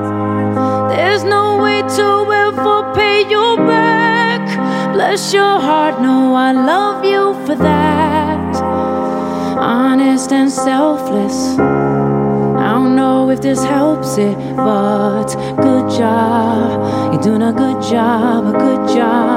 There's 0.91 1.23
no 1.23 1.61
way 1.63 1.81
to 1.81 2.07
ever 2.43 2.93
pay 2.93 3.21
you 3.29 3.57
back. 3.57 4.43
Bless 4.93 5.33
your 5.33 5.59
heart, 5.59 6.01
no, 6.01 6.35
I 6.35 6.51
love 6.51 7.03
you 7.03 7.33
for 7.45 7.55
that. 7.55 8.55
Honest 9.57 10.31
and 10.31 10.51
selfless. 10.51 11.57
I 11.59 12.71
don't 12.75 12.95
know 12.95 13.29
if 13.29 13.41
this 13.41 13.63
helps 13.63 14.17
it, 14.17 14.37
but 14.55 15.29
good 15.55 15.89
job. 15.97 17.13
You're 17.13 17.23
doing 17.23 17.41
a 17.41 17.53
good 17.53 17.81
job, 17.81 18.53
a 18.53 18.57
good 18.57 18.95
job. 18.95 19.32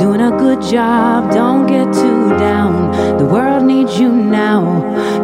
Doing 0.00 0.22
a 0.22 0.30
good 0.30 0.62
job, 0.62 1.30
don't 1.30 1.66
get 1.66 1.92
too 1.92 2.30
down. 2.38 2.90
The 3.18 3.26
world 3.26 3.64
needs 3.64 4.00
you 4.00 4.10
now. 4.10 4.62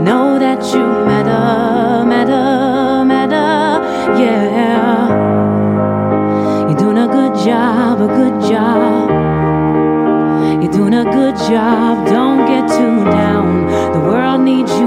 Know 0.03 0.39
that 0.39 0.62
you 0.74 0.85
matter, 1.11 2.05
matter, 2.05 3.03
matter, 3.07 4.20
yeah. 4.20 5.09
You're 6.69 6.77
doing 6.77 6.98
a 6.98 7.09
good 7.09 7.35
job, 7.43 8.03
a 8.03 8.07
good 8.07 8.43
job. 8.51 9.09
You're 10.62 10.73
doing 10.73 10.93
a 10.93 11.05
good 11.05 11.36
job, 11.36 12.07
don't 12.07 12.47
get 12.47 12.69
too 12.69 13.03
down. 13.05 13.93
The 13.94 14.01
world 14.01 14.43
needs 14.43 14.73
you 14.73 14.86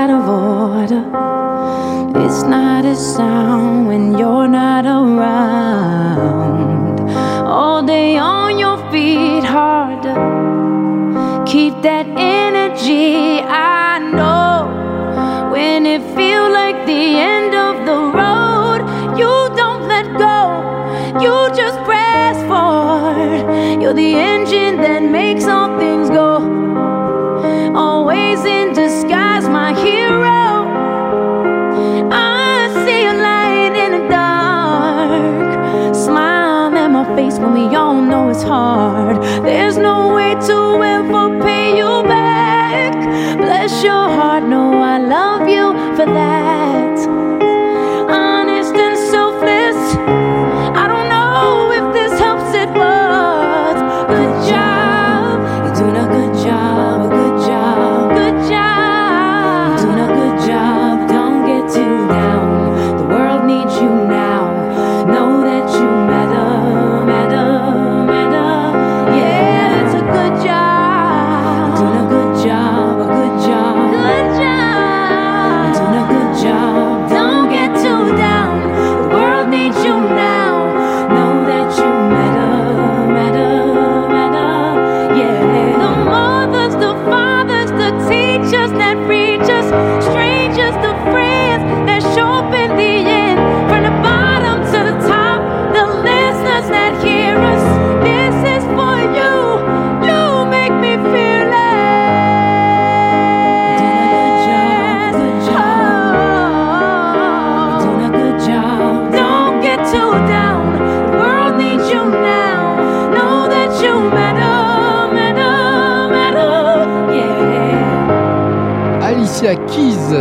out 0.00 0.08
of 0.08 0.26
order. 0.26 1.02
It's 2.24 2.42
not 2.44 2.86
a 2.86 2.96
sound 2.96 3.86
when 3.86 4.16
you're 4.16 4.39
it's 38.40 38.48
hard. 38.48 39.22
There's 39.44 39.76
no 39.76 39.89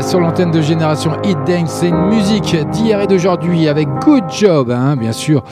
sur 0.02 0.20
l'antenne 0.20 0.52
de 0.52 0.62
Génération 0.62 1.12
Hit 1.24 1.38
Dance, 1.46 1.72
c'est 1.80 1.90
une 1.90 2.08
musique 2.08 2.56
d'hier 2.72 3.02
et 3.02 3.08
d'aujourd'hui 3.08 3.68
avec 3.68 3.88
Good 4.06 4.24
Job, 4.30 4.72
hein, 4.72 4.96
bien 4.96 5.12
sûr, 5.12 5.44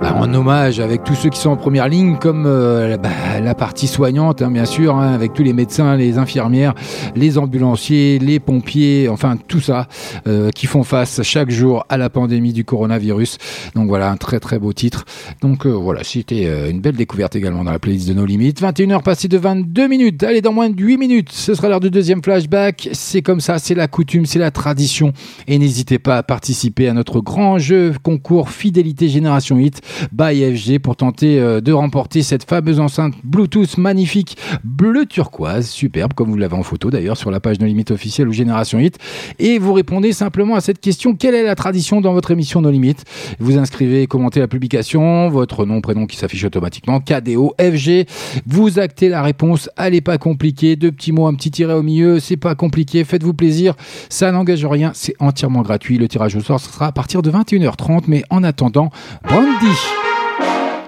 bah, 0.00 0.14
en 0.16 0.32
hommage 0.32 0.80
avec 0.80 1.02
tous 1.02 1.14
ceux 1.14 1.30
qui 1.30 1.40
sont 1.40 1.50
en 1.50 1.56
première 1.56 1.88
ligne, 1.88 2.16
comme 2.16 2.44
euh, 2.46 2.96
bah, 2.98 3.08
la 3.40 3.54
partie 3.54 3.86
soignante, 3.86 4.42
hein, 4.42 4.50
bien 4.50 4.64
sûr, 4.64 4.96
hein, 4.96 5.12
avec 5.12 5.32
tous 5.32 5.42
les 5.42 5.52
médecins, 5.52 5.96
les 5.96 6.18
infirmières, 6.18 6.74
les 7.14 7.38
ambulanciers, 7.38 8.18
les 8.18 8.38
pompiers, 8.38 9.08
enfin 9.08 9.36
tout 9.48 9.60
ça, 9.60 9.88
euh, 10.26 10.50
qui 10.50 10.66
font 10.66 10.84
face 10.84 11.22
chaque 11.22 11.50
jour 11.50 11.84
à 11.88 11.96
la 11.96 12.10
pandémie 12.10 12.52
du 12.52 12.64
coronavirus. 12.64 13.38
Donc 13.74 13.88
voilà, 13.88 14.10
un 14.10 14.16
très 14.16 14.40
très 14.40 14.58
beau 14.58 14.72
titre. 14.72 15.04
Donc 15.40 15.66
euh, 15.66 15.70
voilà, 15.70 16.04
c'était 16.04 16.70
une 16.70 16.80
belle 16.80 16.96
découverte 16.96 17.34
également 17.34 17.64
dans 17.64 17.72
la 17.72 17.78
playlist 17.78 18.08
de 18.08 18.14
nos 18.14 18.26
limites. 18.26 18.60
21h 18.60 19.02
passées 19.02 19.28
de 19.28 19.38
22 19.38 19.88
minutes. 19.88 20.22
Allez, 20.22 20.42
dans 20.42 20.52
moins 20.52 20.70
de 20.70 20.80
8 20.80 20.96
minutes, 20.98 21.32
ce 21.32 21.54
sera 21.54 21.68
l'heure 21.68 21.80
du 21.80 21.90
deuxième 21.90 22.22
flashback. 22.22 22.88
C'est 22.92 23.22
comme 23.22 23.40
ça, 23.40 23.58
c'est 23.58 23.74
la 23.74 23.88
c'est 24.24 24.38
la 24.38 24.50
tradition. 24.50 25.12
Et 25.46 25.58
n'hésitez 25.58 25.98
pas 25.98 26.18
à 26.18 26.22
participer 26.22 26.88
à 26.88 26.92
notre 26.92 27.20
grand 27.20 27.58
jeu 27.58 27.92
concours 28.02 28.50
Fidélité 28.50 29.08
Génération 29.08 29.58
Hit 29.58 29.80
by 30.12 30.56
FG 30.56 30.78
pour 30.78 30.96
tenter 30.96 31.38
euh, 31.38 31.60
de 31.60 31.72
remporter 31.72 32.22
cette 32.22 32.44
fameuse 32.44 32.80
enceinte 32.80 33.14
Bluetooth 33.24 33.78
magnifique 33.78 34.36
bleu 34.64 35.06
turquoise, 35.06 35.68
superbe, 35.68 36.12
comme 36.14 36.30
vous 36.30 36.36
l'avez 36.36 36.56
en 36.56 36.62
photo 36.62 36.90
d'ailleurs 36.90 37.16
sur 37.16 37.30
la 37.30 37.40
page 37.40 37.58
No 37.60 37.66
Limites 37.66 37.90
officielle 37.90 38.28
ou 38.28 38.32
Génération 38.32 38.78
Hit. 38.78 38.98
Et 39.38 39.58
vous 39.58 39.72
répondez 39.72 40.12
simplement 40.12 40.54
à 40.54 40.60
cette 40.60 40.80
question 40.80 41.14
quelle 41.14 41.34
est 41.34 41.42
la 41.42 41.54
tradition 41.54 42.00
dans 42.00 42.12
votre 42.12 42.30
émission 42.30 42.60
No 42.60 42.70
Limites 42.70 43.04
Vous 43.38 43.58
inscrivez, 43.58 44.06
commentez 44.06 44.40
la 44.40 44.48
publication, 44.48 45.28
votre 45.28 45.64
nom, 45.64 45.80
prénom 45.80 46.06
qui 46.06 46.16
s'affiche 46.16 46.44
automatiquement, 46.44 47.00
KDO, 47.00 47.54
FG. 47.60 48.06
Vous 48.46 48.78
actez 48.78 49.08
la 49.08 49.22
réponse, 49.22 49.70
elle 49.76 49.92
n'est 49.92 50.00
pas 50.00 50.18
compliquée. 50.18 50.76
Deux 50.76 50.92
petits 50.92 51.12
mots, 51.12 51.26
un 51.26 51.34
petit 51.34 51.50
tiret 51.50 51.74
au 51.74 51.82
milieu, 51.82 52.20
c'est 52.20 52.36
pas 52.36 52.54
compliqué. 52.54 53.04
Faites-vous 53.04 53.34
plaisir, 53.34 53.74
ça 54.08 54.30
n'engage 54.32 54.64
rien, 54.64 54.92
c'est 54.94 55.14
entièrement 55.20 55.62
gratuit. 55.62 55.98
Le 55.98 56.08
tirage 56.08 56.36
au 56.36 56.40
sort 56.40 56.60
sera 56.60 56.86
à 56.86 56.92
partir 56.92 57.22
de 57.22 57.30
21h30, 57.30 58.04
mais 58.08 58.22
en 58.30 58.42
attendant, 58.44 58.90
Brandy. 59.22 59.76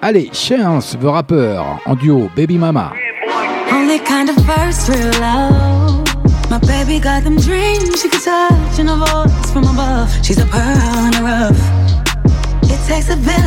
Allez, 0.02 0.30
Chance, 0.32 0.96
the 1.00 1.06
rapper, 1.06 1.60
en 1.86 1.94
duo 1.94 2.30
Baby 2.36 2.58
Mama. 2.58 2.92
Only 3.72 3.98
kind 4.00 4.28
of 4.28 4.36
first 4.46 4.88
real 4.88 5.10
love. 5.20 6.04
My 6.50 6.58
baby 6.60 6.98
got 6.98 7.24
them 7.24 7.36
dreams 7.36 8.00
she 8.00 8.08
could 8.08 8.22
touch 8.22 8.78
and 8.78 8.88
a 8.88 8.96
voice 8.96 9.52
from 9.52 9.64
above. 9.64 10.10
She's 10.22 10.38
a 10.38 10.46
pearl 10.46 11.04
in 11.04 11.10
the 11.10 11.22
rough. 11.22 11.88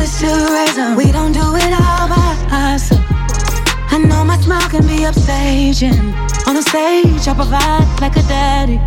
hands 0.02 0.20
to 0.20 0.26
raise 0.52 0.78
'em. 0.78 0.96
We 0.96 1.12
don't 1.12 1.32
do 1.32 1.56
it 1.56 1.72
all 1.72 2.08
by 2.08 2.34
ourselves. 2.50 3.02
I 3.90 3.98
know 3.98 4.24
my 4.24 4.38
smile 4.40 4.68
can 4.68 4.86
be 4.86 5.04
upstaging. 5.04 6.14
On 6.46 6.54
the 6.54 6.62
stage, 6.62 7.28
I 7.28 7.34
provide 7.34 7.86
like 8.00 8.16
a 8.16 8.22
daddy. 8.22 8.80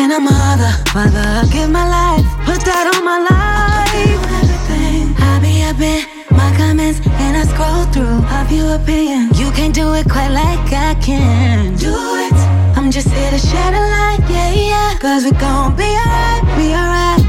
And 0.00 0.12
a 0.12 0.20
mother, 0.20 0.70
father, 0.94 1.18
I 1.18 1.48
give 1.52 1.70
my 1.70 1.82
life, 1.82 2.24
put 2.46 2.60
that 2.64 2.86
on 2.94 3.04
my 3.04 3.18
life. 3.18 3.58
I 5.20 5.40
be 5.42 5.62
up 5.62 5.80
in 5.80 6.06
my 6.36 6.50
comments 6.56 7.00
and 7.04 7.36
I 7.36 7.44
scroll 7.44 7.84
through 7.92 8.22
a 8.30 8.44
few 8.48 8.66
opinions. 8.68 9.38
You 9.40 9.50
can't 9.50 9.74
do 9.74 9.94
it 9.94 10.08
quite 10.08 10.30
like 10.30 10.72
I 10.72 10.94
can. 11.02 11.74
Do 11.76 11.94
it. 12.26 12.32
I'm 12.78 12.90
just 12.90 13.08
here 13.08 13.30
to 13.30 13.38
shed 13.38 13.74
a 13.74 13.82
light, 13.94 14.22
yeah, 14.30 14.52
yeah. 14.54 14.98
Cause 14.98 15.24
we 15.24 15.32
gon' 15.32 15.74
be 15.76 15.90
alright, 15.90 16.42
be 16.56 16.74
alright. 16.74 17.22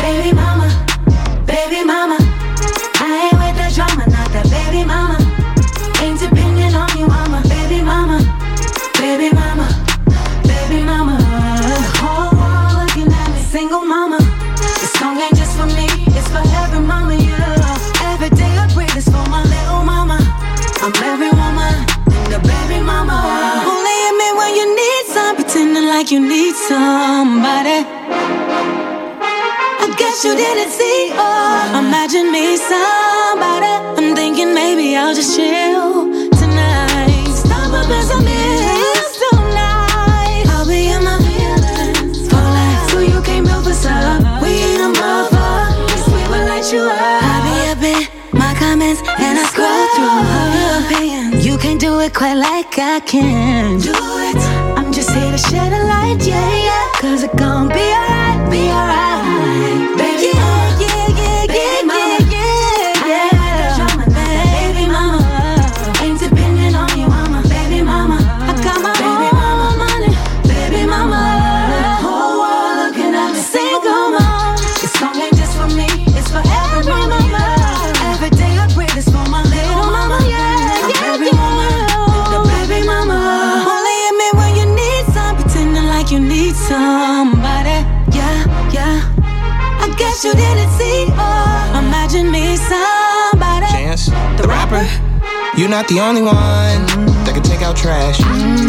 Baby 0.00 0.32
mama, 0.32 0.68
baby 1.46 1.84
mama. 1.84 2.16
I 3.00 3.28
ain't 3.28 3.38
with 3.40 3.56
the 3.60 3.68
drama, 3.76 4.04
not 4.08 4.28
that 4.32 4.48
baby 4.48 4.84
mama. 4.84 5.20
Ain't 6.00 6.18
depending 6.18 6.74
on 6.74 6.88
you, 6.96 7.06
mama, 7.06 7.42
baby 7.48 7.82
mama, 7.82 8.24
baby 8.98 9.32
mama, 9.32 9.68
single 13.70 13.86
mama. 13.86 14.18
This 14.80 14.92
song 14.98 15.16
ain't 15.20 15.36
just 15.36 15.56
for 15.56 15.66
me, 15.66 15.86
it's 16.18 16.28
for 16.34 16.42
every 16.62 16.80
mama, 16.80 17.14
yeah. 17.14 18.10
Every 18.12 18.30
day 18.30 18.52
I 18.58 18.66
breathe 18.74 18.96
is 18.96 19.04
for 19.04 19.24
my 19.30 19.42
little 19.44 19.84
mama. 19.84 20.18
I'm 20.82 20.92
every 21.10 21.30
woman 21.30 21.74
and 22.18 22.30
the 22.34 22.40
baby 22.50 22.82
mama. 22.82 23.14
Only 23.70 23.96
admit 24.10 24.32
when 24.40 24.52
you 24.58 24.66
need 24.74 25.04
some, 25.14 25.36
pretending 25.36 25.86
like 25.86 26.10
you 26.10 26.18
need 26.18 26.54
somebody. 26.54 27.86
I 29.82 29.86
guess 29.96 30.24
you 30.24 30.34
didn't 30.34 30.72
see, 30.72 31.12
oh, 31.14 31.78
imagine 31.78 32.32
me 32.32 32.56
somebody. 32.56 33.70
I'm 33.98 34.16
thinking 34.16 34.52
maybe 34.52 34.96
I'll 34.96 35.14
just 35.14 35.36
chill 35.36 36.10
tonight. 36.40 37.28
Stop 37.30 37.70
up 37.78 37.88
and 37.88 38.19
do 52.00 52.06
it 52.06 52.14
quite 52.14 52.34
like 52.34 52.78
I 52.78 53.00
can. 53.00 53.78
Do 53.78 53.92
it. 53.92 54.36
I'm 54.78 54.90
just 54.92 55.10
here 55.10 55.30
to 55.30 55.38
shed 55.38 55.72
a 55.72 55.84
light, 55.84 56.26
yeah, 56.26 56.56
yeah. 56.56 56.86
Cause 57.00 57.22
it 57.22 57.36
gon' 57.36 57.68
be 57.68 57.74
alright, 57.74 58.50
be 58.50 58.62
alright. 58.70 60.09
You're 94.70 95.68
not 95.68 95.88
the 95.88 95.98
only 95.98 96.22
one 96.22 96.86
that 97.26 97.34
can 97.34 97.42
take 97.42 97.58
out 97.58 97.74
trash, 97.74 98.18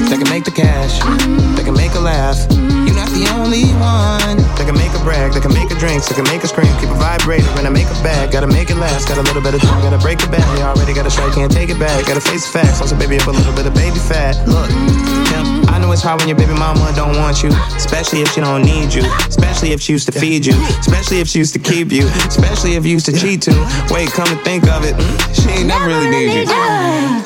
that 0.09 0.17
can 0.17 0.25
make 0.33 0.45
the 0.45 0.51
cash, 0.51 0.97
that 0.97 1.61
can 1.61 1.77
make 1.77 1.93
a 1.93 2.01
laugh. 2.01 2.41
You're 2.49 2.97
not 2.97 3.13
the 3.13 3.29
only 3.37 3.69
one 3.77 4.41
that 4.57 4.65
can 4.65 4.73
make 4.73 4.89
a 4.97 5.01
brag, 5.05 5.37
that 5.37 5.45
can 5.45 5.53
make 5.53 5.69
a 5.69 5.77
drink, 5.77 6.01
that 6.09 6.17
can 6.17 6.25
make 6.25 6.41
a 6.41 6.49
scream, 6.49 6.73
keep 6.81 6.89
a 6.89 6.97
vibrator 6.97 7.45
and 7.61 7.69
I 7.69 7.69
make 7.69 7.85
a 7.85 7.93
bag. 8.01 8.33
Gotta 8.33 8.49
make 8.49 8.73
it 8.73 8.81
last, 8.81 9.13
got 9.13 9.21
a 9.21 9.21
little 9.21 9.45
bit 9.45 9.53
of 9.53 9.61
time, 9.61 9.77
gotta 9.85 10.01
break 10.01 10.25
it 10.25 10.31
back. 10.33 10.41
You 10.57 10.65
already 10.65 10.97
got 10.97 11.05
a 11.05 11.13
strike, 11.13 11.37
can't 11.37 11.53
take 11.53 11.69
it 11.69 11.77
back. 11.77 12.01
Gotta 12.09 12.19
face 12.19 12.49
the 12.49 12.57
facts, 12.57 12.81
also 12.81 12.97
baby 12.97 13.21
up 13.21 13.29
a 13.29 13.37
little 13.37 13.53
bit 13.53 13.69
of 13.69 13.77
baby 13.77 14.01
fat. 14.01 14.33
Look, 14.49 14.73
I 14.73 15.60
know 15.81 15.91
it's 15.91 16.01
hard 16.01 16.21
when 16.21 16.29
your 16.29 16.37
baby 16.37 16.53
mama 16.53 16.93
don't 16.95 17.17
want 17.17 17.41
you, 17.43 17.49
especially 17.75 18.21
if 18.21 18.29
she 18.33 18.41
don't 18.41 18.61
need 18.61 18.93
you, 18.93 19.03
especially 19.27 19.71
if 19.71 19.81
she 19.81 19.93
used 19.93 20.05
to 20.05 20.11
feed 20.11 20.45
you, 20.45 20.53
especially 20.79 21.19
if 21.19 21.27
she 21.27 21.39
used 21.39 21.53
to 21.53 21.59
keep 21.59 21.91
you, 21.91 22.07
especially 22.29 22.75
if 22.75 22.85
you 22.85 22.91
used 22.91 23.05
to 23.07 23.13
cheat 23.13 23.41
too. 23.41 23.65
Wait, 23.89 24.09
come 24.11 24.27
to 24.27 24.37
think 24.43 24.67
of 24.67 24.83
it, 24.85 24.95
she 25.33 25.49
ain't 25.49 25.67
never 25.67 25.87
really 25.87 26.09
need 26.09 26.33
you. 26.33 26.45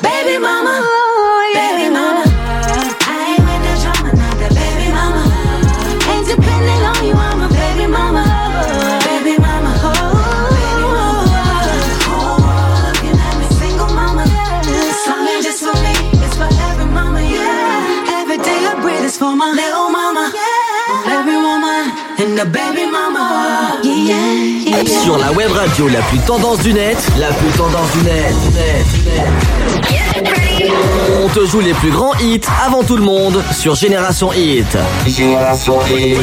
Baby 0.02 0.38
mama, 0.40 0.80
oh, 0.82 1.52
baby 1.54 1.92
mama. 1.92 2.15
The 22.36 22.44
baby 22.44 22.84
mama. 22.90 23.80
Yeah, 23.82 23.94
yeah, 23.94 24.82
yeah. 24.84 25.02
Sur 25.02 25.16
la 25.16 25.32
web 25.32 25.50
radio 25.52 25.88
la 25.88 26.00
plus 26.02 26.18
tendance 26.18 26.58
du 26.58 26.74
net, 26.74 26.98
la 27.18 27.28
plus 27.28 27.50
tendance 27.56 27.90
du 27.92 28.02
net, 28.04 28.34
net, 28.52 28.86
net. 29.06 29.26
On 31.22 31.28
te 31.28 31.46
joue 31.46 31.60
les 31.60 31.72
plus 31.74 31.90
grands 31.90 32.14
hits 32.20 32.40
avant 32.64 32.82
tout 32.82 32.96
le 32.96 33.02
monde 33.02 33.42
sur 33.52 33.74
Génération 33.74 34.32
Hit. 34.32 34.76
Génération 35.06 35.78
Hit. 35.86 36.18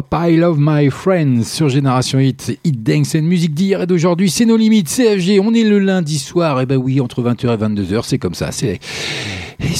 I 0.00 0.36
Love 0.36 0.56
My 0.58 0.88
Friends 0.90 1.44
sur 1.44 1.68
Génération 1.68 2.18
Hit, 2.18 2.58
Hit 2.64 2.82
Dance, 2.82 3.14
une 3.14 3.26
musique 3.26 3.52
d'hier 3.52 3.82
et 3.82 3.86
d'aujourd'hui, 3.86 4.30
c'est 4.30 4.46
nos 4.46 4.56
limites, 4.56 4.88
CFG, 4.88 5.38
on 5.40 5.52
est 5.52 5.64
le 5.64 5.78
lundi 5.78 6.18
soir, 6.18 6.60
et 6.60 6.66
ben 6.66 6.76
oui, 6.76 7.00
entre 7.00 7.22
20h 7.22 7.52
et 7.52 7.56
22h, 7.56 8.02
c'est 8.04 8.18
comme 8.18 8.34
ça, 8.34 8.52
c'est... 8.52 8.80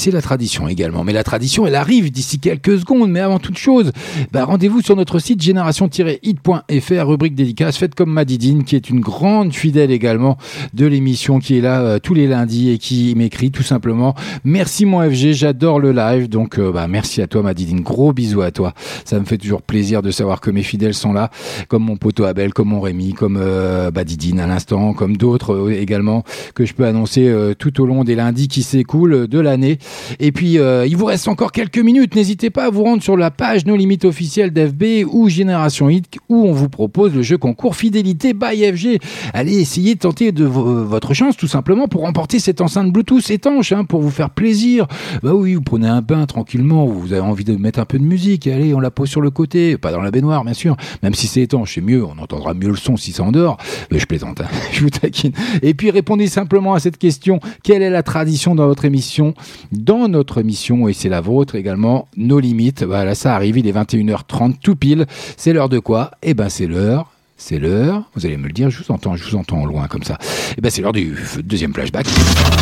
C'est 0.03 0.11
la 0.11 0.20
tradition 0.20 0.66
également. 0.66 1.05
Mais 1.05 1.12
la 1.12 1.23
tradition, 1.23 1.65
elle 1.65 1.77
arrive 1.77 2.11
d'ici 2.11 2.41
quelques 2.41 2.81
secondes. 2.81 3.09
Mais 3.09 3.20
avant 3.20 3.39
toute 3.39 3.57
chose, 3.57 3.93
bah, 4.33 4.45
rendez-vous 4.45 4.83
sur 4.83 4.97
notre 4.97 5.20
site 5.20 5.41
génération-hit.fr, 5.41 7.07
rubrique 7.07 7.37
dédicace, 7.37 7.77
faites 7.77 7.95
comme 7.95 8.11
Madidine, 8.11 8.65
qui 8.65 8.74
est 8.74 8.91
une 8.91 8.99
grande 8.99 9.55
fidèle 9.55 9.93
également 9.93 10.39
de 10.74 10.87
l'émission, 10.87 11.39
qui 11.39 11.57
est 11.57 11.61
là 11.61 11.83
euh, 11.83 11.99
tous 12.01 12.15
les 12.15 12.27
lundis 12.27 12.70
et 12.70 12.79
qui 12.79 13.15
m'écrit 13.16 13.53
tout 13.53 13.62
simplement 13.62 14.16
Merci 14.43 14.87
mon 14.87 15.09
FG, 15.09 15.35
j'adore 15.35 15.79
le 15.79 15.93
live. 15.93 16.29
Donc, 16.29 16.59
euh, 16.59 16.73
bah, 16.73 16.89
merci 16.89 17.23
à 17.23 17.29
toi, 17.29 17.43
Madidine. 17.43 17.83
Gros 17.83 18.12
bisous 18.12 18.43
à 18.43 18.51
toi. 18.51 18.74
Ça 19.05 19.20
me 19.20 19.24
fait 19.24 19.39
toujours 19.39 19.62
plaisir 19.62 20.03
de 20.03 20.11
savoir 20.11 20.41
que 20.41 20.51
mes 20.51 20.65
fidèles 20.65 20.95
sont 20.95 21.12
là, 21.12 21.31
comme 21.69 21.85
mon 21.85 21.97
poteau 21.97 22.24
Abel, 22.24 22.53
comme 22.53 22.70
mon 22.70 22.81
Rémi, 22.81 23.12
comme 23.12 23.39
euh, 23.41 23.93
bah, 23.93 24.03
Didine 24.03 24.41
à 24.41 24.49
l'instant, 24.49 24.95
comme 24.95 25.16
d'autres 25.16 25.55
euh, 25.55 25.81
également 25.81 26.24
que 26.57 26.65
je 26.65 26.74
peux 26.74 26.87
annoncer 26.87 27.33
tout 27.57 27.81
au 27.81 27.87
long 27.87 28.03
des 28.03 28.16
lundis 28.16 28.49
qui 28.49 28.65
s'écoulent 28.65 29.29
de 29.29 29.39
l'année. 29.39 29.79
Et 30.20 30.32
puis, 30.32 30.59
euh, 30.59 30.86
il 30.86 30.97
vous 30.97 31.05
reste 31.06 31.28
encore 31.28 31.52
quelques 31.52 31.78
minutes. 31.78 32.14
N'hésitez 32.14 32.51
pas 32.51 32.66
à 32.66 32.70
vous 32.70 32.82
rendre 32.85 33.02
sur 33.02 33.16
la 33.16 33.31
page 33.31 33.66
No 33.66 33.77
Limites 33.77 34.05
officielle 34.05 34.52
d'FB 34.52 35.06
ou 35.10 35.28
Génération 35.28 35.89
Hit 35.89 36.06
où 36.28 36.47
on 36.47 36.52
vous 36.52 36.69
propose 36.69 37.14
le 37.14 37.23
jeu 37.23 37.39
concours 37.39 37.77
Fidélité 37.77 38.32
by 38.35 38.64
FG. 38.73 38.98
Allez 39.35 39.59
essayer 39.60 39.94
de 39.94 40.01
tenter 40.01 40.32
de 40.32 40.44
vo- 40.44 40.85
votre 40.85 41.14
chance 41.14 41.36
tout 41.36 41.47
simplement 41.48 41.89
pour 41.89 42.02
remporter 42.02 42.39
cette 42.39 42.60
enceinte 42.60 42.93
Bluetooth 42.93 43.31
étanche 43.31 43.73
hein, 43.73 43.85
pour 43.85 44.01
vous 44.01 44.10
faire 44.10 44.31
plaisir. 44.31 44.86
Bah 45.23 45.32
oui, 45.35 45.55
vous 45.55 45.62
prenez 45.62 45.89
un 45.89 46.02
bain 46.02 46.27
tranquillement, 46.27 46.86
vous 46.86 47.12
avez 47.12 47.23
envie 47.23 47.44
de 47.44 47.56
mettre 47.56 47.78
un 47.78 47.85
peu 47.85 47.98
de 47.98 48.05
musique. 48.05 48.47
Allez, 48.47 48.74
on 48.74 48.81
la 48.81 48.90
pose 48.90 49.09
sur 49.09 49.20
le 49.20 49.31
côté, 49.31 49.77
pas 49.78 49.93
dans 49.93 50.01
la 50.01 50.10
baignoire 50.10 50.44
bien 50.44 50.55
sûr. 50.55 50.77
Même 51.02 51.14
si 51.14 51.27
c'est 51.27 51.43
étanche, 51.43 51.74
c'est 51.74 51.81
mieux, 51.81 52.05
on 52.05 52.19
entendra 52.23 52.55
mieux 52.55 52.69
le 52.70 52.77
son 52.77 52.97
si 52.97 53.12
c'est 53.12 53.23
en 53.23 53.32
dehors. 53.32 53.56
Mais 53.90 53.98
je 53.98 54.06
plaisante, 54.06 54.40
hein, 54.40 54.47
je 54.73 54.81
vous 54.81 54.90
taquine. 54.90 55.32
Et 55.62 55.74
puis 55.74 55.90
répondez 55.90 56.27
simplement 56.27 56.74
à 56.74 56.81
cette 56.81 56.98
question 56.98 57.40
quelle 57.62 57.82
est 57.82 57.90
la 57.90 58.02
tradition 58.02 58.55
dans 58.55 58.66
votre 58.66 58.85
émission? 58.85 59.35
Dans 59.83 60.07
notre 60.07 60.39
émission, 60.39 60.87
et 60.87 60.93
c'est 60.93 61.09
la 61.09 61.21
vôtre 61.21 61.57
également, 61.57 62.07
nos 62.17 62.39
limites. 62.39 62.85
Voilà, 62.85 63.17
ça 63.17 63.35
arrive, 63.35 63.59
il 63.59 63.67
est 63.67 63.73
21h30 63.73 64.59
tout 64.63 64.77
pile. 64.77 65.07
C'est 65.37 65.53
l'heure 65.53 65.69
de 65.69 65.81
quoi? 65.81 66.13
Eh 66.23 66.35
ben, 66.35 66.49
c'est 66.49 66.69
l'heure. 66.69 67.11
C'est 67.37 67.59
l'heure, 67.59 68.05
vous 68.15 68.25
allez 68.25 68.37
me 68.37 68.47
le 68.47 68.53
dire, 68.53 68.71
je 68.71 68.81
vous 68.81 68.93
entends, 68.93 69.17
je 69.17 69.29
vous 69.29 69.35
entends 69.35 69.61
au 69.61 69.67
loin 69.67 69.89
comme 69.89 70.05
ça. 70.05 70.17
Eh 70.57 70.61
ben 70.61 70.71
c'est 70.71 70.81
l'heure 70.81 70.93
du 70.93 71.17
deuxième 71.43 71.75
flashback. 71.75 72.07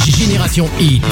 Génération 0.07 0.67
Hit. 0.81 1.03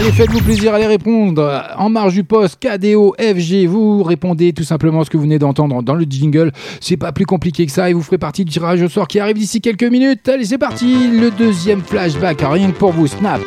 Allez, 0.00 0.12
faites-vous 0.12 0.40
plaisir, 0.40 0.72
allez 0.72 0.86
répondre. 0.86 1.62
En 1.76 1.90
marge 1.90 2.14
du 2.14 2.24
poste, 2.24 2.58
KDO, 2.58 3.14
FG, 3.20 3.66
vous 3.66 4.02
répondez 4.02 4.54
tout 4.54 4.62
simplement 4.62 5.04
ce 5.04 5.10
que 5.10 5.18
vous 5.18 5.24
venez 5.24 5.38
d'entendre 5.38 5.82
dans 5.82 5.92
le 5.92 6.06
jingle. 6.08 6.52
C'est 6.80 6.96
pas 6.96 7.12
plus 7.12 7.26
compliqué 7.26 7.66
que 7.66 7.72
ça 7.72 7.90
et 7.90 7.92
vous 7.92 8.00
ferez 8.00 8.16
partie 8.16 8.46
du 8.46 8.50
tirage 8.50 8.80
au 8.80 8.88
sort 8.88 9.08
qui 9.08 9.20
arrive 9.20 9.36
d'ici 9.36 9.60
quelques 9.60 9.84
minutes. 9.84 10.26
Allez, 10.26 10.46
c'est 10.46 10.56
parti, 10.56 11.10
le 11.10 11.30
deuxième 11.30 11.82
flashback, 11.82 12.40
rien 12.40 12.70
que 12.70 12.78
pour 12.78 12.92
vous, 12.92 13.08
Snap. 13.08 13.42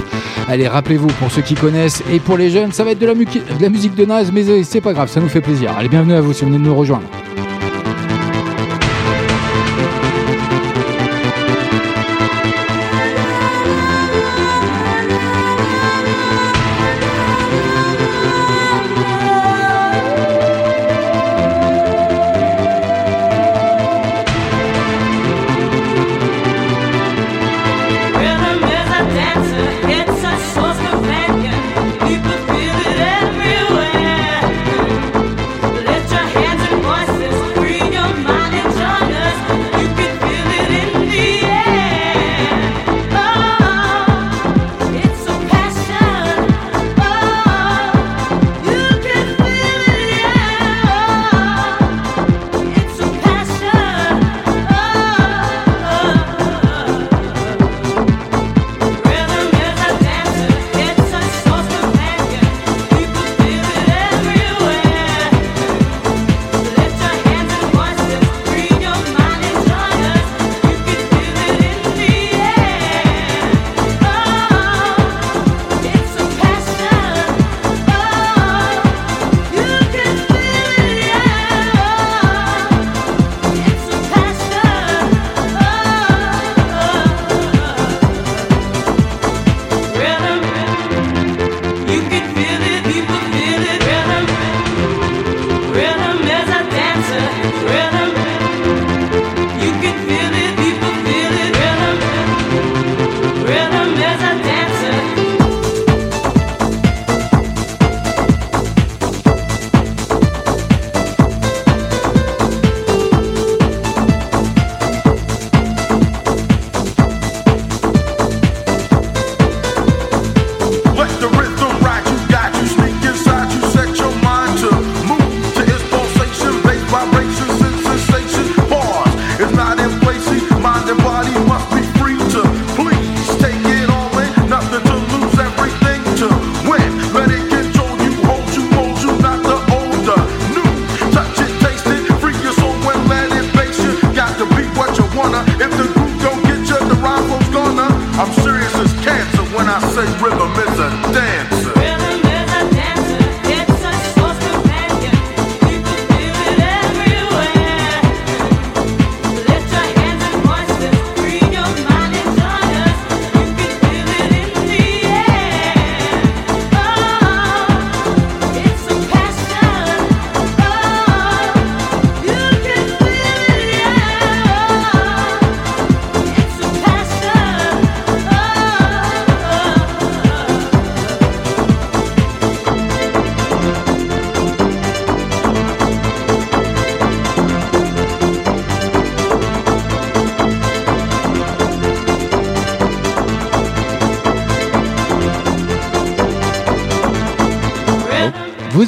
Allez, 0.47 0.67
rappelez-vous, 0.67 1.07
pour 1.07 1.31
ceux 1.31 1.41
qui 1.41 1.55
connaissent 1.55 2.03
et 2.13 2.19
pour 2.19 2.37
les 2.37 2.51
jeunes, 2.51 2.71
ça 2.71 2.83
va 2.83 2.91
être 2.91 2.99
de 2.99 3.07
la, 3.07 3.15
musique 3.15 3.95
de 3.95 4.05
Naz, 4.05 4.31
mais 4.31 4.47
euh, 4.47 4.61
c'est 4.63 4.81
pas 4.81 4.93
grave, 4.93 5.09
ça 5.09 5.21
nous 5.21 5.29
fait 5.29 5.41
plaisir. 5.41 5.75
Allez, 5.75 5.89
bienvenue 5.89 6.13
à 6.13 6.21
vous 6.21 6.33
si 6.33 6.41
vous 6.41 6.51
venez 6.51 6.59
de 6.59 6.69
nous 6.69 6.75
rejoindre. 6.75 7.07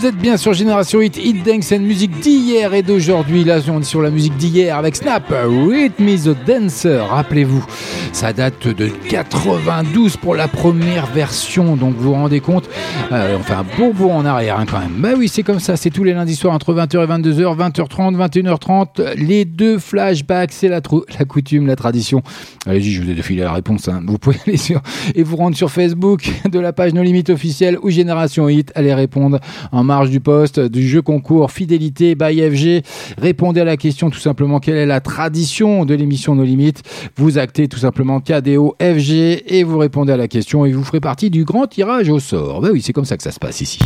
Vous 0.06 0.10
êtes 0.10 0.15
bien 0.26 0.38
sur 0.38 0.54
Génération 0.54 1.02
Hit, 1.02 1.18
Hit 1.18 1.44
Dance 1.46 1.72
and 1.72 1.82
musique 1.82 2.20
d'hier 2.20 2.74
et 2.74 2.82
d'aujourd'hui. 2.82 3.44
Là, 3.44 3.60
on 3.70 3.82
est 3.82 3.84
sur 3.84 4.02
la 4.02 4.10
musique 4.10 4.36
d'hier 4.38 4.76
avec 4.76 4.96
Snap, 4.96 5.24
Rhythm 5.30 6.08
is 6.08 6.28
a 6.28 6.34
Dancer. 6.34 6.98
Rappelez-vous, 7.08 7.64
ça 8.12 8.34
date 8.34 8.68
de 8.68 8.88
92 9.08 10.18
pour 10.18 10.34
la 10.34 10.48
première 10.48 11.06
version. 11.06 11.76
Donc, 11.76 11.94
vous 11.96 12.06
vous 12.06 12.14
rendez 12.14 12.40
compte, 12.40 12.68
euh, 13.12 13.38
on 13.40 13.44
fait 13.44 13.54
un 13.54 13.66
bond 13.78 14.12
en 14.12 14.26
arrière 14.26 14.60
hein, 14.60 14.66
quand 14.68 14.80
même. 14.80 14.96
Bah 14.98 15.10
oui, 15.16 15.28
c'est 15.28 15.44
comme 15.44 15.60
ça. 15.60 15.78
C'est 15.78 15.92
tous 15.92 16.04
les 16.04 16.14
lundis 16.14 16.36
soirs 16.36 16.56
entre 16.56 16.74
20h 16.74 17.04
et 17.04 17.22
22h, 17.22 17.56
20h30, 17.56 18.18
21h30. 18.18 19.14
Les 19.18 19.46
deux 19.46 19.78
flashbacks, 19.78 20.54
c'est 20.54 20.70
la, 20.70 20.82
la 21.20 21.26
coutume, 21.26 21.68
la 21.68 21.76
tradition. 21.76 22.24
Allez-y, 22.66 22.94
je 22.94 23.04
vous 23.04 23.12
ai 23.12 23.14
défilé 23.14 23.44
la 23.44 23.54
réponse. 23.54 23.88
hein. 23.90 24.02
Vous 24.08 24.18
pouvez 24.18 24.38
aller 24.48 24.58
sur 24.58 24.82
et 25.14 25.22
vous 25.22 25.36
rendre 25.36 25.56
sur 25.56 25.70
Facebook 25.70 26.28
de 26.52 26.58
la 26.60 26.74
page 26.74 26.96
No 26.96 27.04
Limite 27.04 27.30
officielle 27.30 27.78
ou 27.84 27.92
Génération 27.92 28.50
Hit. 28.50 28.72
Allez 28.74 28.96
répondre 28.96 29.40
en 29.72 29.84
marge 29.84 30.10
du 30.10 30.15
poste 30.20 30.60
du 30.60 30.88
jeu 30.88 31.02
concours 31.02 31.52
Fidélité 31.52 32.16
by 32.16 32.42
FG. 32.42 32.84
Répondez 33.18 33.62
à 33.62 33.66
la 33.66 33.78
question 33.78 34.10
tout 34.10 34.20
simplement 34.20 34.60
quelle 34.60 34.78
est 34.78 34.86
la 34.86 35.02
tradition 35.02 35.86
de 35.86 35.94
l'émission 35.94 36.36
No 36.36 36.44
Limites? 36.44 36.84
Vous 37.18 37.38
actez 37.38 37.68
tout 37.68 37.80
simplement 37.80 38.20
KDO 38.20 38.76
FG 38.82 39.44
et 39.48 39.64
vous 39.64 39.78
répondez 39.78 40.14
à 40.14 40.18
la 40.18 40.28
question 40.28 40.66
et 40.66 40.72
vous 40.72 40.84
ferez 40.84 41.00
partie 41.00 41.30
du 41.30 41.44
grand 41.44 41.68
tirage 41.68 42.10
au 42.10 42.20
sort. 42.20 42.62
Bah 42.62 42.70
oui, 42.72 42.82
c'est 42.82 42.94
comme 42.94 43.06
ça 43.06 43.18
que 43.18 43.24
ça 43.24 43.32
se 43.32 43.40
passe 43.40 43.62
ici. 43.62 43.80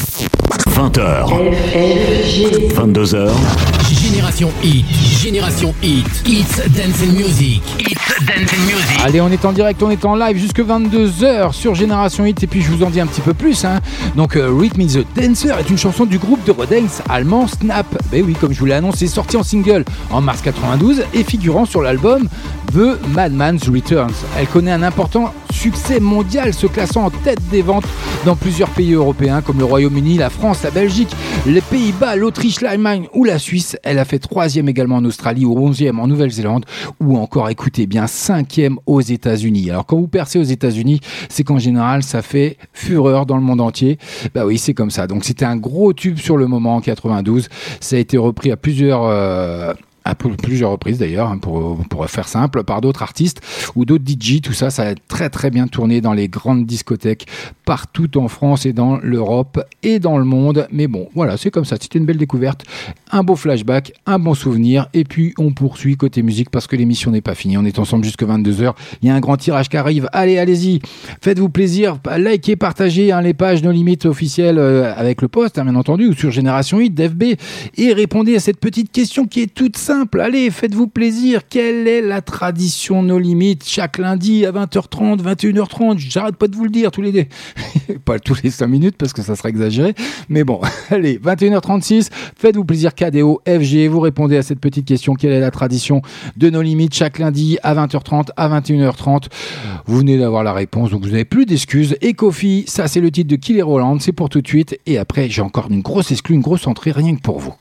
20h, 0.69 1.25
22h, 2.73 3.29
Génération 3.91 4.51
Hit, 4.63 4.85
Génération 5.19 5.73
Hit, 5.81 6.05
Hits 6.25 6.61
Dance 6.69 7.01
and 7.03 7.13
Music, 7.13 7.61
Hits 7.79 7.95
Dance 8.25 8.53
and 8.53 8.65
Music. 8.65 9.01
Allez, 9.03 9.19
on 9.19 9.29
est 9.29 9.43
en 9.45 9.51
direct, 9.51 9.81
on 9.81 9.89
est 9.89 10.05
en 10.05 10.15
live 10.15 10.37
jusque 10.37 10.59
22h 10.59 11.53
sur 11.53 11.75
Génération 11.75 12.25
Hit 12.25 12.43
et 12.43 12.47
puis 12.47 12.61
je 12.61 12.71
vous 12.71 12.83
en 12.83 12.89
dis 12.89 12.99
un 12.99 13.07
petit 13.07 13.21
peu 13.21 13.33
plus. 13.33 13.65
Hein. 13.65 13.79
Donc, 14.15 14.35
euh, 14.35 14.51
Rhythm 14.51 14.81
is 14.81 14.97
a 14.97 15.01
Dancer 15.19 15.57
est 15.59 15.69
une 15.69 15.77
chanson 15.77 16.05
du 16.05 16.19
groupe 16.19 16.43
de 16.45 16.51
Rodance 16.51 17.01
allemand 17.09 17.47
Snap. 17.47 17.87
Ben 18.11 18.23
oui, 18.25 18.35
comme 18.39 18.53
je 18.53 18.59
vous 18.59 18.65
l'ai 18.65 18.73
annoncé, 18.73 19.07
sorti 19.07 19.37
en 19.37 19.43
single 19.43 19.83
en 20.11 20.21
mars 20.21 20.41
92 20.41 21.03
et 21.13 21.23
figurant 21.23 21.65
sur 21.65 21.81
l'album 21.81 22.27
The 22.73 22.99
Madman's 23.15 23.67
Returns. 23.67 24.13
Elle 24.37 24.47
connaît 24.47 24.71
un 24.71 24.83
important 24.83 25.33
succès 25.51 25.99
mondial, 25.99 26.53
se 26.53 26.67
classant 26.67 27.05
en 27.05 27.09
tête 27.09 27.39
des 27.49 27.61
ventes 27.61 27.85
dans 28.25 28.35
plusieurs 28.35 28.69
pays 28.69 28.93
européens 28.93 29.41
comme 29.41 29.57
le 29.57 29.65
Royaume-Uni, 29.65 30.17
la 30.17 30.29
France, 30.29 30.63
la 30.63 30.69
Belgique, 30.71 31.09
les 31.47 31.61
Pays-Bas, 31.61 32.15
l'Autriche, 32.15 32.61
l'Allemagne 32.61 33.07
ou 33.13 33.23
la 33.23 33.39
Suisse. 33.39 33.75
Elle 33.83 33.97
a 33.97 34.05
fait 34.05 34.19
troisième 34.19 34.69
également 34.69 34.97
en 34.97 35.05
Australie 35.05 35.45
ou 35.45 35.57
onzième 35.57 35.99
en 35.99 36.07
Nouvelle-Zélande 36.07 36.65
ou 36.99 37.17
encore, 37.17 37.49
écoutez 37.49 37.87
bien, 37.87 38.07
cinquième 38.07 38.77
aux 38.85 39.01
États-Unis. 39.01 39.69
Alors 39.71 39.85
quand 39.85 39.97
vous 39.97 40.07
percez 40.07 40.37
aux 40.37 40.43
États-Unis, 40.43 41.01
c'est 41.27 41.43
qu'en 41.43 41.57
général 41.57 42.03
ça 42.03 42.21
fait 42.21 42.57
fureur 42.73 43.25
dans 43.25 43.35
le 43.35 43.43
monde 43.43 43.61
entier. 43.61 43.97
Bah 44.35 44.45
oui, 44.45 44.57
c'est 44.59 44.73
comme 44.75 44.91
ça. 44.91 45.07
Donc 45.07 45.25
c'était 45.25 45.45
un 45.45 45.57
gros 45.57 45.91
tube 45.93 46.19
sur 46.19 46.37
le 46.37 46.45
moment 46.45 46.75
en 46.75 46.81
92. 46.81 47.49
Ça 47.79 47.95
a 47.95 47.99
été 47.99 48.17
repris 48.17 48.51
à 48.51 48.57
plusieurs. 48.57 49.03
euh, 49.05 49.73
à 50.09 50.15
pl- 50.15 50.35
plusieurs 50.37 50.71
reprises 50.71 50.97
d'ailleurs, 50.97 51.29
hein, 51.29 51.37
pour, 51.37 51.77
pour 51.89 52.05
faire 52.09 52.27
simple, 52.27 52.63
par 52.63 52.81
d'autres 52.81 53.01
artistes 53.03 53.41
ou 53.75 53.85
d'autres 53.85 54.03
DJ. 54.07 54.41
Tout 54.41 54.53
ça, 54.53 54.69
ça 54.69 54.83
a 54.89 54.95
très 55.07 55.29
très 55.29 55.49
bien 55.51 55.67
tourné 55.67 56.01
dans 56.01 56.13
les 56.13 56.27
grandes 56.27 56.65
discothèques 56.65 57.27
partout 57.65 58.17
en 58.17 58.27
France 58.27 58.65
et 58.65 58.73
dans 58.73 58.97
l'Europe 58.97 59.61
et 59.83 59.99
dans 59.99 60.17
le 60.17 60.23
monde. 60.25 60.67
Mais 60.71 60.87
bon, 60.87 61.09
voilà, 61.13 61.37
c'est 61.37 61.51
comme 61.51 61.65
ça. 61.65 61.77
C'était 61.79 61.99
une 61.99 62.05
belle 62.05 62.17
découverte, 62.17 62.63
un 63.11 63.23
beau 63.23 63.35
flashback, 63.35 63.93
un 64.05 64.17
bon 64.19 64.33
souvenir. 64.33 64.87
Et 64.93 65.03
puis 65.03 65.33
on 65.37 65.51
poursuit 65.51 65.95
côté 65.97 66.23
musique 66.23 66.49
parce 66.49 66.65
que 66.67 66.75
l'émission 66.75 67.11
n'est 67.11 67.21
pas 67.21 67.35
finie. 67.35 67.57
On 67.57 67.65
est 67.65 67.77
ensemble 67.79 68.03
jusque 68.03 68.23
22h. 68.23 68.73
Il 69.01 69.07
y 69.07 69.11
a 69.11 69.15
un 69.15 69.19
grand 69.19 69.37
tirage 69.37 69.69
qui 69.69 69.77
arrive. 69.77 70.09
Allez, 70.13 70.37
allez-y. 70.39 70.79
Faites-vous 71.21 71.49
plaisir. 71.49 71.97
Likez, 72.17 72.55
partagez 72.55 73.11
hein, 73.11 73.21
les 73.21 73.33
pages 73.33 73.61
No 73.63 73.71
Limites 73.71 74.05
officielles 74.05 74.57
euh, 74.57 74.93
avec 74.95 75.21
le 75.21 75.27
poste, 75.27 75.59
hein, 75.59 75.63
bien 75.65 75.75
entendu, 75.75 76.07
ou 76.07 76.13
sur 76.13 76.31
Génération 76.31 76.79
8 76.79 76.89
d'FB. 76.91 77.23
Et 77.77 77.93
répondez 77.93 78.35
à 78.35 78.39
cette 78.39 78.59
petite 78.59 78.91
question 78.91 79.27
qui 79.27 79.41
est 79.41 79.53
toute 79.53 79.77
simple. 79.77 79.98
Allez, 80.19 80.49
faites-vous 80.49 80.87
plaisir. 80.87 81.41
Quelle 81.49 81.87
est 81.87 82.01
la 82.01 82.21
tradition 82.21 83.03
No 83.03 83.19
Limites 83.19 83.67
chaque 83.67 83.97
lundi 83.97 84.45
à 84.45 84.51
20h30, 84.51 85.21
21h30 85.21 85.97
J'arrête 85.97 86.35
pas 86.35 86.47
de 86.47 86.55
vous 86.55 86.63
le 86.63 86.69
dire 86.69 86.91
tous 86.91 87.01
les 87.01 87.11
deux. 87.11 87.25
pas 88.05 88.19
tous 88.19 88.41
les 88.43 88.49
5 88.49 88.67
minutes 88.67 88.95
parce 88.97 89.11
que 89.11 89.21
ça 89.21 89.35
serait 89.35 89.49
exagéré. 89.49 89.95
Mais 90.29 90.43
bon, 90.43 90.61
allez, 90.89 91.17
21h36. 91.17 92.09
Faites-vous 92.37 92.63
plaisir. 92.63 92.95
KDO, 92.95 93.41
FG. 93.45 93.87
Vous 93.89 93.99
répondez 93.99 94.37
à 94.37 94.43
cette 94.43 94.59
petite 94.59 94.85
question. 94.85 95.15
Quelle 95.15 95.31
est 95.31 95.39
la 95.39 95.51
tradition 95.51 96.01
de 96.37 96.49
No 96.49 96.61
Limites 96.61 96.93
chaque 96.93 97.19
lundi 97.19 97.57
à 97.63 97.75
20h30, 97.75 98.29
à 98.37 98.59
21h30 98.59 99.25
Vous 99.85 99.97
venez 99.97 100.17
d'avoir 100.17 100.43
la 100.43 100.53
réponse, 100.53 100.91
donc 100.91 101.03
vous 101.03 101.11
n'avez 101.11 101.25
plus 101.25 101.45
d'excuses. 101.45 101.97
Et 102.01 102.13
Kofi, 102.13 102.63
ça 102.67 102.87
c'est 102.87 103.01
le 103.01 103.11
titre 103.11 103.29
de 103.29 103.35
Kill 103.35 103.61
Roland. 103.61 103.99
C'est 103.99 104.13
pour 104.13 104.29
tout 104.29 104.41
de 104.41 104.47
suite. 104.47 104.79
Et 104.85 104.97
après, 104.97 105.29
j'ai 105.29 105.41
encore 105.41 105.67
une 105.69 105.81
grosse 105.81 106.11
exclue, 106.11 106.35
une 106.35 106.41
grosse 106.41 106.67
entrée 106.67 106.91
rien 106.91 107.15
que 107.15 107.21
pour 107.21 107.39
vous. 107.39 107.53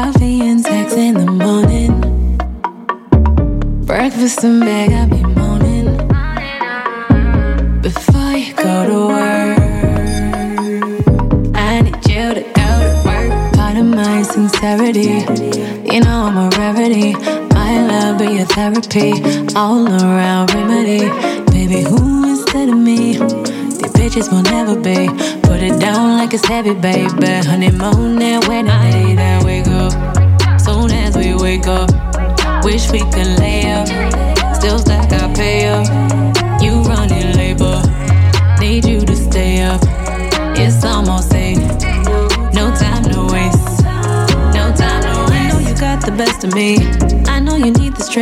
Coffee 0.00 0.40
and 0.42 0.60
sex 0.60 0.92
in 0.92 1.14
the 1.14 1.26
morning. 1.26 1.90
Breakfast 3.84 4.44
in 4.44 4.60
bed, 4.60 4.92
I 4.92 5.06
be 5.06 5.22
moaning. 5.24 5.86
Before 7.82 8.32
you 8.36 8.54
go 8.54 8.86
to 8.90 8.98
work, 9.16 9.58
I 11.56 11.80
need 11.80 11.96
you 12.06 12.32
to 12.32 12.44
go 12.60 12.68
to 12.84 13.02
work. 13.08 13.54
Part 13.54 13.76
of 13.76 13.86
my 13.86 14.22
sincerity, 14.22 15.26
you 15.92 16.00
know 16.02 16.28
I'm 16.28 16.36
a 16.36 16.48
rarity. 16.56 17.14
My 17.56 17.84
love 17.84 18.18
be 18.20 18.38
a 18.38 18.44
therapy, 18.44 19.20
all 19.56 19.88
around 19.88 20.54
remedy. 20.54 21.08
Baby, 21.50 21.82
who 21.82 22.22
instead 22.28 22.68
of 22.68 22.78
me? 22.78 23.47
These 23.88 24.12
bitches 24.12 24.32
will 24.32 24.42
never 24.42 24.74
be. 24.74 25.06
Put 25.42 25.62
it 25.62 25.80
down 25.80 26.18
like 26.18 26.34
it's 26.34 26.46
heavy, 26.46 26.74
baby. 26.74 27.46
Honeymoon 27.46 28.20
and 28.20 28.44
wedding 28.46 28.66
day 28.66 29.14
that 29.14 29.42
we 29.44 29.62
go. 29.62 29.88
Soon 30.58 30.90
as 30.90 31.16
we 31.16 31.34
wake 31.34 31.66
up, 31.66 31.88
wish 32.64 32.90
we 32.90 32.98
could 32.98 33.38
lay 33.38 33.72
up. 33.72 33.86
Still 34.54 34.78
stack, 34.78 35.12
I 35.12 35.32
pay 35.32 35.68
up. 35.68 35.86
You 36.60 36.82
running 36.82 37.36
labor, 37.36 37.82
need 38.60 38.84
you 38.84 39.00
to 39.06 39.16
stay 39.16 39.62
up. 39.62 39.80
It's 40.58 40.84
almost 40.84 41.32
eight, 41.34 41.58
no 42.52 42.74
time 42.74 43.04
to 43.04 43.26
waste. 43.32 43.84
No 44.52 44.72
time 44.76 45.02
to 45.02 45.14
waste. 45.30 45.32
I 45.32 45.48
know 45.50 45.58
you 45.60 45.74
got 45.76 46.04
the 46.04 46.12
best 46.12 46.44
of 46.44 46.52
me. 46.52 47.07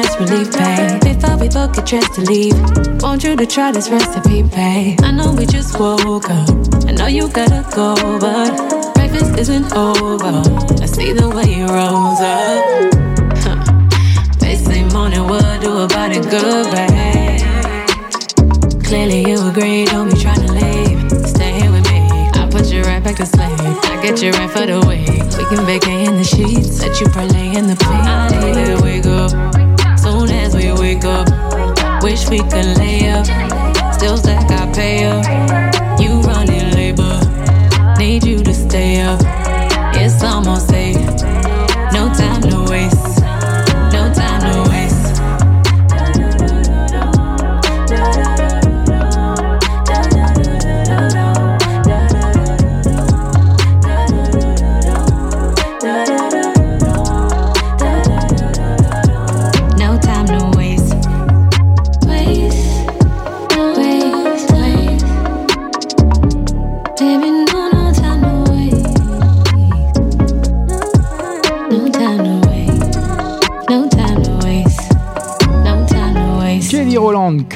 Stress 0.03 0.21
relief, 0.21 0.53
babe. 0.53 1.01
Before 1.01 1.37
we 1.39 1.49
book 1.49 1.77
a 1.79 1.83
dress 1.83 2.09
to 2.17 2.21
leave, 2.23 2.55
want 3.03 3.25
you 3.25 3.35
to 3.35 3.47
try 3.47 3.73
this 3.73 3.89
recipe, 3.89 4.43
babe. 4.43 5.01
I 5.03 5.11
know 5.11 5.33
we 5.33 5.47
just 5.47 5.79
woke 5.81 6.29
up. 6.29 6.51
I 6.87 6.93
know 6.93 7.07
you 7.07 7.29
gotta 7.29 7.65
go, 7.75 7.95
but 8.19 8.95
breakfast 8.95 9.39
isn't 9.39 9.73
over. 9.73 10.43
I 10.83 10.87
see 10.87 11.13
the 11.13 11.29
way 11.31 11.49
you 11.59 11.67
rose 11.67 12.21
up. 12.21 12.65
Huh. 13.43 13.57
Morning, 14.93 15.27
what 15.29 15.61
do 15.61 15.79
about 15.79 16.13
it, 16.13 16.25
good, 16.29 16.67
babe? 16.73 17.41
Clearly 18.85 19.21
you 19.31 19.49
agree, 19.49 19.85
don't 19.87 20.11
be 20.11 20.21
trying 20.21 20.47
to 20.47 20.53
leave. 20.53 21.11
Stay 21.27 21.53
here 21.61 21.73
with 21.73 21.85
me. 21.91 22.01
I 22.35 22.49
put 22.51 22.67
you 22.67 22.83
right 22.83 23.03
back 23.03 23.17
to 23.17 23.27
sleep. 23.27 23.61
I 23.61 24.01
get 24.03 24.23
you 24.23 24.31
right 24.33 24.51
for 24.51 24.67
the 24.67 24.81
week. 24.87 25.09
We 25.39 25.45
can 25.49 25.65
vacay 25.65 26.07
in 26.07 26.17
the 26.17 26.25
sheets, 26.25 26.83
let 26.83 27.01
you 27.01 27.07
parlay 27.09 27.57
in 27.57 27.67
the 27.67 27.77
pink. 27.77 28.05
I 28.05 28.29
need 28.41 28.83
wake 28.83 29.07
up. 29.07 29.66
Soon 30.07 30.31
as 30.31 30.55
we 30.55 30.71
wake 30.71 31.05
up, 31.05 31.27
wish 32.01 32.29
we 32.29 32.39
could 32.39 32.79
lay 32.79 33.11
up. 33.11 33.27
Still 33.93 34.17
stack, 34.17 34.49
I 34.53 34.73
pay 34.73 35.05
up. 35.05 36.01
You 36.01 36.21
running 36.21 36.71
labor, 36.77 37.19
need 37.99 38.25
you 38.25 38.39
to 38.45 38.55
stay 38.55 39.01
up. 39.01 39.19
It's 39.97 40.23
almost 40.23 40.73
eight, 40.73 40.95
no 41.93 42.09
time 42.15 42.41
to 42.43 42.56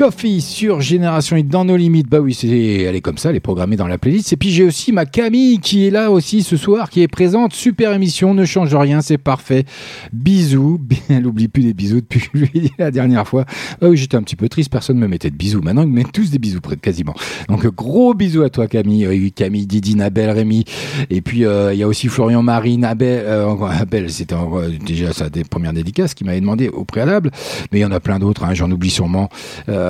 Coffee 0.01 0.41
sur 0.41 0.81
Génération 0.81 1.37
Hit 1.37 1.49
dans 1.49 1.67
nos 1.67 1.77
limites. 1.77 2.09
Bah 2.09 2.21
oui, 2.21 2.33
c'est, 2.33 2.49
elle 2.49 2.97
est 2.97 3.03
comme 3.03 3.19
ça, 3.19 3.29
elle 3.29 3.37
est 3.37 3.41
programmée 3.41 3.77
dans 3.77 3.87
la 3.87 3.99
playlist. 3.99 4.33
Et 4.33 4.39
puis 4.39 4.49
j'ai 4.49 4.65
aussi 4.65 4.93
ma 4.93 5.05
Camille 5.05 5.59
qui 5.59 5.87
est 5.87 5.91
là 5.91 6.11
aussi 6.11 6.43
ce 6.43 6.57
soir, 6.57 6.89
qui 6.89 7.03
est 7.03 7.07
présente. 7.07 7.53
Super 7.53 7.93
émission, 7.93 8.33
ne 8.33 8.47
change 8.47 8.75
rien, 8.75 9.03
c'est 9.03 9.19
parfait. 9.19 9.67
Bisous. 10.15 10.81
Elle 11.11 11.27
oublie 11.27 11.49
plus 11.49 11.65
des 11.65 11.75
bisous 11.75 12.01
depuis 12.01 12.73
la 12.79 12.91
dernière 12.91 13.29
fois. 13.29 13.45
Ah 13.83 13.91
oui, 13.91 13.99
j'étais 13.99 14.17
un 14.17 14.23
petit 14.23 14.37
peu 14.37 14.49
triste, 14.49 14.73
personne 14.73 14.97
ne 14.97 15.03
me 15.03 15.07
mettait 15.07 15.29
de 15.29 15.37
bisous. 15.37 15.61
Maintenant, 15.61 15.83
ils 15.83 15.89
me 15.89 15.97
mettent 15.97 16.13
tous 16.13 16.31
des 16.31 16.39
bisous, 16.39 16.61
quasiment. 16.81 17.15
Donc 17.51 17.67
gros 17.67 18.15
bisous 18.15 18.43
à 18.43 18.49
toi 18.49 18.69
Camille. 18.69 19.33
Camille, 19.33 19.67
Didi, 19.67 19.97
Nabel, 19.97 20.31
Rémi. 20.31 20.65
Et 21.11 21.21
puis 21.21 21.45
euh, 21.45 21.75
il 21.75 21.79
y 21.79 21.83
a 21.83 21.87
aussi 21.87 22.09
Florian 22.09 22.43
Marie, 22.43 22.79
Nabel. 22.79 23.23
Euh, 23.27 23.55
c'était 24.09 24.35
euh, 24.35 24.71
déjà 24.87 25.13
sa 25.13 25.29
des 25.29 25.45
premières 25.45 25.75
dédicaces 25.75 26.15
qui 26.15 26.25
m'avait 26.25 26.41
demandé 26.41 26.71
au 26.71 26.87
préalable. 26.87 27.31
Mais 27.71 27.81
il 27.81 27.83
y 27.83 27.85
en 27.85 27.93
a 27.93 28.01
plein 28.01 28.19
d'autres, 28.19 28.45
hein, 28.45 28.55
j'en 28.55 28.71
oublie 28.71 28.89
sûrement, 28.89 29.29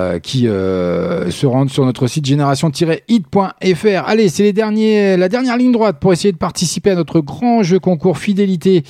euh, 0.01 0.10
qui 0.19 0.47
euh, 0.47 1.29
se 1.29 1.45
rendent 1.45 1.69
sur 1.69 1.85
notre 1.85 2.07
site 2.07 2.25
génération-hit.fr. 2.25 4.07
Allez, 4.07 4.29
c'est 4.29 4.43
les 4.43 4.53
derniers, 4.53 5.17
la 5.17 5.29
dernière 5.29 5.57
ligne 5.57 5.71
droite 5.71 5.97
pour 5.99 6.13
essayer 6.13 6.31
de 6.31 6.37
participer 6.37 6.91
à 6.91 6.95
notre 6.95 7.19
grand 7.19 7.63
jeu 7.63 7.79
concours 7.79 8.17
fidélité 8.17 8.83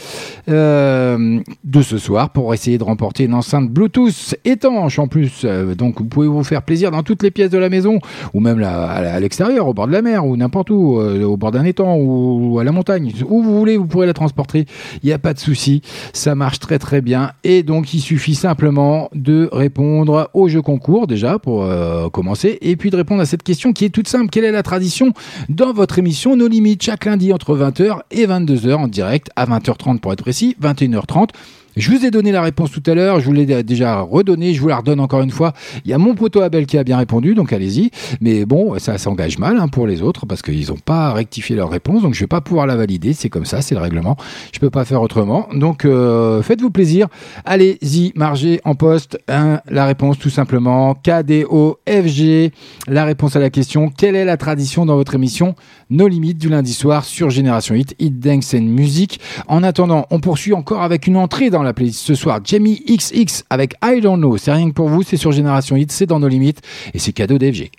euh, 0.50 1.40
de 1.64 1.82
ce 1.82 1.98
soir 1.98 2.32
pour 2.32 2.54
essayer 2.54 2.78
de 2.78 2.84
remporter 2.84 3.26
une 3.26 3.34
enceinte 3.34 3.70
Bluetooth 3.70 4.36
étanche 4.46 5.00
en 5.00 5.08
plus. 5.08 5.42
Euh, 5.44 5.76
donc 5.76 6.00
vous 6.00 6.06
pouvez 6.06 6.28
vous 6.28 6.44
faire 6.44 6.64
plaisir 6.64 6.92
dans 6.92 7.04
toutes 7.04 7.24
les 7.24 7.32
pièces 7.32 7.52
de 7.52 7.58
la 7.58 7.70
maison 7.70 8.00
ou 8.34 8.40
même 8.40 8.60
là, 8.60 8.90
à, 8.90 9.20
l'extérieur, 9.20 9.68
au 9.68 9.74
bord 9.74 9.88
de 9.88 9.94
la 9.94 10.02
mer 10.02 10.26
ou 10.26 10.38
n'importe 10.38 10.70
où, 10.70 11.00
au 11.00 11.38
bord 11.38 11.52
d'un 11.52 11.66
étang 11.66 11.96
ou 11.98 12.60
à 12.60 12.64
la 12.64 12.72
montagne, 12.72 13.12
où 13.28 13.42
vous 13.42 13.58
voulez, 13.58 13.78
vous 13.78 13.88
pourrez 13.88 14.08
la 14.08 14.14
transporter. 14.14 14.66
Il 15.04 15.08
n'y 15.08 15.14
a 15.14 15.20
pas 15.20 15.34
de 15.34 15.40
souci, 15.40 15.82
ça 16.14 16.36
marche 16.36 16.60
très 16.60 16.80
très 16.80 17.02
bien. 17.02 17.32
Et 17.44 17.64
donc 17.64 17.94
il 17.94 18.00
suffit 18.00 18.36
simplement 18.36 19.10
de 19.14 19.50
répondre 19.52 20.30
au 20.34 20.48
jeu 20.48 20.62
concours 20.62 21.01
déjà 21.08 21.40
pour 21.40 21.64
euh, 21.64 22.10
commencer 22.10 22.58
et 22.62 22.76
puis 22.76 22.90
de 22.90 22.96
répondre 22.96 23.22
à 23.22 23.26
cette 23.26 23.44
question 23.44 23.74
qui 23.74 23.86
est 23.86 23.90
toute 23.90 24.08
simple. 24.08 24.30
Quelle 24.30 24.46
est 24.46 24.52
la 24.52 24.64
tradition 24.64 25.14
dans 25.50 25.74
votre 25.74 26.00
émission 26.00 26.36
Nos 26.36 26.48
Limites 26.48 26.84
chaque 26.84 27.06
lundi 27.06 27.34
entre 27.34 27.56
20h 27.56 28.00
et 28.12 28.26
22h 28.28 28.76
en 28.76 28.88
direct 28.88 29.30
à 29.36 29.46
20h30 29.46 30.00
pour 30.00 30.14
être 30.14 30.22
précis, 30.22 30.56
21h30. 30.62 31.30
Je 31.78 31.90
vous 31.90 32.06
ai 32.06 32.12
donné 32.12 32.34
la 32.34 32.42
réponse 32.42 32.72
tout 32.72 32.84
à 32.86 32.94
l'heure, 32.94 33.22
je 33.22 33.26
vous 33.26 33.32
l'ai 33.32 33.64
déjà 33.64 34.02
redonnée, 34.02 34.54
je 34.54 34.60
vous 34.60 34.68
la 34.68 34.78
redonne 34.78 35.00
encore 35.00 35.22
une 35.22 35.32
fois. 35.32 35.54
Il 35.86 35.92
y 35.92 35.94
a 35.94 35.98
mon 35.98 36.16
poteau 36.16 36.42
Abel 36.42 36.66
qui 36.66 36.78
a 36.78 36.84
bien 36.84 36.98
répondu, 36.98 37.34
donc 37.34 37.54
allez-y. 37.54 37.92
Mais 38.20 38.46
bon, 38.46 38.78
ça 38.78 38.98
s'engage 38.98 39.38
mal 39.38 39.58
hein, 39.58 39.70
pour 39.70 39.88
les 39.88 40.02
autres 40.02 40.26
parce 40.26 40.42
qu'ils 40.42 40.68
n'ont 40.68 40.76
pas 40.84 41.14
rectifié 41.14 41.56
leur 41.56 41.70
réponse, 41.70 42.02
donc 42.02 42.14
je 42.14 42.20
vais 42.20 42.28
pas 42.28 42.42
pouvoir 42.42 42.68
la 42.68 42.76
valider. 42.76 43.14
C'est 43.14 43.30
comme 43.30 43.46
ça, 43.46 43.62
c'est 43.62 43.74
le 43.74 43.82
règlement. 43.82 44.18
Je 44.52 44.60
peux 44.60 44.70
pas 44.70 44.84
faire 44.84 45.02
autrement. 45.02 45.48
Donc 45.54 45.86
euh, 45.86 46.42
faites-vous 46.42 46.72
plaisir. 46.72 47.08
Allez-y, 47.46 48.12
margez 48.16 48.60
en 48.66 48.76
poste 48.76 49.18
la 49.28 49.86
réponse 49.86 50.20
tout 50.20 50.30
simplement. 50.30 50.94
KDOFG, 50.96 52.52
la 52.88 53.06
réponse 53.06 53.38
à 53.38 53.40
la 53.40 53.50
question 53.50 53.90
quelle 53.90 54.16
est 54.16 54.26
la 54.26 54.36
tradition 54.36 54.86
dans 54.86 54.96
votre 54.96 55.16
émission 55.16 55.56
Nos 55.90 56.08
limites 56.08 56.38
du 56.38 56.50
lundi 56.50 56.74
soir 56.74 57.06
sur 57.06 57.30
Génération 57.30 57.76
Hit, 57.76 57.96
Hit 58.00 58.20
Dance 58.20 58.54
and 58.54 58.64
Music. 58.64 59.22
En 59.48 59.64
attendant, 59.64 60.06
on 60.10 60.20
poursuit 60.20 60.54
encore 60.54 60.82
avec 60.82 61.08
une 61.08 61.16
entrée 61.16 61.50
dans 61.50 61.61
la 61.64 61.74
playlist 61.74 62.00
ce 62.00 62.16
soir. 62.16 62.40
Jamie 62.44 62.84
XX 62.88 63.44
avec 63.50 63.76
I 63.84 64.02
Don't 64.02 64.18
Know. 64.18 64.38
C'est 64.38 64.52
rien 64.52 64.70
que 64.70 64.74
pour 64.74 64.90
vous, 64.90 65.04
c'est 65.04 65.18
sur 65.18 65.32
Génération 65.32 65.76
Hit, 65.76 65.92
c'est 65.92 66.06
dans 66.06 66.20
nos 66.20 66.28
limites 66.28 66.62
et 66.94 67.00
c'est 67.00 67.14
cadeau 67.14 67.38
d'FG. 67.38 67.72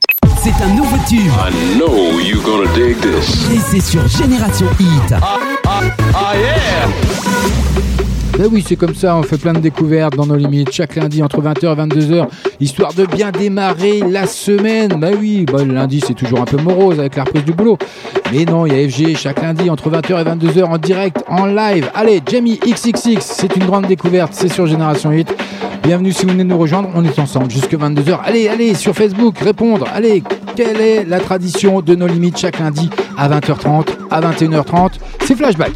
C'est 0.43 0.63
un 0.63 0.75
nouveau 0.75 0.97
tube. 1.09 1.21
I 1.21 1.77
know 1.79 2.21
you're 2.21 2.43
gonna 2.43 2.71
dig 2.75 2.97
this. 3.01 3.51
Et 3.53 3.59
c'est 3.59 3.81
sur 3.81 4.07
Génération 4.09 4.67
Hit. 4.81 5.15
Ah 5.15 6.35
yeah! 6.35 7.02
Ben 8.39 8.49
oui, 8.51 8.65
c'est 8.67 8.77
comme 8.77 8.95
ça, 8.95 9.15
on 9.17 9.23
fait 9.23 9.37
plein 9.37 9.53
de 9.53 9.59
découvertes 9.59 10.17
dans 10.17 10.25
nos 10.25 10.37
limites 10.37 10.73
chaque 10.73 10.97
lundi 10.97 11.23
entre 11.23 11.43
20h 11.43 11.65
et 11.65 11.99
22h, 11.99 12.29
histoire 12.61 12.95
de 12.95 13.05
bien 13.05 13.31
démarrer 13.31 14.01
la 14.01 14.27
semaine. 14.27 14.89
Ben 14.99 15.15
oui, 15.21 15.45
ben, 15.45 15.67
le 15.67 15.75
lundi 15.75 16.03
c'est 16.05 16.15
toujours 16.15 16.41
un 16.41 16.47
peu 16.47 16.57
morose 16.57 16.99
avec 16.99 17.17
la 17.17 17.25
reprise 17.25 17.45
du 17.45 17.53
boulot. 17.53 17.77
Mais 18.33 18.47
non, 18.47 18.65
il 18.65 18.73
y 18.73 18.85
a 18.85 18.89
FG 18.89 19.17
chaque 19.17 19.43
lundi 19.43 19.69
entre 19.69 19.91
20h 19.91 20.21
et 20.21 20.25
22h 20.25 20.65
en 20.65 20.79
direct, 20.79 21.23
en 21.29 21.45
live. 21.47 21.91
Allez, 21.95 22.23
Jamie 22.27 22.59
XXX, 22.59 23.21
c'est 23.21 23.55
une 23.55 23.67
grande 23.67 23.87
découverte, 23.87 24.33
c'est 24.33 24.51
sur 24.51 24.67
Génération 24.67 25.11
8. 25.11 25.33
Bienvenue 25.83 26.13
si 26.13 26.25
vous 26.25 26.33
venez 26.33 26.45
nous 26.45 26.59
rejoindre, 26.59 26.89
on 26.95 27.05
est 27.05 27.19
ensemble 27.19 27.51
jusque 27.51 27.75
22h. 27.75 28.19
Allez, 28.25 28.49
allez, 28.49 28.75
sur 28.75 28.95
Facebook, 28.95 29.39
répondre. 29.39 29.87
Allez, 29.93 30.23
quelle 30.57 30.81
est 30.81 31.05
la 31.05 31.21
tradition 31.21 31.83
de 31.83 31.95
nos 31.95 32.07
limites 32.07 32.39
chaque 32.39 32.59
lundi 32.59 32.89
à 33.19 33.29
20h30, 33.29 33.89
à 34.11 34.21
21h30 34.21 34.93
C'est 35.25 35.37
Flashback. 35.37 35.73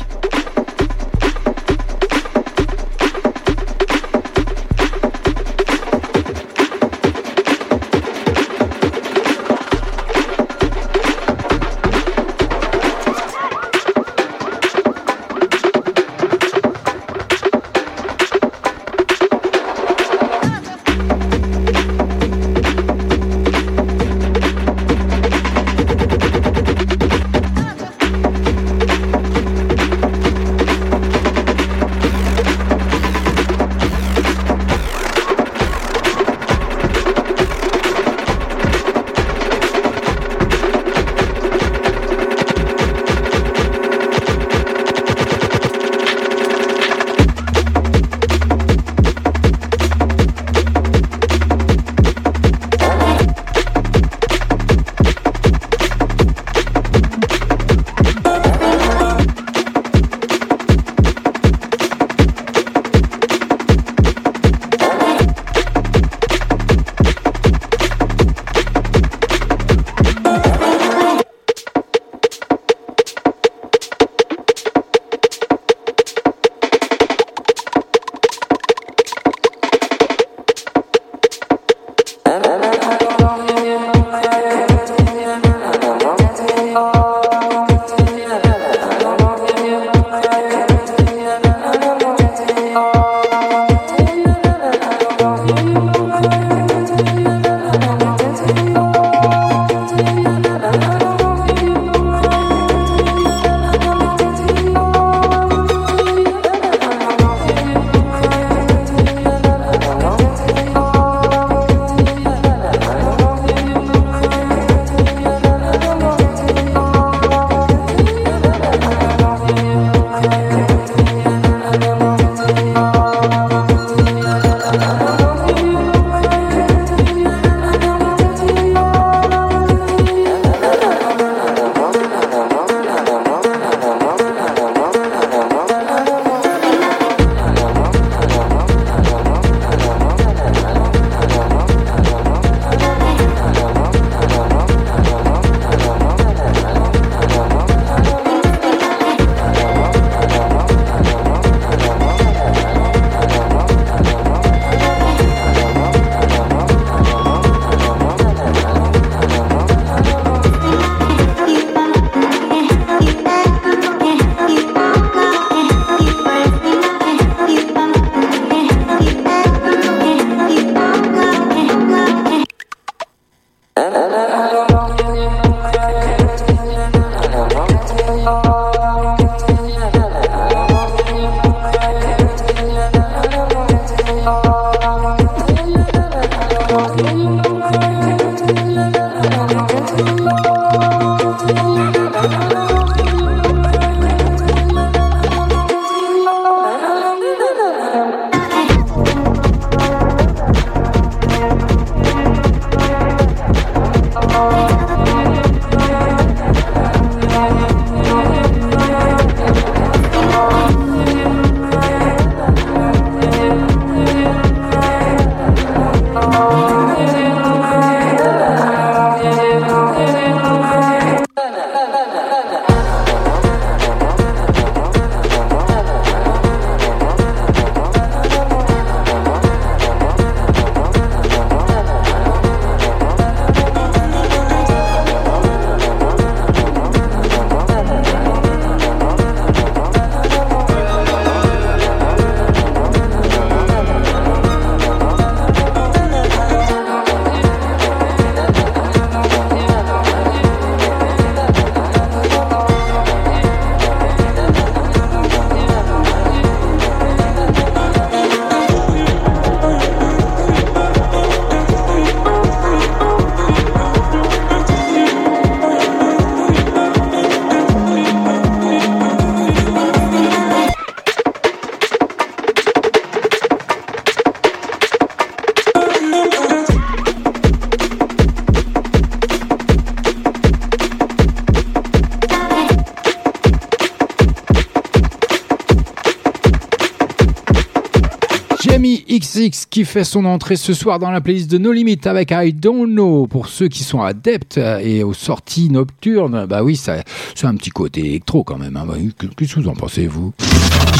Qui 289.51 289.85
fait 289.85 290.05
son 290.05 290.24
entrée 290.24 290.56
ce 290.56 290.74
soir 290.74 290.98
dans 290.98 291.10
la 291.10 291.20
playlist 291.20 291.51
de 291.51 291.59
No 291.59 291.70
Limit 291.73 292.01
avec 292.05 292.31
I 292.32 292.52
Don't 292.52 292.86
Know. 292.90 293.27
Pour 293.27 293.48
ceux 293.48 293.68
qui 293.68 293.85
sont 293.85 294.02
adeptes 294.02 294.59
et 294.59 295.02
aux 295.05 295.14
sorties 295.14 295.70
nocturnes, 295.70 296.47
bah 296.47 296.62
oui, 296.62 296.77
ça, 296.77 296.97
c'est 297.35 297.47
un 297.47 297.55
petit 297.55 297.70
côté 297.70 298.01
électro 298.01 298.43
quand 298.44 298.59
même. 298.59 298.77
hein. 298.77 298.85
Bah 298.86 298.94
Qu'est-ce 299.36 299.55
que 299.55 299.60
vous 299.60 299.68
en 299.68 299.74
pensez, 299.74 300.06
vous? 300.06 300.32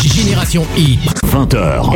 Génération 0.05 0.62
Hit. 0.77 1.01
20h. 1.27 1.90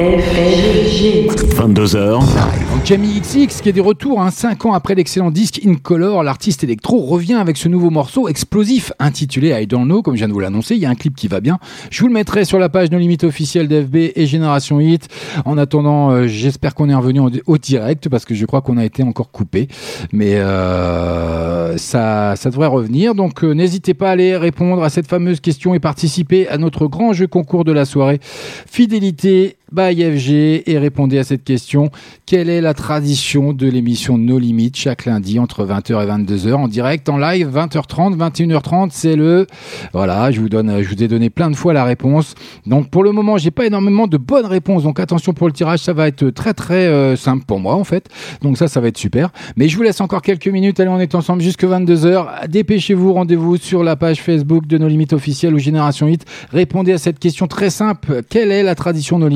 22h. 1.55 2.13
Donc 2.19 2.85
Jamie 2.85 3.21
XX 3.21 3.61
qui 3.61 3.69
est 3.69 3.73
de 3.73 3.81
retour, 3.81 4.21
hein, 4.21 4.31
5 4.31 4.67
ans 4.67 4.73
après 4.73 4.95
l'excellent 4.95 5.31
disque 5.31 5.61
In 5.65 5.75
Color, 5.75 6.23
l'artiste 6.23 6.65
électro 6.65 6.99
revient 7.01 7.35
avec 7.35 7.57
ce 7.57 7.69
nouveau 7.69 7.91
morceau 7.91 8.27
explosif 8.29 8.93
intitulé 8.99 9.51
I 9.61 9.67
Don't 9.67 9.85
Know, 9.85 10.03
comme 10.03 10.15
je 10.15 10.19
viens 10.21 10.29
de 10.29 10.33
vous 10.33 10.41
l'annoncer. 10.41 10.75
Il 10.75 10.81
y 10.81 10.87
a 10.87 10.91
un 10.91 10.95
clip 10.95 11.15
qui 11.15 11.29
va 11.29 11.41
bien. 11.41 11.59
Je 11.91 12.01
vous 12.01 12.09
le 12.09 12.13
mettrai 12.15 12.45
sur 12.45 12.59
la 12.59 12.69
page 12.69 12.91
No 12.91 12.99
Limit 12.99 13.19
officielle 13.23 13.69
d'FB 13.69 13.97
et 14.17 14.27
Génération 14.27 14.81
Hit. 14.81 15.09
En 15.45 15.57
attendant, 15.59 16.11
euh, 16.11 16.27
j'espère 16.27 16.75
qu'on 16.75 16.89
est 16.89 16.95
revenu 16.95 17.21
en- 17.21 17.31
au 17.47 17.59
direct 17.59 18.09
parce 18.09 18.25
que 18.25 18.35
je 18.35 18.45
crois 18.47 18.61
qu'on 18.63 18.77
a 18.79 18.85
été 18.85 19.03
encore 19.03 19.31
coupé. 19.31 19.69
Mais 20.13 20.35
euh, 20.37 21.77
ça, 21.77 22.35
ça 22.37 22.51
devrait 22.51 22.67
revenir. 22.67 23.15
Donc 23.15 23.45
euh, 23.45 23.53
n'hésitez 23.53 23.95
pas 23.95 24.09
à 24.09 24.13
aller 24.13 24.37
répondre 24.37 24.83
à 24.83 24.91
cette 24.91 25.07
fameuse 25.07 25.41
question 25.41 25.75
et 25.75 25.81
participer 25.81 26.49
à 26.49 26.59
notre 26.59 26.87
grand 26.87 27.13
jeu 27.13 27.27
concours 27.27 27.65
de 27.65 27.73
la 27.73 27.85
soirée. 27.91 28.21
Fidélité 28.23 29.57
by 29.73 29.95
FG 29.95 30.63
et 30.67 30.79
répondez 30.79 31.19
à 31.19 31.25
cette 31.25 31.45
question. 31.45 31.91
Quelle 32.27 32.49
est 32.49 32.61
la 32.61 32.75
tradition 32.75 33.53
de 33.53 33.69
l'émission 33.69 34.19
No 34.19 34.39
Limit 34.39 34.73
chaque 34.75 35.05
lundi 35.05 35.39
entre 35.39 35.67
20h 35.67 36.03
et 36.03 36.07
22h 36.07 36.55
en 36.55 36.69
direct, 36.69 37.09
en 37.09 37.19
live, 37.19 37.49
20h30, 37.49 38.17
21h30, 38.17 38.89
c'est 38.93 39.17
le 39.17 39.47
voilà, 39.93 40.31
je 40.31 40.41
vous 40.41 40.49
ai 41.03 41.09
donné 41.09 41.31
plein 41.31 41.51
de 41.51 41.57
fois 41.57 41.73
la 41.73 41.85
réponse. 41.85 42.35
Donc 42.67 42.91
pour 42.91 43.05
le 43.05 43.13
moment, 43.13 43.39
j'ai 43.39 43.51
pas 43.51 43.67
énormément 43.67 44.07
de 44.07 44.17
bonnes 44.17 44.47
réponses. 44.47 44.83
Donc 44.83 45.01
attention 45.01 45.33
pour 45.33 45.47
le 45.47 45.53
tirage, 45.53 45.81
ça 45.81 45.93
va 45.93 46.09
être 46.09 46.31
très 46.31 46.55
très 46.55 46.87
euh, 46.87 47.17
simple 47.17 47.45
pour 47.45 47.61
moi 47.61 47.75
en 47.75 47.85
fait. 47.85 48.09
Donc 48.43 48.57
ça 48.57 48.69
ça 48.69 48.81
va 48.81 48.89
être 48.89 48.99
super. 48.99 49.31
Mais 49.57 49.69
je 49.69 49.77
vous 49.77 49.83
laisse 49.83 50.01
encore 50.01 50.23
quelques 50.23 50.49
minutes. 50.49 50.81
Allez, 50.81 50.91
on 50.91 51.01
est 51.01 51.15
ensemble 51.15 51.43
jusque 51.43 51.65
22h. 51.65 52.49
Dépêchez-vous, 52.49 53.13
rendez-vous 53.13 53.57
sur 53.57 53.83
la 53.83 53.97
page 53.97 54.21
Facebook 54.21 54.67
de 54.67 54.79
No 54.79 54.89
Limit 54.89 55.09
officiel 55.13 55.55
ou 55.55 55.59
Génération 55.59 56.09
Hit. 56.09 56.25
Répondez 56.51 56.93
à 56.93 56.99
cette 56.99 57.19
question 57.19 57.47
très 57.47 57.71
simple. 57.71 58.23
Quelle 58.29 58.51
est 58.51 58.63
la 58.63 58.75
tradition 58.75 59.19
No 59.19 59.29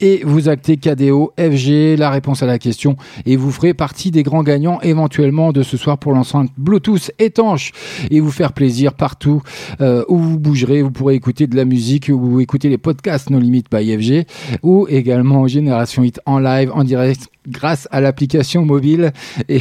Et 0.00 0.22
vous 0.24 0.48
actez 0.48 0.76
KDO, 0.76 1.32
FG, 1.38 1.96
la 1.98 2.10
réponse 2.10 2.42
à 2.42 2.46
la 2.46 2.58
question 2.58 2.96
et 3.26 3.36
vous 3.36 3.50
ferez 3.50 3.74
partie 3.74 4.10
des 4.10 4.22
grands 4.22 4.42
gagnants 4.42 4.80
éventuellement 4.80 5.52
de 5.52 5.62
ce 5.62 5.76
soir 5.76 5.98
pour 5.98 6.12
l'enceinte 6.12 6.50
Bluetooth 6.56 7.10
étanche 7.18 7.72
et 8.10 8.20
vous 8.20 8.30
faire 8.30 8.52
plaisir 8.52 8.94
partout 8.94 9.42
euh, 9.80 10.04
où 10.08 10.18
vous 10.18 10.38
bougerez. 10.38 10.82
Vous 10.82 10.90
pourrez 10.90 11.14
écouter 11.14 11.46
de 11.46 11.56
la 11.56 11.64
musique 11.64 12.10
ou 12.12 12.40
écouter 12.40 12.68
les 12.68 12.78
podcasts 12.78 13.30
No 13.30 13.38
Limit 13.38 13.64
by 13.70 13.96
FG 13.96 14.26
ou 14.62 14.86
également 14.88 15.46
Génération 15.46 16.02
Hit 16.02 16.20
en 16.26 16.38
live, 16.38 16.70
en 16.74 16.84
direct 16.84 17.28
grâce 17.48 17.88
à 17.90 18.00
l'application 18.00 18.64
mobile. 18.64 19.12
Et, 19.48 19.60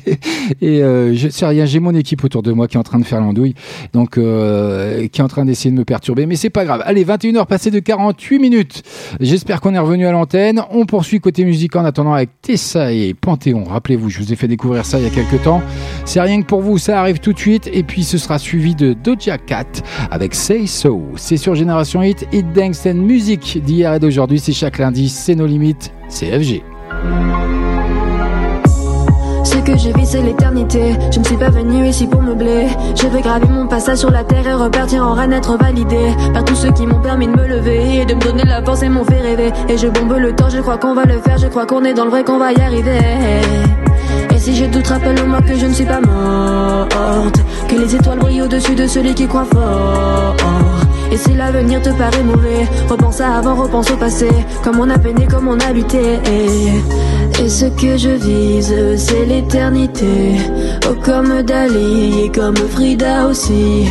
et 0.60 0.82
euh, 0.82 1.14
je 1.14 1.28
sais 1.28 1.46
rien 1.46 1.66
j'ai 1.66 1.80
mon 1.80 1.94
équipe 1.94 2.22
autour 2.24 2.42
de 2.42 2.52
moi 2.52 2.68
qui 2.68 2.76
est 2.76 2.80
en 2.80 2.84
train 2.84 2.98
de 2.98 3.04
faire 3.04 3.20
l'andouille 3.20 3.54
donc 3.92 4.18
euh, 4.18 5.08
qui 5.08 5.20
est 5.20 5.24
en 5.24 5.28
train 5.28 5.44
d'essayer 5.44 5.70
de 5.70 5.76
me 5.76 5.84
perturber 5.84 6.26
mais 6.26 6.36
c'est 6.36 6.50
pas 6.50 6.64
grave. 6.64 6.82
Allez 6.84 7.04
21h 7.04 7.46
passé 7.46 7.70
de 7.70 7.78
48 7.78 8.38
minutes. 8.38 8.82
J'espère 9.20 9.60
qu'on 9.60 9.74
est 9.74 9.78
revenu 9.78 10.06
à 10.06 10.12
l'antenne. 10.12 10.62
On 10.70 10.86
poursuit 10.86 11.20
côté 11.20 11.44
musique 11.44 11.74
en 11.76 11.84
attendant 11.84 12.12
avec 12.12 12.30
Tessa 12.42 12.92
et 12.92 13.14
Panthéon. 13.14 13.64
Rappelez-vous 13.64 14.10
je 14.10 14.18
vous 14.18 14.32
ai 14.32 14.36
fait 14.36 14.48
découvrir 14.48 14.84
ça 14.84 14.98
il 14.98 15.04
y 15.04 15.06
a 15.06 15.10
quelques 15.10 15.42
temps. 15.42 15.62
C'est 16.04 16.20
rien 16.20 16.40
que 16.40 16.46
pour 16.46 16.60
vous 16.60 16.78
ça 16.78 17.00
arrive 17.00 17.18
tout 17.18 17.32
de 17.32 17.38
suite. 17.38 17.68
Et 17.72 17.82
puis 17.82 18.04
ce 18.04 18.18
sera 18.18 18.38
suivi 18.38 18.74
de 18.74 18.92
Doja 18.92 19.38
Cat 19.38 19.64
avec 20.10 20.34
Say 20.34 20.66
So. 20.66 21.02
C'est 21.16 21.36
sur 21.36 21.54
Génération 21.54 22.02
Hit 22.02 22.26
Hit 22.32 22.52
Dance 22.52 22.86
and 22.86 22.94
Music 22.94 23.62
d'hier 23.64 23.94
et 23.94 23.98
d'aujourd'hui. 23.98 24.38
C'est 24.38 24.52
chaque 24.52 24.78
lundi 24.78 25.08
c'est 25.08 25.34
nos 25.34 25.46
limites. 25.46 25.92
C'est 26.08 26.26
FG 26.38 26.75
Ce 29.44 29.56
que 29.58 29.76
je 29.78 29.90
vis, 29.96 30.06
c'est 30.06 30.22
l'éternité. 30.22 30.94
Je 31.10 31.18
ne 31.18 31.24
suis 31.24 31.36
pas 31.36 31.50
venu 31.50 31.86
ici 31.86 32.06
pour 32.06 32.22
meubler. 32.22 32.68
Je 32.94 33.06
vais 33.08 33.20
graver 33.20 33.48
mon 33.48 33.66
passage 33.66 33.98
sur 33.98 34.10
la 34.10 34.24
terre 34.24 34.46
et 34.46 34.54
repartir 34.54 35.04
en 35.06 35.14
reine, 35.14 35.32
être 35.32 35.56
validé 35.56 36.14
par 36.32 36.44
tous 36.44 36.54
ceux 36.54 36.72
qui 36.72 36.86
m'ont 36.86 37.00
permis 37.00 37.26
de 37.26 37.32
me 37.32 37.46
lever 37.46 38.00
et 38.00 38.04
de 38.04 38.14
me 38.14 38.20
donner 38.20 38.44
la 38.44 38.62
force 38.62 38.82
et 38.82 38.88
m'ont 38.88 39.04
fait 39.04 39.20
rêver. 39.20 39.52
Et 39.68 39.78
je 39.78 39.88
bombe 39.88 40.16
le 40.18 40.34
temps, 40.34 40.50
je 40.50 40.60
crois 40.60 40.78
qu'on 40.78 40.94
va 40.94 41.04
le 41.04 41.18
faire, 41.20 41.38
je 41.38 41.46
crois 41.46 41.66
qu'on 41.66 41.84
est 41.84 41.94
dans 41.94 42.04
le 42.04 42.10
vrai, 42.10 42.24
qu'on 42.24 42.38
va 42.38 42.52
y 42.52 42.60
arriver. 42.60 42.98
Et 44.34 44.38
si 44.38 44.54
je 44.54 44.66
doute, 44.66 44.86
rappelle-moi 44.86 45.40
que 45.42 45.56
je 45.56 45.66
ne 45.66 45.72
suis 45.72 45.86
pas 45.86 46.00
morte. 46.00 47.38
Que 47.68 47.76
les 47.76 47.94
étoiles 47.94 48.18
brillent 48.18 48.42
au-dessus 48.42 48.74
de 48.74 48.86
celui 48.86 49.14
qui 49.14 49.26
croit 49.26 49.46
fort. 49.46 50.36
Et 51.12 51.16
si 51.16 51.34
l'avenir 51.34 51.80
te 51.82 51.90
paraît 51.90 52.22
mauvais, 52.22 52.66
repense 52.88 53.20
à 53.20 53.36
avant, 53.38 53.54
repense 53.54 53.90
au 53.90 53.96
passé. 53.96 54.28
Comme 54.62 54.80
on 54.80 54.90
a 54.90 54.98
peiné, 54.98 55.26
comme 55.26 55.48
on 55.48 55.58
a 55.58 55.72
lutté. 55.72 56.18
Et 56.26 57.48
ce 57.48 57.66
que 57.66 57.96
je 57.96 58.10
vise, 58.10 58.74
c'est 58.96 59.24
l'éternité. 59.24 60.36
Oh, 60.88 60.94
comme 61.04 61.42
Dali 61.42 62.24
et 62.24 62.28
comme 62.30 62.56
Frida 62.56 63.26
aussi. 63.26 63.86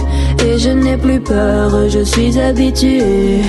Et 0.46 0.58
je 0.58 0.70
n'ai 0.70 0.98
plus 0.98 1.20
peur, 1.20 1.72
je 1.90 2.04
suis 2.04 2.38
habitué. 2.40 3.42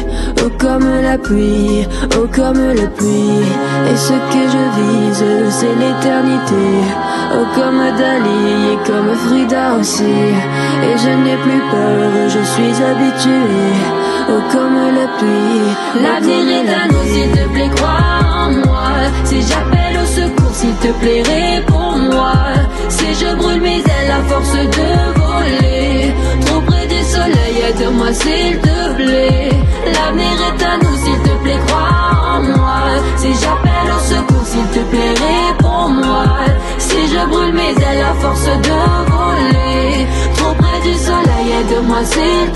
Oh, 0.44 0.51
comme 0.59 0.86
la 1.02 1.18
pluie, 1.18 1.86
oh, 2.16 2.26
comme 2.34 2.74
la 2.74 2.86
pluie. 2.86 3.47
Et 3.90 3.97
ce 3.97 4.12
que 4.32 4.43
je 4.55 4.64
vise, 4.78 5.24
c'est 5.51 5.74
l'éternité. 5.74 6.66
Oh, 7.34 7.44
comme 7.55 7.82
Dali 7.98 8.72
et 8.72 8.86
comme 8.86 9.12
Frida 9.26 9.76
aussi. 9.80 10.05
Et 10.05 10.97
je 10.98 11.10
n'ai 11.24 11.36
plus 11.38 11.62
peur, 11.70 12.28
je 12.28 12.43
suis 12.52 12.84
habitué. 12.84 13.55
Oh, 14.28 14.40
comme 14.52 14.76
la 14.98 15.06
pluie. 15.18 16.02
L'avenir 16.02 16.42
est 16.58 16.68
à 16.68 16.88
nous, 16.88 17.04
s'il 17.12 17.30
te 17.30 17.48
plaît, 17.52 17.70
crois 17.76 18.20
en 18.24 18.50
moi. 18.66 18.88
Si 19.24 19.40
j'appelle 19.42 19.96
au 20.02 20.06
secours, 20.06 20.54
s'il 20.54 20.74
te 20.76 20.88
plaît, 21.00 21.22
réponds-moi. 21.22 22.32
Si 22.88 23.14
je 23.14 23.34
brûle 23.36 23.60
mes 23.60 23.78
ailes 23.78 24.12
à 24.18 24.22
force 24.24 24.52
de 24.52 24.88
voler, 25.20 26.14
trop 26.44 26.60
près 26.60 26.86
du 26.86 27.02
soleil, 27.04 27.56
aide-moi 27.68 28.12
s'il 28.12 28.58
te 28.58 28.94
plaît. 28.96 29.50
L'avenir 29.94 30.36
est 30.48 30.64
à 30.64 30.76
nous, 30.82 30.96
s'il 30.96 31.18
te 31.22 31.34
plaît, 31.42 31.60
crois 31.66 32.36
en 32.36 32.42
moi. 32.42 32.80
Si 33.16 33.28
j'appelle 33.40 33.90
au 33.96 34.00
secours, 34.12 34.46
s'il 34.46 34.66
te 34.74 34.80
plaît, 34.90 35.14
réponds-moi. 35.28 36.24
Si 36.78 36.98
je 37.12 37.26
brûle 37.28 37.54
mes 37.54 37.70
ailes 37.70 38.04
à 38.10 38.14
force 38.20 38.44
de 38.46 38.50
voler, 38.50 39.05
soleil, 41.86 41.86
aide-moi 41.86 42.04
s'il 42.04 42.52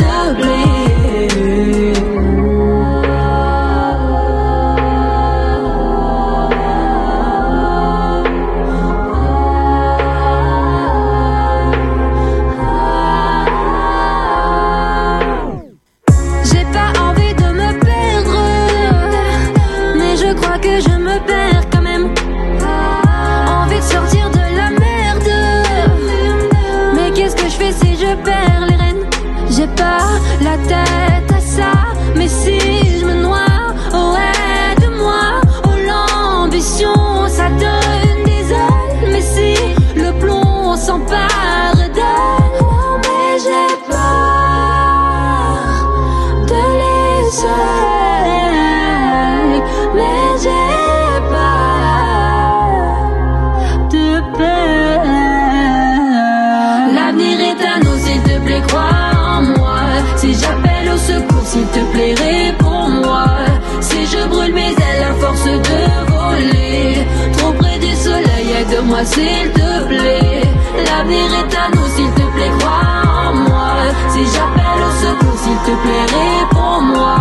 s'il 69.12 69.50
te 69.52 69.70
plaît. 69.88 70.42
L'avenir 70.86 71.28
est 71.40 71.54
à 71.62 71.66
nous, 71.74 71.88
s'il 71.94 72.10
te 72.18 72.26
plaît, 72.34 72.52
crois 72.58 73.02
en 73.04 73.34
moi. 73.48 73.72
Si 74.12 74.22
j'appelle 74.32 74.82
au 74.88 74.92
secours, 75.02 75.38
s'il 75.42 75.58
te 75.66 75.74
plaît, 75.82 76.06
réponds-moi. 76.20 77.16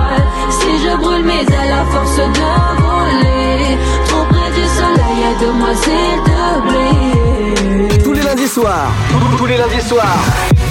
Si 0.60 0.72
je 0.84 0.95
brûle 0.98 1.26
mes 1.26 1.41
ailes 1.41 1.76
à 1.82 1.86
force 1.91 2.18
de 2.18 2.52
voler, 2.82 3.78
trop 4.07 4.26
près 4.32 4.49
du 4.57 4.66
soleil, 4.78 5.18
aide-moi, 5.30 5.72
s'il 5.84 6.18
te 6.28 6.41
plaît. 6.68 8.03
Tous 8.03 8.14
les 8.14 8.22
lundis 8.22 8.48
soirs, 8.48 8.91
tous 9.38 9.45
les 9.45 9.57
lundis 9.57 9.86
soirs, 9.88 10.24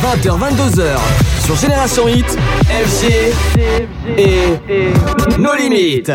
20h, 0.04 0.28
22h, 0.38 0.84
sur 1.44 1.56
Génération 1.56 2.08
Hit, 2.08 2.38
FG 2.86 3.32
et 4.16 4.58
nos 5.38 5.54
limites. 5.54 6.12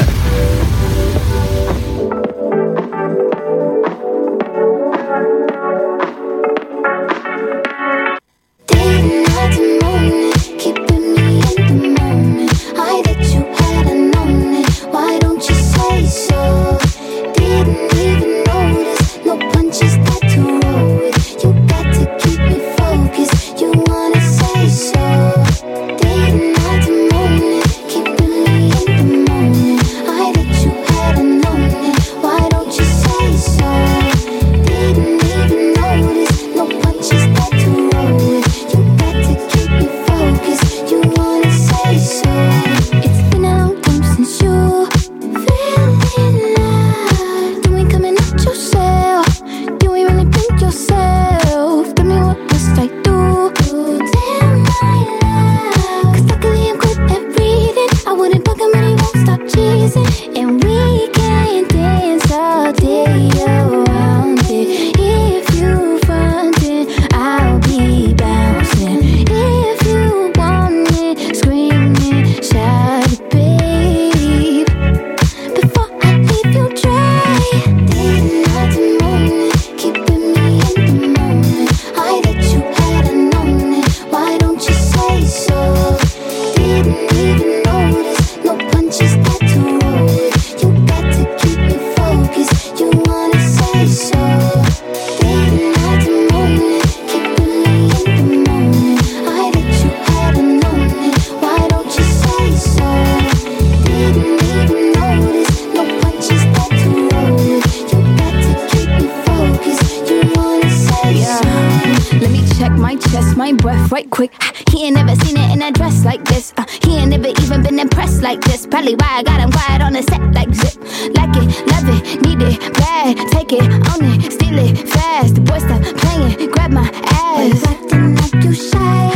Love 121.71 121.87
it, 121.89 122.21
need 122.25 122.41
it, 122.41 122.73
bad. 122.73 123.17
Take 123.31 123.53
it, 123.53 123.63
own 123.63 124.03
it, 124.11 124.31
steal 124.31 124.57
it, 124.59 124.87
fast. 124.89 125.35
The 125.35 125.41
boy 125.41 125.59
stop 125.59 125.81
playing, 126.01 126.49
grab 126.51 126.71
my 126.71 126.89
ass. 127.05 127.63
acting 127.67 128.15
like 128.15 128.43
you 128.43 128.53
shy. 128.53 129.11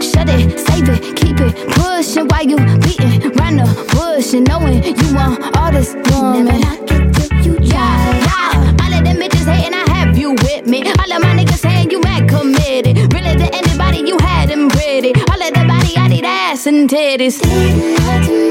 Shut 0.00 0.28
it, 0.28 0.58
save 0.58 0.88
it, 0.88 1.16
keep 1.16 1.38
it 1.40 1.54
pushing 1.74 2.26
while 2.28 2.44
you 2.44 2.56
beating 2.80 3.30
round 3.38 3.60
the 3.60 3.68
bush 3.92 4.34
and 4.34 4.46
knowing 4.48 4.82
you 4.82 5.14
want 5.14 5.56
all 5.56 5.70
this 5.72 5.94
woman. 6.10 6.46
Never 6.46 6.58
knock 6.58 6.90
it 6.90 7.14
till 7.14 7.38
you 7.44 7.54
try. 7.70 7.96
Yeah, 8.28 8.82
all 8.82 8.94
of 8.94 9.04
them 9.04 9.16
bitches 9.16 9.46
hating, 9.52 9.74
I 9.74 9.84
have 9.94 10.16
you 10.18 10.30
with 10.32 10.66
me. 10.66 10.82
All 10.82 11.12
of 11.12 11.22
my 11.22 11.34
niggas 11.38 11.58
saying 11.58 11.90
you 11.90 12.00
mad 12.00 12.28
committed. 12.28 13.12
Really 13.12 13.36
to 13.36 13.48
anybody, 13.54 13.98
you 13.98 14.18
had 14.18 14.48
them 14.48 14.68
pretty. 14.68 15.12
All 15.30 15.42
of 15.42 15.52
the 15.54 15.64
body, 15.66 15.96
I 15.96 16.08
need 16.08 16.24
ass 16.24 16.66
and 16.66 16.88
titties. 16.88 17.40
I 17.44 18.45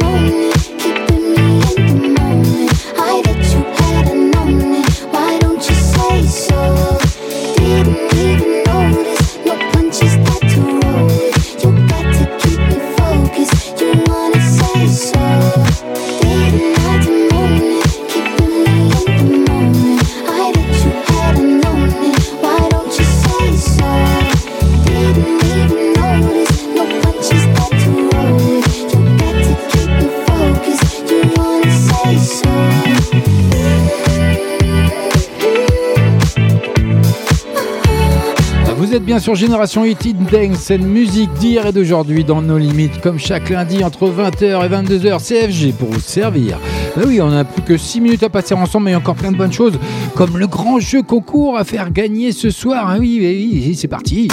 sur 39.25 39.33
Génération 39.33 39.83
Hit 39.83 40.15
Dance 40.31 40.69
and 40.69 40.83
musique 40.83 41.33
d'hier 41.39 41.65
et 41.65 41.71
d'aujourd'hui 41.71 42.23
dans 42.23 42.43
nos 42.43 42.59
limites, 42.59 43.01
comme 43.01 43.17
chaque 43.17 43.49
lundi 43.49 43.83
entre 43.83 44.07
20h 44.07 44.63
et 44.63 44.69
22h, 44.69 45.17
CFG 45.19 45.73
pour 45.73 45.89
vous 45.89 45.99
servir. 45.99 46.59
Bah 46.95 47.01
oui, 47.05 47.19
on 47.21 47.31
a 47.31 47.43
plus 47.43 47.61
que 47.61 47.77
6 47.77 47.99
minutes 47.99 48.23
à 48.23 48.29
passer 48.29 48.53
ensemble, 48.53 48.85
mais 48.85 48.91
il 48.91 48.93
y 48.93 48.95
a 48.95 48.99
encore 48.99 49.15
plein 49.15 49.31
de 49.31 49.37
bonnes 49.37 49.51
choses, 49.51 49.77
comme 50.15 50.37
le 50.37 50.47
grand 50.47 50.79
jeu 50.79 51.03
concours 51.03 51.57
à 51.57 51.65
faire 51.65 51.91
gagner 51.91 52.31
ce 52.31 52.49
soir. 52.49 52.85
Ah 52.87 52.95
oui, 52.99 53.17
oui, 53.19 53.63
oui, 53.67 53.75
c'est 53.75 53.89
parti. 53.89 54.29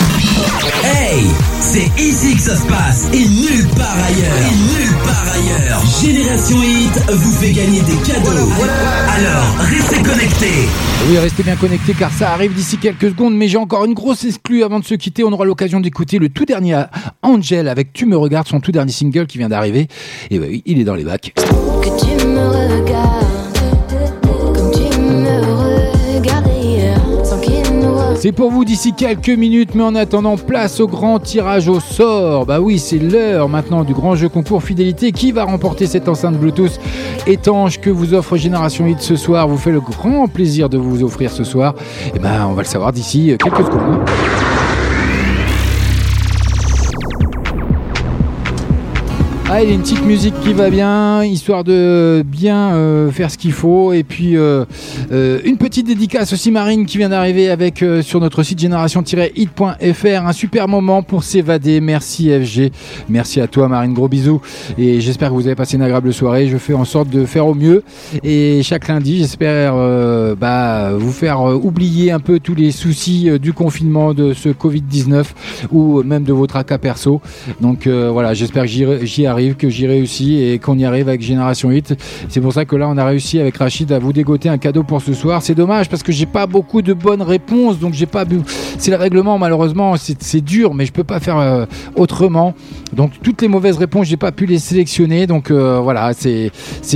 Hey, 0.85 1.25
c'est 1.61 1.91
ici 2.01 2.37
que 2.37 2.43
ça 2.43 2.57
se 2.57 2.67
passe 2.67 3.09
et 3.13 3.19
nulle 3.19 3.67
part 3.77 3.97
ailleurs. 3.97 4.37
Et 4.37 4.81
nulle 4.81 4.97
part 5.05 5.27
ailleurs. 5.35 5.83
Génération 6.01 6.57
Hit 6.63 7.11
vous 7.11 7.33
fait 7.33 7.53
gagner 7.53 7.81
des 7.81 7.97
cadeaux. 8.07 8.49
Alors, 9.09 9.57
restez 9.59 10.03
connectés. 10.03 10.69
Oui, 11.09 11.19
restez 11.19 11.43
bien 11.43 11.57
connectés 11.57 11.95
car 11.99 12.13
ça 12.13 12.31
arrive 12.31 12.55
d'ici 12.55 12.79
quelques 12.79 13.11
secondes, 13.11 13.35
mais 13.35 13.49
j'ai 13.49 13.59
encore 13.59 13.85
une 13.85 13.95
grosse 13.95 14.25
exclue 14.25 14.63
avant 14.63 14.79
de 14.79 14.85
se 14.85 14.95
quitter. 14.95 15.25
On 15.25 15.33
aura 15.33 15.45
l'occasion 15.45 15.81
d'écouter 15.81 16.19
le 16.19 16.29
tout 16.29 16.45
dernier 16.45 16.81
Angel 17.23 17.67
avec 17.67 17.93
Tu 17.93 18.07
me 18.07 18.17
regardes, 18.17 18.47
son 18.47 18.61
tout 18.61 18.71
dernier 18.71 18.93
single 18.93 19.27
qui 19.27 19.39
vient 19.39 19.49
d'arriver. 19.49 19.89
Et 20.31 20.39
bah 20.39 20.47
oui, 20.49 20.63
il 20.65 20.81
est 20.81 20.85
dans 20.85 20.95
les 20.95 21.05
bacs. 21.05 21.33
Que 21.35 21.89
tu 21.99 22.27
me 22.27 22.52
C'est 28.23 28.31
pour 28.31 28.53
vous 28.53 28.65
d'ici 28.65 28.93
quelques 28.93 29.31
minutes, 29.31 29.75
mais 29.75 29.83
en 29.83 29.97
attendant, 29.97 30.37
place 30.37 30.79
au 30.79 30.87
grand 30.87 31.19
tirage 31.19 31.67
au 31.69 31.81
sort. 31.81 32.47
Bah 32.47 32.61
oui, 32.61 32.79
c'est 32.79 32.99
l'heure 32.99 33.49
maintenant 33.49 33.83
du 33.83 33.95
grand 33.95 34.15
jeu 34.15 34.29
concours 34.29 34.63
fidélité. 34.63 35.11
Qui 35.11 35.33
va 35.33 35.43
remporter 35.43 35.89
cette 35.89 36.09
enceinte 36.09 36.37
Bluetooth 36.37 36.79
étanche 37.27 37.81
que 37.81 37.91
vous 37.91 38.15
offre 38.15 38.37
Génération 38.37 38.87
Hit 38.87 39.01
ce 39.01 39.17
soir 39.17 39.49
Vous 39.49 39.59
fait 39.59 39.73
le 39.73 39.81
grand 39.81 40.29
plaisir 40.29 40.69
de 40.69 40.79
vous 40.79 41.03
offrir 41.03 41.33
ce 41.33 41.43
soir. 41.43 41.75
Et 42.15 42.21
ben, 42.21 42.47
on 42.49 42.53
va 42.53 42.63
le 42.63 42.69
savoir 42.69 42.93
d'ici 42.93 43.37
quelques 43.41 43.67
secondes. 43.67 43.99
Ah, 49.55 49.63
il 49.63 49.69
y 49.69 49.73
a 49.73 49.75
une 49.75 49.83
petite 49.83 50.03
musique 50.07 50.33
qui 50.41 50.55
va 50.55 50.71
bien, 50.71 51.23
histoire 51.25 51.63
de 51.63 52.23
bien 52.27 52.73
euh, 52.73 53.11
faire 53.11 53.31
ce 53.31 53.37
qu'il 53.37 53.53
faut. 53.53 53.93
Et 53.93 54.03
puis, 54.03 54.35
euh, 54.35 54.65
euh, 55.13 55.41
une 55.45 55.59
petite 55.59 55.87
dédicace 55.87 56.33
aussi, 56.33 56.51
Marine, 56.51 56.87
qui 56.87 56.97
vient 56.97 57.11
d'arriver 57.11 57.51
avec 57.51 57.85
sur 58.01 58.19
notre 58.19 58.45
site 58.45 58.59
génération-hit.fr. 58.61 60.27
Un 60.27 60.33
super 60.33 60.69
moment 60.69 61.03
pour 61.03 61.23
s'évader. 61.23 61.83
Merci 61.83 62.31
FG. 62.31 62.73
Merci 63.11 63.43
à 63.43 63.47
toi, 63.47 63.69
Marine. 63.69 63.93
Gros 63.93 64.09
bisous. 64.09 64.41
Et 64.79 65.03
j'espère 65.03 65.29
que 65.29 65.35
vous 65.35 65.47
avez 65.47 65.55
passé 65.55 65.77
une 65.77 65.83
agréable 65.83 66.15
soirée. 66.15 66.47
Je 66.47 66.57
fais 66.57 66.73
en 66.73 66.87
sorte 66.87 67.11
de 67.11 67.27
faire 67.27 67.47
au 67.47 67.55
mieux. 67.55 67.83
Et 68.25 68.63
chaque 68.63 68.89
lundi, 68.89 69.19
j'espère 69.19 69.75
bah, 70.35 70.93
vous 70.97 71.13
faire 71.13 71.43
oublier 71.43 72.11
un 72.11 72.21
peu 72.21 72.41
tous 72.41 72.55
les 72.55 72.73
soucis 72.73 73.29
du 73.39 73.53
confinement 73.53 74.15
de 74.15 74.33
ce 74.33 74.49
Covid-19 74.49 75.25
ou 75.73 76.03
même 76.05 76.25
de 76.25 76.33
votre 76.33 76.63
cas 76.65 76.79
perso. 76.79 77.21
Donc 77.61 77.87
voilà, 77.87 78.33
j'espère 78.33 78.63
que 78.63 78.69
j'y- 78.71 78.87
j'y 79.07 79.27
que 79.51 79.69
j'y 79.69 79.87
réussis 79.87 80.43
et 80.43 80.59
qu'on 80.59 80.79
y 80.79 80.85
arrive 80.85 81.09
avec 81.09 81.23
Génération 81.23 81.71
8. 81.71 81.95
C'est 82.29 82.41
pour 82.41 82.53
ça 82.53 82.65
que 82.65 82.77
là, 82.77 82.89
on 82.89 82.97
a 82.97 83.05
réussi 83.05 83.39
avec 83.39 83.57
Rachid 83.57 83.91
à 83.93 83.99
vous 83.99 84.13
dégoter 84.13 84.49
un 84.49 84.59
cadeau 84.59 84.83
pour 84.83 85.03
ce 85.03 85.13
soir. 85.15 85.43
C'est 85.43 85.55
dommage 85.55 85.89
parce 85.89 86.03
que 86.03 86.13
j'ai 86.13 86.27
pas 86.27 86.47
beaucoup 86.47 86.83
de 86.83 86.93
bonnes 86.93 87.23
réponses, 87.23 87.79
donc 87.79 87.95
j'ai 87.95 88.07
pas. 88.07 88.25
C'est 88.79 88.91
le 88.91 88.97
règlement, 88.97 89.39
malheureusement, 89.39 89.95
c'est 89.97 90.41
dur, 90.41 90.75
mais 90.75 90.87
je 90.87 90.93
peux 90.93 91.05
pas 91.05 91.21
faire 91.21 91.39
euh, 91.39 91.67
autrement. 91.97 92.55
Donc 92.95 93.13
toutes 93.23 93.43
les 93.43 93.49
mauvaises 93.49 93.77
réponses, 93.77 94.07
j'ai 94.07 94.17
pas 94.17 94.33
pu 94.33 94.47
les 94.47 94.59
sélectionner. 94.59 95.27
Donc 95.27 95.51
euh, 95.51 95.81
voilà, 95.83 96.13
c'est 96.15 96.51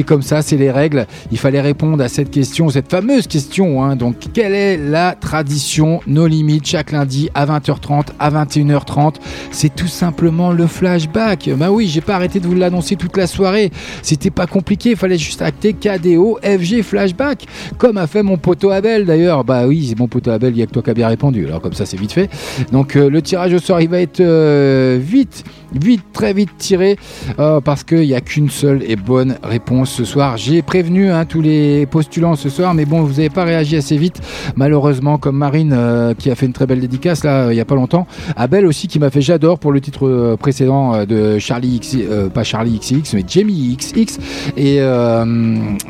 comme 0.05 0.23
ça, 0.23 0.43
c'est 0.43 0.57
les 0.57 0.71
règles. 0.71 1.07
Il 1.33 1.39
fallait 1.39 1.61
répondre 1.61 2.03
à 2.03 2.09
cette 2.09 2.31
question, 2.31 2.69
cette 2.69 2.91
fameuse 2.91 3.27
question. 3.27 3.83
hein. 3.83 3.97
Donc 3.97 4.17
quelle 4.33 4.55
est 4.55 4.77
la 4.77 5.13
tradition 5.15 6.01
No 6.07 6.27
Limit 6.27 6.61
chaque 6.65 6.93
lundi 6.93 7.31
à 7.35 7.47
20h30, 7.47 8.07
à 8.19 8.31
21h30 8.31 9.15
C'est 9.51 9.75
tout 9.75 9.87
simplement 9.87 10.53
le 10.53 10.67
flashback. 10.67 11.51
Bah 11.57 11.71
oui, 11.71 11.89
j'ai 11.89 12.01
pas 12.01 12.15
arrêté 12.15 12.36
de 12.41 12.47
vous 12.47 12.55
l'annoncer 12.55 12.97
toute 12.97 13.17
la 13.17 13.27
soirée. 13.27 13.71
C'était 14.03 14.31
pas 14.31 14.47
compliqué, 14.47 14.91
il 14.91 14.97
fallait 14.97 15.19
juste 15.19 15.43
acter 15.43 15.73
KDO 15.73 16.39
FG 16.43 16.83
flashback, 16.83 17.47
comme 17.79 17.97
a 17.97 18.07
fait 18.07 18.23
mon 18.23 18.37
poteau 18.37 18.71
Abel 18.71 19.05
d'ailleurs. 19.05 19.45
Bah 19.45 19.67
oui, 19.67 19.87
c'est 19.89 19.99
mon 19.99 20.09
poteau 20.09 20.31
Abel, 20.31 20.55
il 20.55 20.59
y 20.59 20.63
a 20.63 20.67
que 20.67 20.73
toi 20.73 20.83
qui 20.83 20.91
a 20.91 20.95
bien 20.95 21.09
répondu. 21.09 21.47
Alors 21.47 21.61
comme 21.61 21.73
ça, 21.73 21.87
c'est 21.87 21.99
vite 21.99 22.13
fait. 22.13 22.31
Donc 22.73 22.97
euh, 22.97 23.09
le 23.11 23.23
tirage 23.23 23.53
au 23.55 23.59
sort, 23.59 23.81
il 23.81 23.89
va 23.89 24.01
être 24.01 24.21
euh, 24.21 24.99
vite, 25.01 25.45
vite, 25.75 26.03
très 26.13 26.33
vite 26.33 26.51
tiré 26.59 26.97
euh, 27.39 27.61
parce 27.61 27.85
qu'il 27.85 28.01
n'y 28.01 28.15
a 28.15 28.21
qu'une 28.21 28.51
seule 28.51 28.83
et 28.87 28.97
bonne 28.97 29.37
réponse 29.43 29.91
ce 29.91 30.05
soir. 30.05 30.37
J'ai 30.37 30.63
prévenu 30.63 31.11
hein, 31.11 31.25
tous 31.25 31.41
les 31.41 31.87
postulants 31.87 32.37
ce 32.37 32.49
soir, 32.49 32.75
mais 32.75 32.85
bon, 32.85 33.03
vous 33.03 33.15
n'avez 33.15 33.31
pas 33.31 33.45
réagi 33.45 33.77
assez 33.77 33.97
vite, 33.97 34.21
malheureusement, 34.57 35.19
comme 35.19 35.37
Marine 35.37 35.75
euh, 35.77 36.15
qui 36.15 36.31
a 36.31 36.35
fait 36.35 36.47
une 36.47 36.53
très 36.53 36.67
belle 36.67 36.81
dédicace 36.81 37.25
là, 37.25 37.51
il 37.51 37.55
n'y 37.55 37.61
a 37.61 37.65
pas 37.65 37.75
longtemps. 37.75 38.07
Abel 38.37 38.67
aussi 38.67 38.89
qui 38.89 38.99
m'a 38.99 39.11
fait 39.11 39.21
J'adore 39.21 39.59
pour 39.59 39.73
le 39.73 39.81
titre 39.81 40.37
précédent 40.39 41.05
de 41.05 41.39
Charlie 41.39 41.77
X, 41.77 41.97
pas 42.29 42.45
Charlie 42.45 42.79
XX, 42.79 43.15
mais 43.15 43.25
Jamie 43.27 43.77
XX. 43.77 44.19
Et 44.57 44.77
euh, 44.81 45.25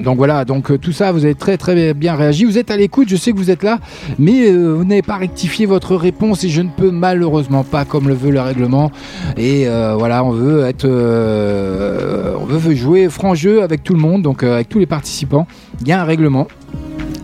donc 0.03 0.17
voilà, 0.17 0.45
donc 0.45 0.71
euh, 0.71 0.79
tout 0.79 0.93
ça, 0.93 1.13
vous 1.13 1.25
avez 1.25 1.35
très 1.35 1.57
très 1.57 1.95
bien 1.95 2.15
réagi. 2.15 2.45
Vous 2.45 2.59
êtes 2.59 2.71
à 2.71 2.77
l'écoute, 2.77 3.09
je 3.09 3.17
sais 3.17 3.33
que 3.33 3.37
vous 3.37 3.51
êtes 3.51 3.63
là, 3.63 3.79
mais 4.19 4.51
euh, 4.51 4.75
vous 4.75 4.85
n'avez 4.85 5.03
pas 5.03 5.17
rectifié 5.17 5.67
votre 5.67 5.95
réponse 5.97 6.45
et 6.45 6.49
je 6.49 6.63
ne 6.63 6.69
peux 6.69 6.91
malheureusement 6.91 7.65
pas, 7.65 7.85
comme 7.85 8.09
le 8.09 8.15
veut 8.15 8.31
le 8.31 8.41
règlement. 8.41 8.91
Et 9.37 9.67
euh, 9.67 9.95
voilà, 9.99 10.25
on 10.25 10.31
veut 10.31 10.65
être, 10.65 10.85
euh, 10.87 12.35
on 12.41 12.45
veut 12.45 12.75
jouer 12.75 13.09
franc 13.09 13.35
jeu 13.35 13.63
avec 13.63 13.83
tout 13.83 13.95
le 13.95 14.01
monde, 14.01 14.23
donc 14.23 14.43
euh, 14.43 14.55
avec 14.55 14.69
tous 14.69 14.79
les 14.79 14.87
participants. 14.87 15.47
Il 15.81 15.89
y 15.89 15.93
a 15.93 16.01
un 16.01 16.05
règlement. 16.05 16.47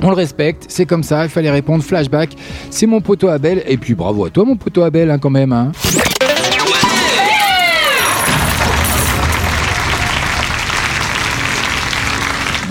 On 0.05 0.09
le 0.09 0.16
respecte, 0.16 0.64
c'est 0.66 0.84
comme 0.84 1.05
ça, 1.05 1.22
il 1.24 1.30
fallait 1.30 1.51
répondre 1.51 1.84
flashback. 1.84 2.30
C'est 2.70 2.86
mon 2.86 3.01
poteau 3.01 3.28
Abel, 3.28 3.62
et 3.68 3.76
puis 3.76 3.94
bravo 3.94 4.24
à 4.24 4.30
toi 4.30 4.44
mon 4.44 4.56
poteau 4.56 4.82
Abel 4.82 5.10
hein, 5.10 5.18
quand 5.18 5.30
même. 5.30 5.52
hein. 5.52 5.70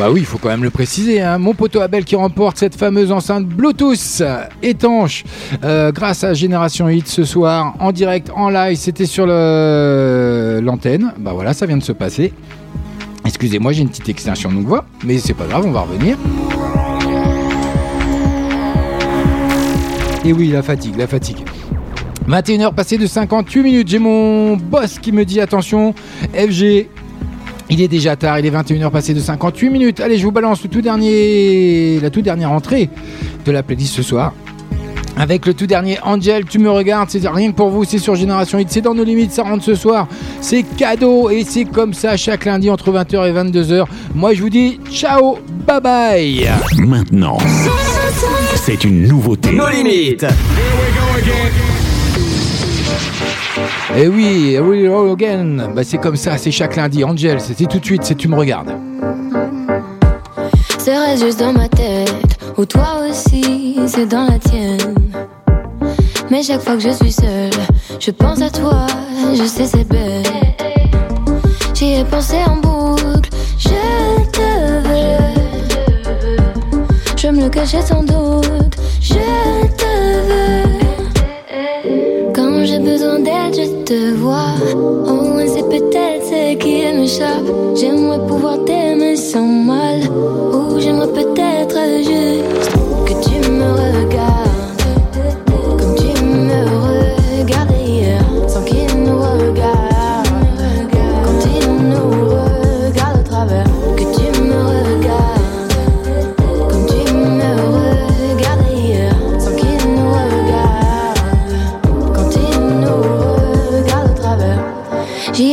Bah 0.01 0.09
oui, 0.11 0.21
il 0.21 0.25
faut 0.25 0.39
quand 0.39 0.49
même 0.49 0.63
le 0.63 0.71
préciser. 0.71 1.21
hein. 1.21 1.37
Mon 1.37 1.53
poteau 1.53 1.79
Abel 1.79 2.03
qui 2.05 2.15
remporte 2.15 2.57
cette 2.57 2.73
fameuse 2.73 3.11
enceinte 3.11 3.45
Bluetooth 3.45 4.23
étanche 4.63 5.23
euh, 5.63 5.91
grâce 5.91 6.23
à 6.23 6.33
Génération 6.33 6.89
Hit 6.89 7.07
ce 7.07 7.23
soir 7.23 7.75
en 7.77 7.91
direct, 7.91 8.31
en 8.35 8.49
live. 8.49 8.77
C'était 8.77 9.05
sur 9.05 9.27
le- 9.27 10.59
l'antenne. 10.63 11.13
Bah 11.19 11.33
voilà, 11.35 11.53
ça 11.53 11.67
vient 11.67 11.77
de 11.77 11.83
se 11.83 11.91
passer. 11.91 12.33
Excusez-moi, 13.27 13.73
j'ai 13.73 13.83
une 13.83 13.89
petite 13.89 14.09
extinction 14.09 14.51
de 14.51 14.61
voix, 14.65 14.85
mais 15.05 15.19
c'est 15.19 15.35
pas 15.35 15.45
grave, 15.45 15.65
on 15.67 15.71
va 15.71 15.81
revenir. 15.81 16.17
Et 20.25 20.33
oui, 20.33 20.47
la 20.47 20.63
fatigue, 20.63 20.95
la 20.97 21.05
fatigue. 21.05 21.45
21h 22.27 22.73
passées 22.73 22.97
de 22.97 23.05
58 23.05 23.61
minutes. 23.61 23.87
J'ai 23.87 23.99
mon 23.99 24.55
boss 24.57 24.97
qui 24.99 25.11
me 25.11 25.25
dit 25.25 25.39
attention, 25.41 25.93
FG, 26.33 26.87
il 27.71 27.81
est 27.81 27.87
déjà 27.87 28.15
tard, 28.17 28.37
il 28.37 28.45
est 28.45 28.51
21h 28.51 28.91
passées 28.91 29.13
de 29.13 29.21
58 29.21 29.69
minutes. 29.69 29.99
Allez, 30.01 30.17
je 30.17 30.25
vous 30.25 30.31
balance 30.31 30.61
le 30.61 30.69
tout 30.69 30.81
dernier, 30.81 31.99
la 32.01 32.09
toute 32.09 32.25
dernière 32.25 32.51
entrée 32.51 32.89
de 33.45 33.51
la 33.51 33.63
playlist 33.63 33.95
ce 33.95 34.03
soir. 34.03 34.33
Avec 35.17 35.45
le 35.45 35.53
tout 35.53 35.67
dernier 35.67 35.97
Angel, 36.03 36.45
tu 36.45 36.59
me 36.59 36.69
regardes, 36.69 37.09
c'est 37.09 37.25
rien 37.27 37.51
que 37.51 37.55
pour 37.55 37.69
vous, 37.69 37.83
c'est 37.83 37.97
sur 37.97 38.15
Génération 38.15 38.59
Hit, 38.59 38.69
c'est 38.71 38.81
dans 38.81 38.93
nos 38.93 39.03
limites, 39.03 39.31
ça 39.31 39.43
rentre 39.43 39.63
ce 39.63 39.75
soir, 39.75 40.07
c'est 40.41 40.63
cadeau 40.63 41.29
et 41.29 41.43
c'est 41.43 41.65
comme 41.65 41.93
ça 41.93 42.17
chaque 42.17 42.45
lundi 42.45 42.69
entre 42.69 42.91
20h 42.91 43.29
et 43.29 43.33
22h. 43.33 43.85
Moi 44.15 44.33
je 44.33 44.41
vous 44.41 44.49
dis 44.49 44.79
ciao, 44.89 45.37
bye 45.67 45.81
bye. 45.81 46.49
Maintenant, 46.77 47.37
c'est 48.55 48.83
une 48.83 49.07
nouveauté. 49.07 49.51
Nos 49.51 49.69
limites. 49.69 50.25
Et 53.95 54.07
oui, 54.07 54.57
oui, 54.61 54.87
roll 54.87 55.11
again, 55.11 55.69
bah, 55.75 55.83
c'est 55.83 55.97
comme 55.97 56.15
ça, 56.15 56.37
c'est 56.37 56.51
chaque 56.51 56.75
lundi. 56.75 57.03
Angel, 57.03 57.39
c'est 57.39 57.55
tout 57.67 57.79
de 57.79 57.85
suite, 57.85 58.03
c'est 58.03 58.15
tu 58.15 58.27
me 58.27 58.35
regardes. 58.35 58.71
Reste 60.87 61.23
juste 61.25 61.39
dans 61.39 61.53
ma 61.53 61.67
tête, 61.69 62.37
ou 62.57 62.65
toi 62.65 63.01
aussi, 63.09 63.77
c'est 63.87 64.05
dans 64.07 64.25
la 64.25 64.39
tienne. 64.39 64.95
Mais 66.29 66.41
chaque 66.41 66.61
fois 66.61 66.73
que 66.75 66.79
je 66.81 66.89
suis 66.89 67.11
seule, 67.11 67.51
je 67.99 68.11
pense 68.11 68.41
à 68.41 68.49
toi, 68.49 68.87
je 69.33 69.43
sais 69.43 69.65
c'est 69.65 69.87
bête. 69.87 70.27
J'y 71.73 71.93
ai 71.93 72.03
pensé 72.05 72.37
en 72.45 72.57
boucle, 72.57 73.29
je 73.57 73.69
te 74.31 74.41
veux. 74.87 75.33
Je 77.15 77.27
me 77.27 77.43
le 77.43 77.49
cachais 77.49 77.81
sans 77.81 78.03
doute, 78.03 78.75
je 79.01 79.13
te 79.77 79.85
veux. 80.27 80.80
Quand 82.61 82.67
j'ai 82.67 82.77
besoin 82.77 83.17
d'aide, 83.17 83.55
je 83.55 83.83
te 83.85 84.13
vois. 84.17 84.53
Au 84.75 85.15
moins 85.15 85.47
c'est 85.47 85.67
peut-être 85.67 86.23
ce 86.23 86.55
qui 86.57 86.85
m'échappe. 86.95 87.47
J'aimerais 87.75 88.19
pouvoir 88.27 88.63
t'aimer 88.65 89.15
sans 89.15 89.47
mal. 89.47 90.01
Ou 90.53 90.79
j'aimerais 90.79 91.07
peut-être 91.07 91.79
juste 92.03 92.69
que 93.07 93.13
tu 93.23 93.49
me 93.49 93.63
regardes. 93.63 94.50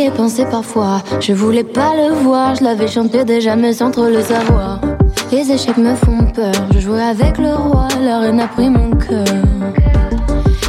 Ai 0.09 0.11
pensé 0.11 0.45
parfois, 0.45 1.03
je 1.21 1.33
voulais 1.33 1.65
pas 1.65 1.93
le 1.95 2.15
voir, 2.15 2.55
je 2.55 2.65
l'avais 2.65 2.89
chanté 2.89 3.25
déjà 3.25 3.57
mais 3.57 3.73
sans 3.75 3.91
trop 3.91 4.07
le 4.07 4.23
savoir. 4.23 4.81
Les 5.31 5.51
échecs 5.51 5.77
me 5.77 5.95
font 5.95 6.25
peur, 6.35 6.53
je 6.73 6.79
jouais 6.81 7.03
avec 7.03 7.37
le 7.39 7.55
roi, 7.55 7.89
la 8.01 8.21
reine 8.21 8.41
a 8.41 8.49
pris 8.49 8.71
mon 8.71 8.91
cœur. 8.91 9.25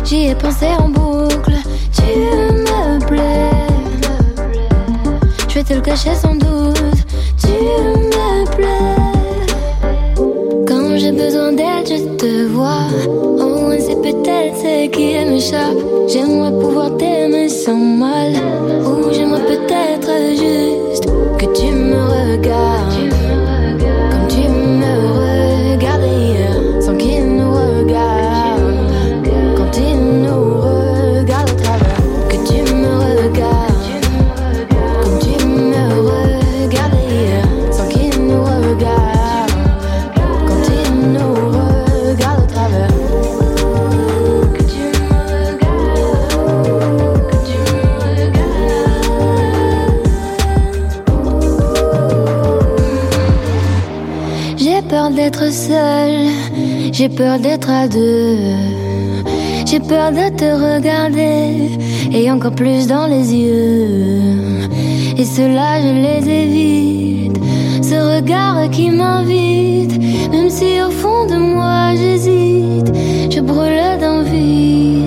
J'y 0.03 0.27
ai 0.27 0.35
pensé 0.35 0.65
en 0.77 0.89
boucle, 0.89 1.53
tu 1.95 2.19
me 2.19 3.05
plais. 3.05 3.51
Je 5.47 5.53
vais 5.55 5.63
te 5.63 5.73
le 5.73 5.81
cacher 5.81 6.15
sans 6.15 6.35
doute, 6.35 7.05
tu 7.41 7.47
me 7.47 8.45
plais. 8.55 8.95
Quand 10.67 10.97
j'ai 10.97 11.11
besoin 11.11 11.53
d'aide, 11.53 11.87
je 11.87 12.15
te 12.17 12.47
vois. 12.47 13.48
Peut-être 14.01 14.55
ce 14.57 14.87
qui 14.87 15.13
m'échappe. 15.29 15.77
J'aimerais 16.07 16.51
pouvoir 16.51 16.95
t'aimer 16.97 17.49
sans 17.49 17.75
mal. 17.75 18.33
Ou 18.85 19.13
j'aimerais 19.13 19.41
peut-être 19.41 20.11
juste 20.31 21.05
que 21.37 21.45
tu 21.53 21.71
me 21.71 22.01
regardes. 22.35 22.98
J'ai 56.91 57.09
peur 57.09 57.39
d'être 57.39 57.69
à 57.71 57.87
deux. 57.87 58.37
J'ai 59.65 59.79
peur 59.79 60.11
de 60.11 60.29
te 60.35 60.45
regarder 60.45 61.79
et 62.11 62.29
encore 62.29 62.53
plus 62.53 62.85
dans 62.85 63.07
les 63.07 63.33
yeux. 63.33 64.21
Et 65.17 65.25
cela, 65.25 65.81
je 65.81 65.91
les 66.05 66.29
évite. 66.29 67.37
Ce 67.81 67.95
regard 67.95 68.69
qui 68.69 68.91
m'invite, 68.91 69.97
même 70.31 70.51
si 70.51 70.81
au 70.87 70.91
fond 70.91 71.25
de 71.25 71.37
moi 71.37 71.95
j'hésite, 71.95 72.93
je 73.31 73.39
brûle 73.39 73.99
d'envie 73.99 75.05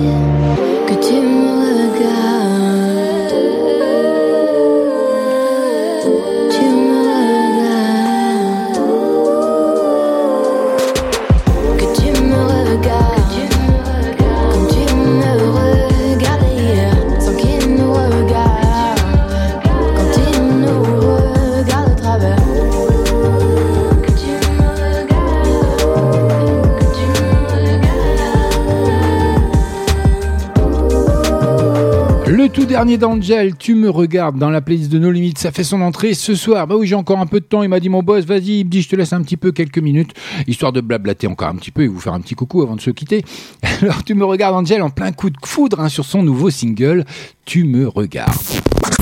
dernier 32.73 32.97
d'Angel, 32.97 33.55
tu 33.55 33.75
me 33.75 33.87
regardes 33.87 34.39
dans 34.39 34.49
la 34.49 34.59
playlist 34.59 34.91
de 34.91 34.97
No 34.97 35.11
Limites, 35.11 35.37
ça 35.37 35.51
fait 35.51 35.63
son 35.63 35.79
entrée 35.81 36.15
ce 36.15 36.33
soir. 36.33 36.65
Bah 36.65 36.73
oui, 36.75 36.87
j'ai 36.87 36.95
encore 36.95 37.19
un 37.19 37.27
peu 37.27 37.39
de 37.39 37.45
temps. 37.45 37.61
Il 37.61 37.69
m'a 37.69 37.79
dit 37.79 37.87
mon 37.87 38.01
boss, 38.01 38.25
vas-y, 38.25 38.61
il 38.61 38.65
me 38.65 38.69
dit, 38.71 38.81
je 38.81 38.89
te 38.89 38.95
laisse 38.95 39.13
un 39.13 39.21
petit 39.21 39.37
peu 39.37 39.51
quelques 39.51 39.77
minutes, 39.77 40.15
histoire 40.47 40.71
de 40.71 40.81
blablater 40.81 41.27
encore 41.27 41.49
un 41.49 41.55
petit 41.55 41.69
peu 41.69 41.83
et 41.83 41.87
vous 41.87 41.99
faire 41.99 42.13
un 42.13 42.19
petit 42.19 42.33
coucou 42.33 42.63
avant 42.63 42.75
de 42.75 42.81
se 42.81 42.89
quitter. 42.89 43.23
Alors 43.83 44.03
tu 44.03 44.15
me 44.15 44.25
regardes 44.25 44.55
Angel 44.55 44.81
en 44.81 44.89
plein 44.89 45.11
coup 45.11 45.29
de 45.29 45.37
foudre 45.45 45.81
hein, 45.81 45.87
sur 45.87 46.03
son 46.03 46.23
nouveau 46.23 46.49
single, 46.49 47.05
Tu 47.45 47.63
me 47.63 47.87
regardes. 47.87 48.33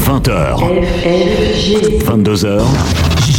20h. 0.02 0.58
22h. 2.04 2.62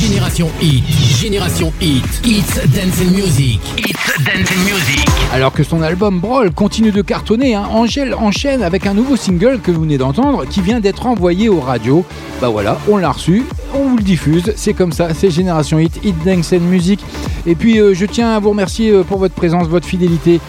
Génération 0.03 0.49
Hit, 0.61 0.85
Génération 1.21 1.73
Hit, 1.81 2.05
It's 2.25 2.55
Dancing 2.75 3.11
Music, 3.13 3.61
It's 3.79 4.25
Dancing 4.25 4.59
Music. 4.65 5.07
Alors 5.33 5.53
que 5.53 5.63
son 5.63 5.83
album 5.83 6.19
Brawl 6.21 6.51
continue 6.53 6.91
de 6.91 7.03
cartonner, 7.03 7.55
hein, 7.55 7.67
Angèle 7.71 8.15
enchaîne 8.15 8.63
avec 8.63 8.87
un 8.87 8.95
nouveau 8.95 9.17
single 9.17 9.61
que 9.61 9.71
vous 9.71 9.83
venez 9.83 9.99
d'entendre 9.99 10.22
qui 10.49 10.61
vient 10.61 10.81
d'être 10.81 11.07
envoyé 11.07 11.49
aux 11.49 11.61
radios. 11.61 12.05
Bah 12.41 12.49
voilà, 12.49 12.79
on 12.89 12.97
l'a 12.97 13.11
reçu, 13.11 13.45
on 13.75 13.89
vous 13.89 13.97
le 13.97 14.03
diffuse, 14.03 14.53
c'est 14.57 14.75
comme 14.75 14.93
ça, 14.93 15.15
c'est 15.15 15.31
Génération 15.31 15.79
Hit, 15.79 16.01
Hit 16.05 16.17
Dance 16.25 16.53
Music. 16.53 17.01
Et 17.47 17.55
puis 17.55 17.81
euh, 17.81 17.95
je 17.95 18.07
tiens 18.07 18.31
à 18.31 18.39
vous 18.39 18.51
remercier 18.51 18.91
euh, 18.91 19.03
pour 19.03 19.19
votre 19.19 19.35
présence, 19.35 19.67
votre 19.69 19.87
fidélité. 19.87 20.41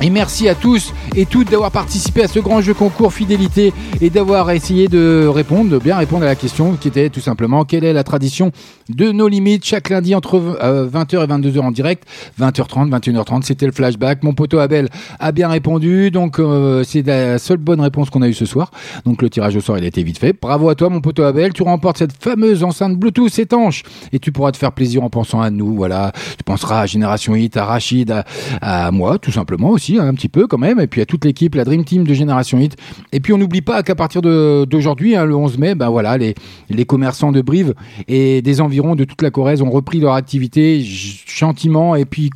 Et 0.00 0.10
merci 0.10 0.48
à 0.48 0.56
tous 0.56 0.92
et 1.14 1.26
toutes 1.26 1.50
d'avoir 1.50 1.70
participé 1.70 2.24
à 2.24 2.28
ce 2.28 2.40
grand 2.40 2.60
jeu 2.60 2.74
concours 2.74 3.12
fidélité 3.12 3.72
et 4.00 4.10
d'avoir 4.10 4.50
essayé 4.50 4.88
de 4.88 5.28
répondre, 5.32 5.70
de 5.70 5.78
bien 5.78 5.96
répondre 5.96 6.24
à 6.24 6.26
la 6.26 6.34
question 6.34 6.72
qui 6.72 6.88
était 6.88 7.08
tout 7.08 7.20
simplement 7.20 7.64
quelle 7.64 7.84
est 7.84 7.92
la 7.92 8.02
tradition 8.02 8.50
de 8.94 9.12
nos 9.12 9.28
limites 9.28 9.64
chaque 9.64 9.88
lundi 9.88 10.14
entre 10.14 10.34
euh, 10.34 10.88
20h 10.88 11.24
et 11.24 11.26
22h 11.26 11.60
en 11.60 11.70
direct, 11.70 12.04
20h30, 12.40 12.90
21h30, 12.90 13.42
c'était 13.42 13.66
le 13.66 13.72
flashback. 13.72 14.22
Mon 14.22 14.34
poteau 14.34 14.58
Abel 14.58 14.88
a 15.18 15.32
bien 15.32 15.48
répondu, 15.48 16.10
donc 16.10 16.38
euh, 16.38 16.84
c'est 16.84 17.06
la 17.06 17.38
seule 17.38 17.58
bonne 17.58 17.80
réponse 17.80 18.10
qu'on 18.10 18.22
a 18.22 18.28
eue 18.28 18.34
ce 18.34 18.44
soir. 18.44 18.70
Donc 19.04 19.22
le 19.22 19.30
tirage 19.30 19.56
au 19.56 19.60
sort 19.60 19.78
il 19.78 19.84
a 19.84 19.86
été 19.86 20.02
vite 20.02 20.18
fait. 20.18 20.34
Bravo 20.40 20.68
à 20.68 20.74
toi 20.74 20.90
mon 20.90 21.00
poteau 21.00 21.22
Abel, 21.22 21.52
tu 21.52 21.62
remportes 21.62 21.98
cette 21.98 22.12
fameuse 22.12 22.64
enceinte 22.64 22.96
Bluetooth 22.98 23.38
étanche 23.38 23.82
et 24.12 24.18
tu 24.18 24.32
pourras 24.32 24.52
te 24.52 24.56
faire 24.56 24.72
plaisir 24.72 25.02
en 25.02 25.10
pensant 25.10 25.40
à 25.40 25.50
nous. 25.50 25.74
Voilà, 25.74 26.12
tu 26.36 26.44
penseras 26.44 26.82
à 26.82 26.86
Génération 26.86 27.34
Hit, 27.34 27.56
à 27.56 27.64
Rachid, 27.64 28.14
à, 28.60 28.90
moi 28.90 29.18
tout 29.18 29.32
simplement 29.32 29.70
aussi 29.70 29.98
hein, 29.98 30.06
un 30.06 30.14
petit 30.14 30.28
peu 30.28 30.46
quand 30.46 30.58
même, 30.58 30.80
et 30.80 30.86
puis 30.86 31.00
à 31.00 31.06
toute 31.06 31.24
l'équipe, 31.24 31.54
la 31.54 31.64
Dream 31.64 31.84
Team 31.84 32.04
de 32.04 32.14
Génération 32.14 32.58
Hit. 32.58 32.76
Et 33.12 33.20
puis 33.20 33.32
on 33.32 33.38
n'oublie 33.38 33.62
pas 33.62 33.82
qu'à 33.82 33.94
partir 33.94 34.22
d'aujourd'hui, 34.22 35.16
hein, 35.16 35.24
le 35.24 35.34
11 35.34 35.58
mai, 35.58 35.74
ben 35.74 35.88
voilà, 35.88 36.18
les, 36.18 36.34
les 36.68 36.84
commerçants 36.84 37.32
de 37.32 37.40
Brive 37.40 37.74
et 38.08 38.42
des 38.42 38.60
environs 38.60 38.81
de 38.96 39.04
toute 39.04 39.22
la 39.22 39.30
Corrèze 39.30 39.62
ont 39.62 39.70
repris 39.70 40.00
leur 40.00 40.14
activité 40.14 40.82
gentiment 40.82 41.94
et 41.94 42.04
puis 42.04 42.30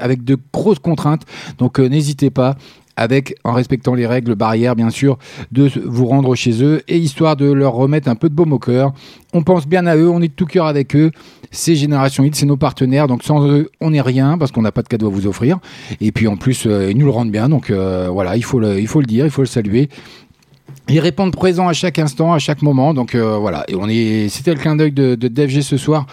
avec 0.00 0.24
de 0.24 0.38
grosses 0.52 0.78
contraintes. 0.78 1.22
Donc 1.58 1.78
euh, 1.78 1.88
n'hésitez 1.88 2.30
pas 2.30 2.56
avec, 2.96 3.34
en 3.44 3.52
respectant 3.52 3.94
les 3.94 4.06
règles 4.06 4.34
barrières 4.34 4.76
bien 4.76 4.90
sûr, 4.90 5.18
de 5.52 5.70
vous 5.84 6.06
rendre 6.06 6.34
chez 6.34 6.62
eux 6.62 6.82
et 6.88 6.98
histoire 6.98 7.36
de 7.36 7.50
leur 7.50 7.72
remettre 7.74 8.08
un 8.08 8.14
peu 8.14 8.28
de 8.28 8.34
baume 8.34 8.52
au 8.52 8.58
cœur. 8.58 8.92
On 9.32 9.42
pense 9.42 9.66
bien 9.66 9.86
à 9.86 9.96
eux, 9.96 10.08
on 10.08 10.22
est 10.22 10.28
de 10.28 10.32
tout 10.32 10.46
cœur 10.46 10.66
avec 10.66 10.94
eux. 10.94 11.10
C'est 11.50 11.74
Génération 11.74 12.24
Hit, 12.24 12.34
c'est 12.34 12.46
nos 12.46 12.56
partenaires, 12.56 13.06
donc 13.06 13.22
sans 13.22 13.46
eux, 13.46 13.70
on 13.80 13.90
n'est 13.90 14.00
rien 14.00 14.38
parce 14.38 14.50
qu'on 14.50 14.62
n'a 14.62 14.72
pas 14.72 14.82
de 14.82 14.88
cadeau 14.88 15.06
à 15.06 15.10
vous 15.10 15.26
offrir. 15.26 15.58
Et 16.00 16.12
puis 16.12 16.26
en 16.26 16.36
plus, 16.36 16.66
euh, 16.66 16.90
ils 16.90 16.98
nous 16.98 17.06
le 17.06 17.12
rendent 17.12 17.30
bien, 17.30 17.48
donc 17.48 17.70
euh, 17.70 18.08
voilà, 18.10 18.36
il 18.36 18.44
faut, 18.44 18.62
il 18.62 18.88
faut 18.88 19.00
le 19.00 19.06
dire, 19.06 19.24
il 19.24 19.30
faut 19.30 19.42
le 19.42 19.46
saluer. 19.46 19.88
Ils 20.88 21.00
répondent 21.00 21.34
présent 21.34 21.68
à 21.68 21.72
chaque 21.72 21.98
instant, 21.98 22.32
à 22.32 22.38
chaque 22.38 22.62
moment. 22.62 22.94
Donc 22.94 23.14
euh, 23.14 23.38
voilà, 23.38 23.64
et 23.68 23.74
on 23.74 23.88
est. 23.88 24.28
C'était 24.28 24.52
le 24.52 24.60
clin 24.60 24.76
d'œil 24.76 24.92
de, 24.92 25.14
de 25.14 25.28
DFG 25.28 25.62
ce 25.62 25.76
soir 25.76 26.06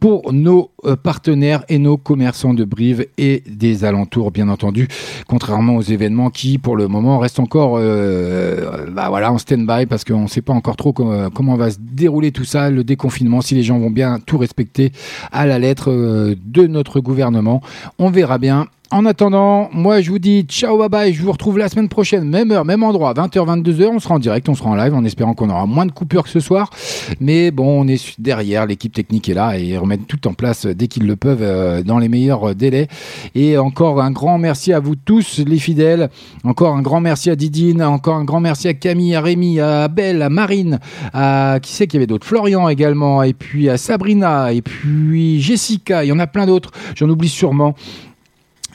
pour 0.00 0.32
nos 0.32 0.70
euh, 0.84 0.96
partenaires 0.96 1.64
et 1.68 1.78
nos 1.78 1.96
commerçants 1.96 2.54
de 2.54 2.64
Brive 2.64 3.06
et 3.18 3.42
des 3.46 3.84
alentours, 3.84 4.30
bien 4.30 4.48
entendu. 4.48 4.88
Contrairement 5.26 5.76
aux 5.76 5.82
événements 5.82 6.30
qui, 6.30 6.58
pour 6.58 6.76
le 6.76 6.88
moment, 6.88 7.18
restent 7.18 7.40
encore, 7.40 7.76
euh, 7.78 8.86
bah 8.90 9.08
voilà, 9.08 9.32
en 9.32 9.38
stand-by 9.38 9.86
parce 9.86 10.04
qu'on 10.04 10.22
ne 10.22 10.28
sait 10.28 10.42
pas 10.42 10.52
encore 10.52 10.76
trop 10.76 10.92
comment, 10.92 11.30
comment 11.30 11.56
va 11.56 11.70
se 11.70 11.78
dérouler 11.80 12.32
tout 12.32 12.44
ça, 12.44 12.70
le 12.70 12.84
déconfinement, 12.84 13.40
si 13.40 13.54
les 13.54 13.62
gens 13.62 13.78
vont 13.78 13.90
bien 13.90 14.18
tout 14.24 14.38
respecter 14.38 14.92
à 15.32 15.46
la 15.46 15.58
lettre 15.58 15.90
euh, 15.90 16.34
de 16.44 16.66
notre 16.66 17.00
gouvernement. 17.00 17.60
On 17.98 18.10
verra 18.10 18.38
bien. 18.38 18.66
En 18.92 19.04
attendant, 19.04 19.68
moi 19.72 20.00
je 20.00 20.10
vous 20.10 20.20
dis 20.20 20.42
ciao 20.42 20.78
bye 20.78 20.88
bye, 20.88 21.12
je 21.12 21.20
vous 21.20 21.32
retrouve 21.32 21.58
la 21.58 21.68
semaine 21.68 21.88
prochaine, 21.88 22.22
même 22.22 22.52
heure, 22.52 22.64
même 22.64 22.84
endroit, 22.84 23.14
20h, 23.14 23.62
22h, 23.64 23.86
on 23.86 23.98
sera 23.98 24.14
en 24.14 24.20
direct, 24.20 24.48
on 24.48 24.54
sera 24.54 24.70
en 24.70 24.76
live 24.76 24.94
en 24.94 25.04
espérant 25.04 25.34
qu'on 25.34 25.50
aura 25.50 25.66
moins 25.66 25.86
de 25.86 25.90
coupures 25.90 26.22
que 26.22 26.28
ce 26.28 26.38
soir. 26.38 26.70
Mais 27.18 27.50
bon, 27.50 27.82
on 27.82 27.88
est 27.88 28.14
derrière, 28.20 28.64
l'équipe 28.64 28.92
technique 28.92 29.28
est 29.28 29.34
là 29.34 29.58
et 29.58 29.64
ils 29.64 29.76
remettent 29.76 30.06
tout 30.06 30.28
en 30.28 30.34
place 30.34 30.66
dès 30.66 30.86
qu'ils 30.86 31.04
le 31.04 31.16
peuvent 31.16 31.42
euh, 31.42 31.82
dans 31.82 31.98
les 31.98 32.08
meilleurs 32.08 32.54
délais. 32.54 32.86
Et 33.34 33.58
encore 33.58 34.00
un 34.00 34.12
grand 34.12 34.38
merci 34.38 34.72
à 34.72 34.78
vous 34.78 34.94
tous 34.94 35.40
les 35.44 35.58
fidèles, 35.58 36.08
encore 36.44 36.76
un 36.76 36.82
grand 36.82 37.00
merci 37.00 37.28
à 37.28 37.34
Didine, 37.34 37.82
encore 37.82 38.14
un 38.14 38.24
grand 38.24 38.40
merci 38.40 38.68
à 38.68 38.74
Camille, 38.74 39.16
à 39.16 39.20
Rémi, 39.20 39.58
à 39.58 39.82
Abel, 39.82 40.22
à 40.22 40.28
Marine, 40.28 40.78
à 41.12 41.58
qui 41.60 41.72
c'est 41.72 41.88
qu'il 41.88 41.98
y 41.98 41.98
avait 41.98 42.06
d'autres, 42.06 42.26
Florian 42.26 42.68
également, 42.68 43.24
et 43.24 43.32
puis 43.32 43.68
à 43.68 43.78
Sabrina, 43.78 44.52
et 44.52 44.62
puis 44.62 45.40
Jessica, 45.40 46.04
il 46.04 46.08
y 46.08 46.12
en 46.12 46.20
a 46.20 46.28
plein 46.28 46.46
d'autres, 46.46 46.70
j'en 46.94 47.08
oublie 47.08 47.28
sûrement. 47.28 47.74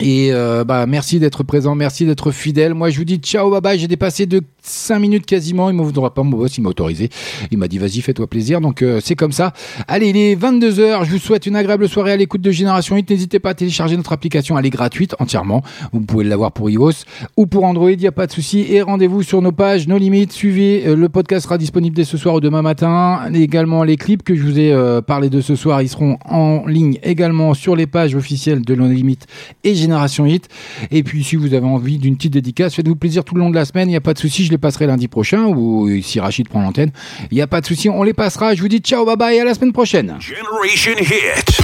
Et 0.02 0.30
euh, 0.32 0.64
bah, 0.64 0.88
merci 0.88 1.20
d'être 1.20 1.44
présent, 1.44 1.76
merci 1.76 2.06
d'être 2.06 2.32
fidèle. 2.32 2.74
Moi, 2.74 2.90
je 2.90 2.98
vous 2.98 3.06
dis 3.06 3.18
ciao, 3.18 3.52
bye 3.52 3.62
bye. 3.62 3.78
J'ai 3.80 3.88
dépassé 3.88 4.26
de 4.26 4.42
5 4.64 4.98
minutes 4.98 5.26
quasiment. 5.28 5.70
Il 5.70 5.76
m'ouvre 5.76 6.10
pas 6.10 6.24
mon 6.24 6.38
boss, 6.38 6.58
il 6.58 6.62
m'a 6.62 6.70
autorisé. 6.70 7.10
Il 7.52 7.60
m'a 7.60 7.68
dit 7.68 7.78
vas-y, 7.78 8.02
fais-toi 8.02 8.26
plaisir. 8.26 8.62
Donc 8.62 8.82
euh, 8.82 9.00
c'est 9.04 9.16
comme 9.16 9.32
ça. 9.32 9.54
Allez, 9.88 10.10
il 10.10 10.18
est 10.18 10.36
22h. 10.36 11.06
Je 11.06 11.12
vous 11.12 11.20
souhaite 11.20 11.46
une 11.46 11.56
agréable 11.56 11.88
soirée 11.88 12.14
à 12.14 12.18
l'écoute 12.18 12.42
de 12.42 12.50
Génération 12.50 12.96
8. 12.96 13.12
N'hésitez 13.12 13.40
pas 13.40 13.52
à 13.52 13.54
télécharger 13.54 13.96
notre 13.96 14.12
application. 14.12 14.58
Elle 14.58 14.66
est 14.66 14.72
gratuite 14.72 15.16
entièrement. 15.20 15.62
Vous 15.94 16.02
pouvez 16.02 16.24
l'avoir 16.24 16.52
pour 16.52 16.70
iOS 16.72 17.04
ou 17.38 17.46
pour 17.46 17.64
Android. 17.66 17.92
Il 17.92 18.00
n'y 18.00 18.08
a 18.08 18.12
pas 18.12 18.26
de 18.26 18.32
souci. 18.32 18.66
Et 18.70 18.82
rendez-vous 18.82 19.22
sur 19.22 19.44
nos 19.44 19.52
pages, 19.52 19.88
nos 19.88 20.00
limites. 20.00 20.32
Suivez. 20.32 20.84
euh, 20.88 20.96
le 20.96 21.10
podcast 21.10 21.44
sera 21.44 21.60
disponible 21.60 21.96
dès 21.96 22.06
ce 22.06 22.18
soir 22.18 22.36
ou 22.36 22.40
demain 22.40 22.64
matin. 22.64 23.20
Également 23.36 23.84
les 23.84 23.98
clips 23.98 24.24
que 24.24 24.34
je 24.34 24.42
vous 24.42 24.58
ai 24.58 24.74
euh, 24.74 25.02
parlé 25.02 25.30
de 25.30 25.42
ce 25.42 25.56
soir. 25.56 25.84
Ils 25.84 25.90
seront 25.90 26.18
en 26.26 26.66
ligne 26.66 26.98
également 27.04 27.54
sur 27.54 27.76
les 27.76 27.86
pages 27.86 28.16
officielles 28.16 28.62
de 28.62 28.74
nos 28.74 28.88
limites 28.88 29.28
et 29.64 29.76
Génération 29.76 29.91
Hit. 30.26 30.48
Et 30.92 31.04
puis 31.04 31.24
si 31.24 31.36
vous 31.36 31.54
avez 31.54 31.66
envie 31.66 31.98
d'une 31.98 32.16
petite 32.16 32.34
dédicace, 32.34 32.76
faites-vous 32.76 32.96
plaisir 32.96 33.24
tout 33.24 33.36
le 33.36 33.42
long 33.42 33.50
de 33.50 33.56
la 33.56 33.66
semaine. 33.66 33.88
Il 33.88 33.92
n'y 33.92 33.98
a 33.98 34.02
pas 34.02 34.14
de 34.14 34.20
souci. 34.20 34.46
Je 34.46 34.52
les 34.52 34.58
passerai 34.58 34.88
lundi 34.88 35.08
prochain 35.08 35.46
ou 35.46 35.90
si 36.02 36.20
Rachid 36.20 36.50
prend 36.50 36.62
l'antenne. 36.62 36.92
Il 37.32 37.36
n'y 37.36 37.42
a 37.42 37.48
pas 37.48 37.62
de 37.62 37.66
souci. 37.66 37.90
On 37.90 38.04
les 38.04 38.14
passera. 38.14 38.54
Je 38.56 38.62
vous 38.62 38.68
dis 38.68 38.80
ciao, 38.80 39.06
bye 39.06 39.16
bye. 39.16 39.40
À 39.40 39.46
la 39.46 39.54
semaine 39.54 39.72
prochaine. 39.74 40.16
Generation 40.20 40.94
Hit. 41.00 41.58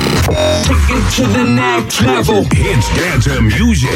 Take 0.63 0.89
it 0.89 1.15
to 1.15 1.23
the 1.23 1.43
next 1.47 2.01
level. 2.01 2.43
Hits 2.53 2.89
dance 2.97 3.27
music. 3.41 3.89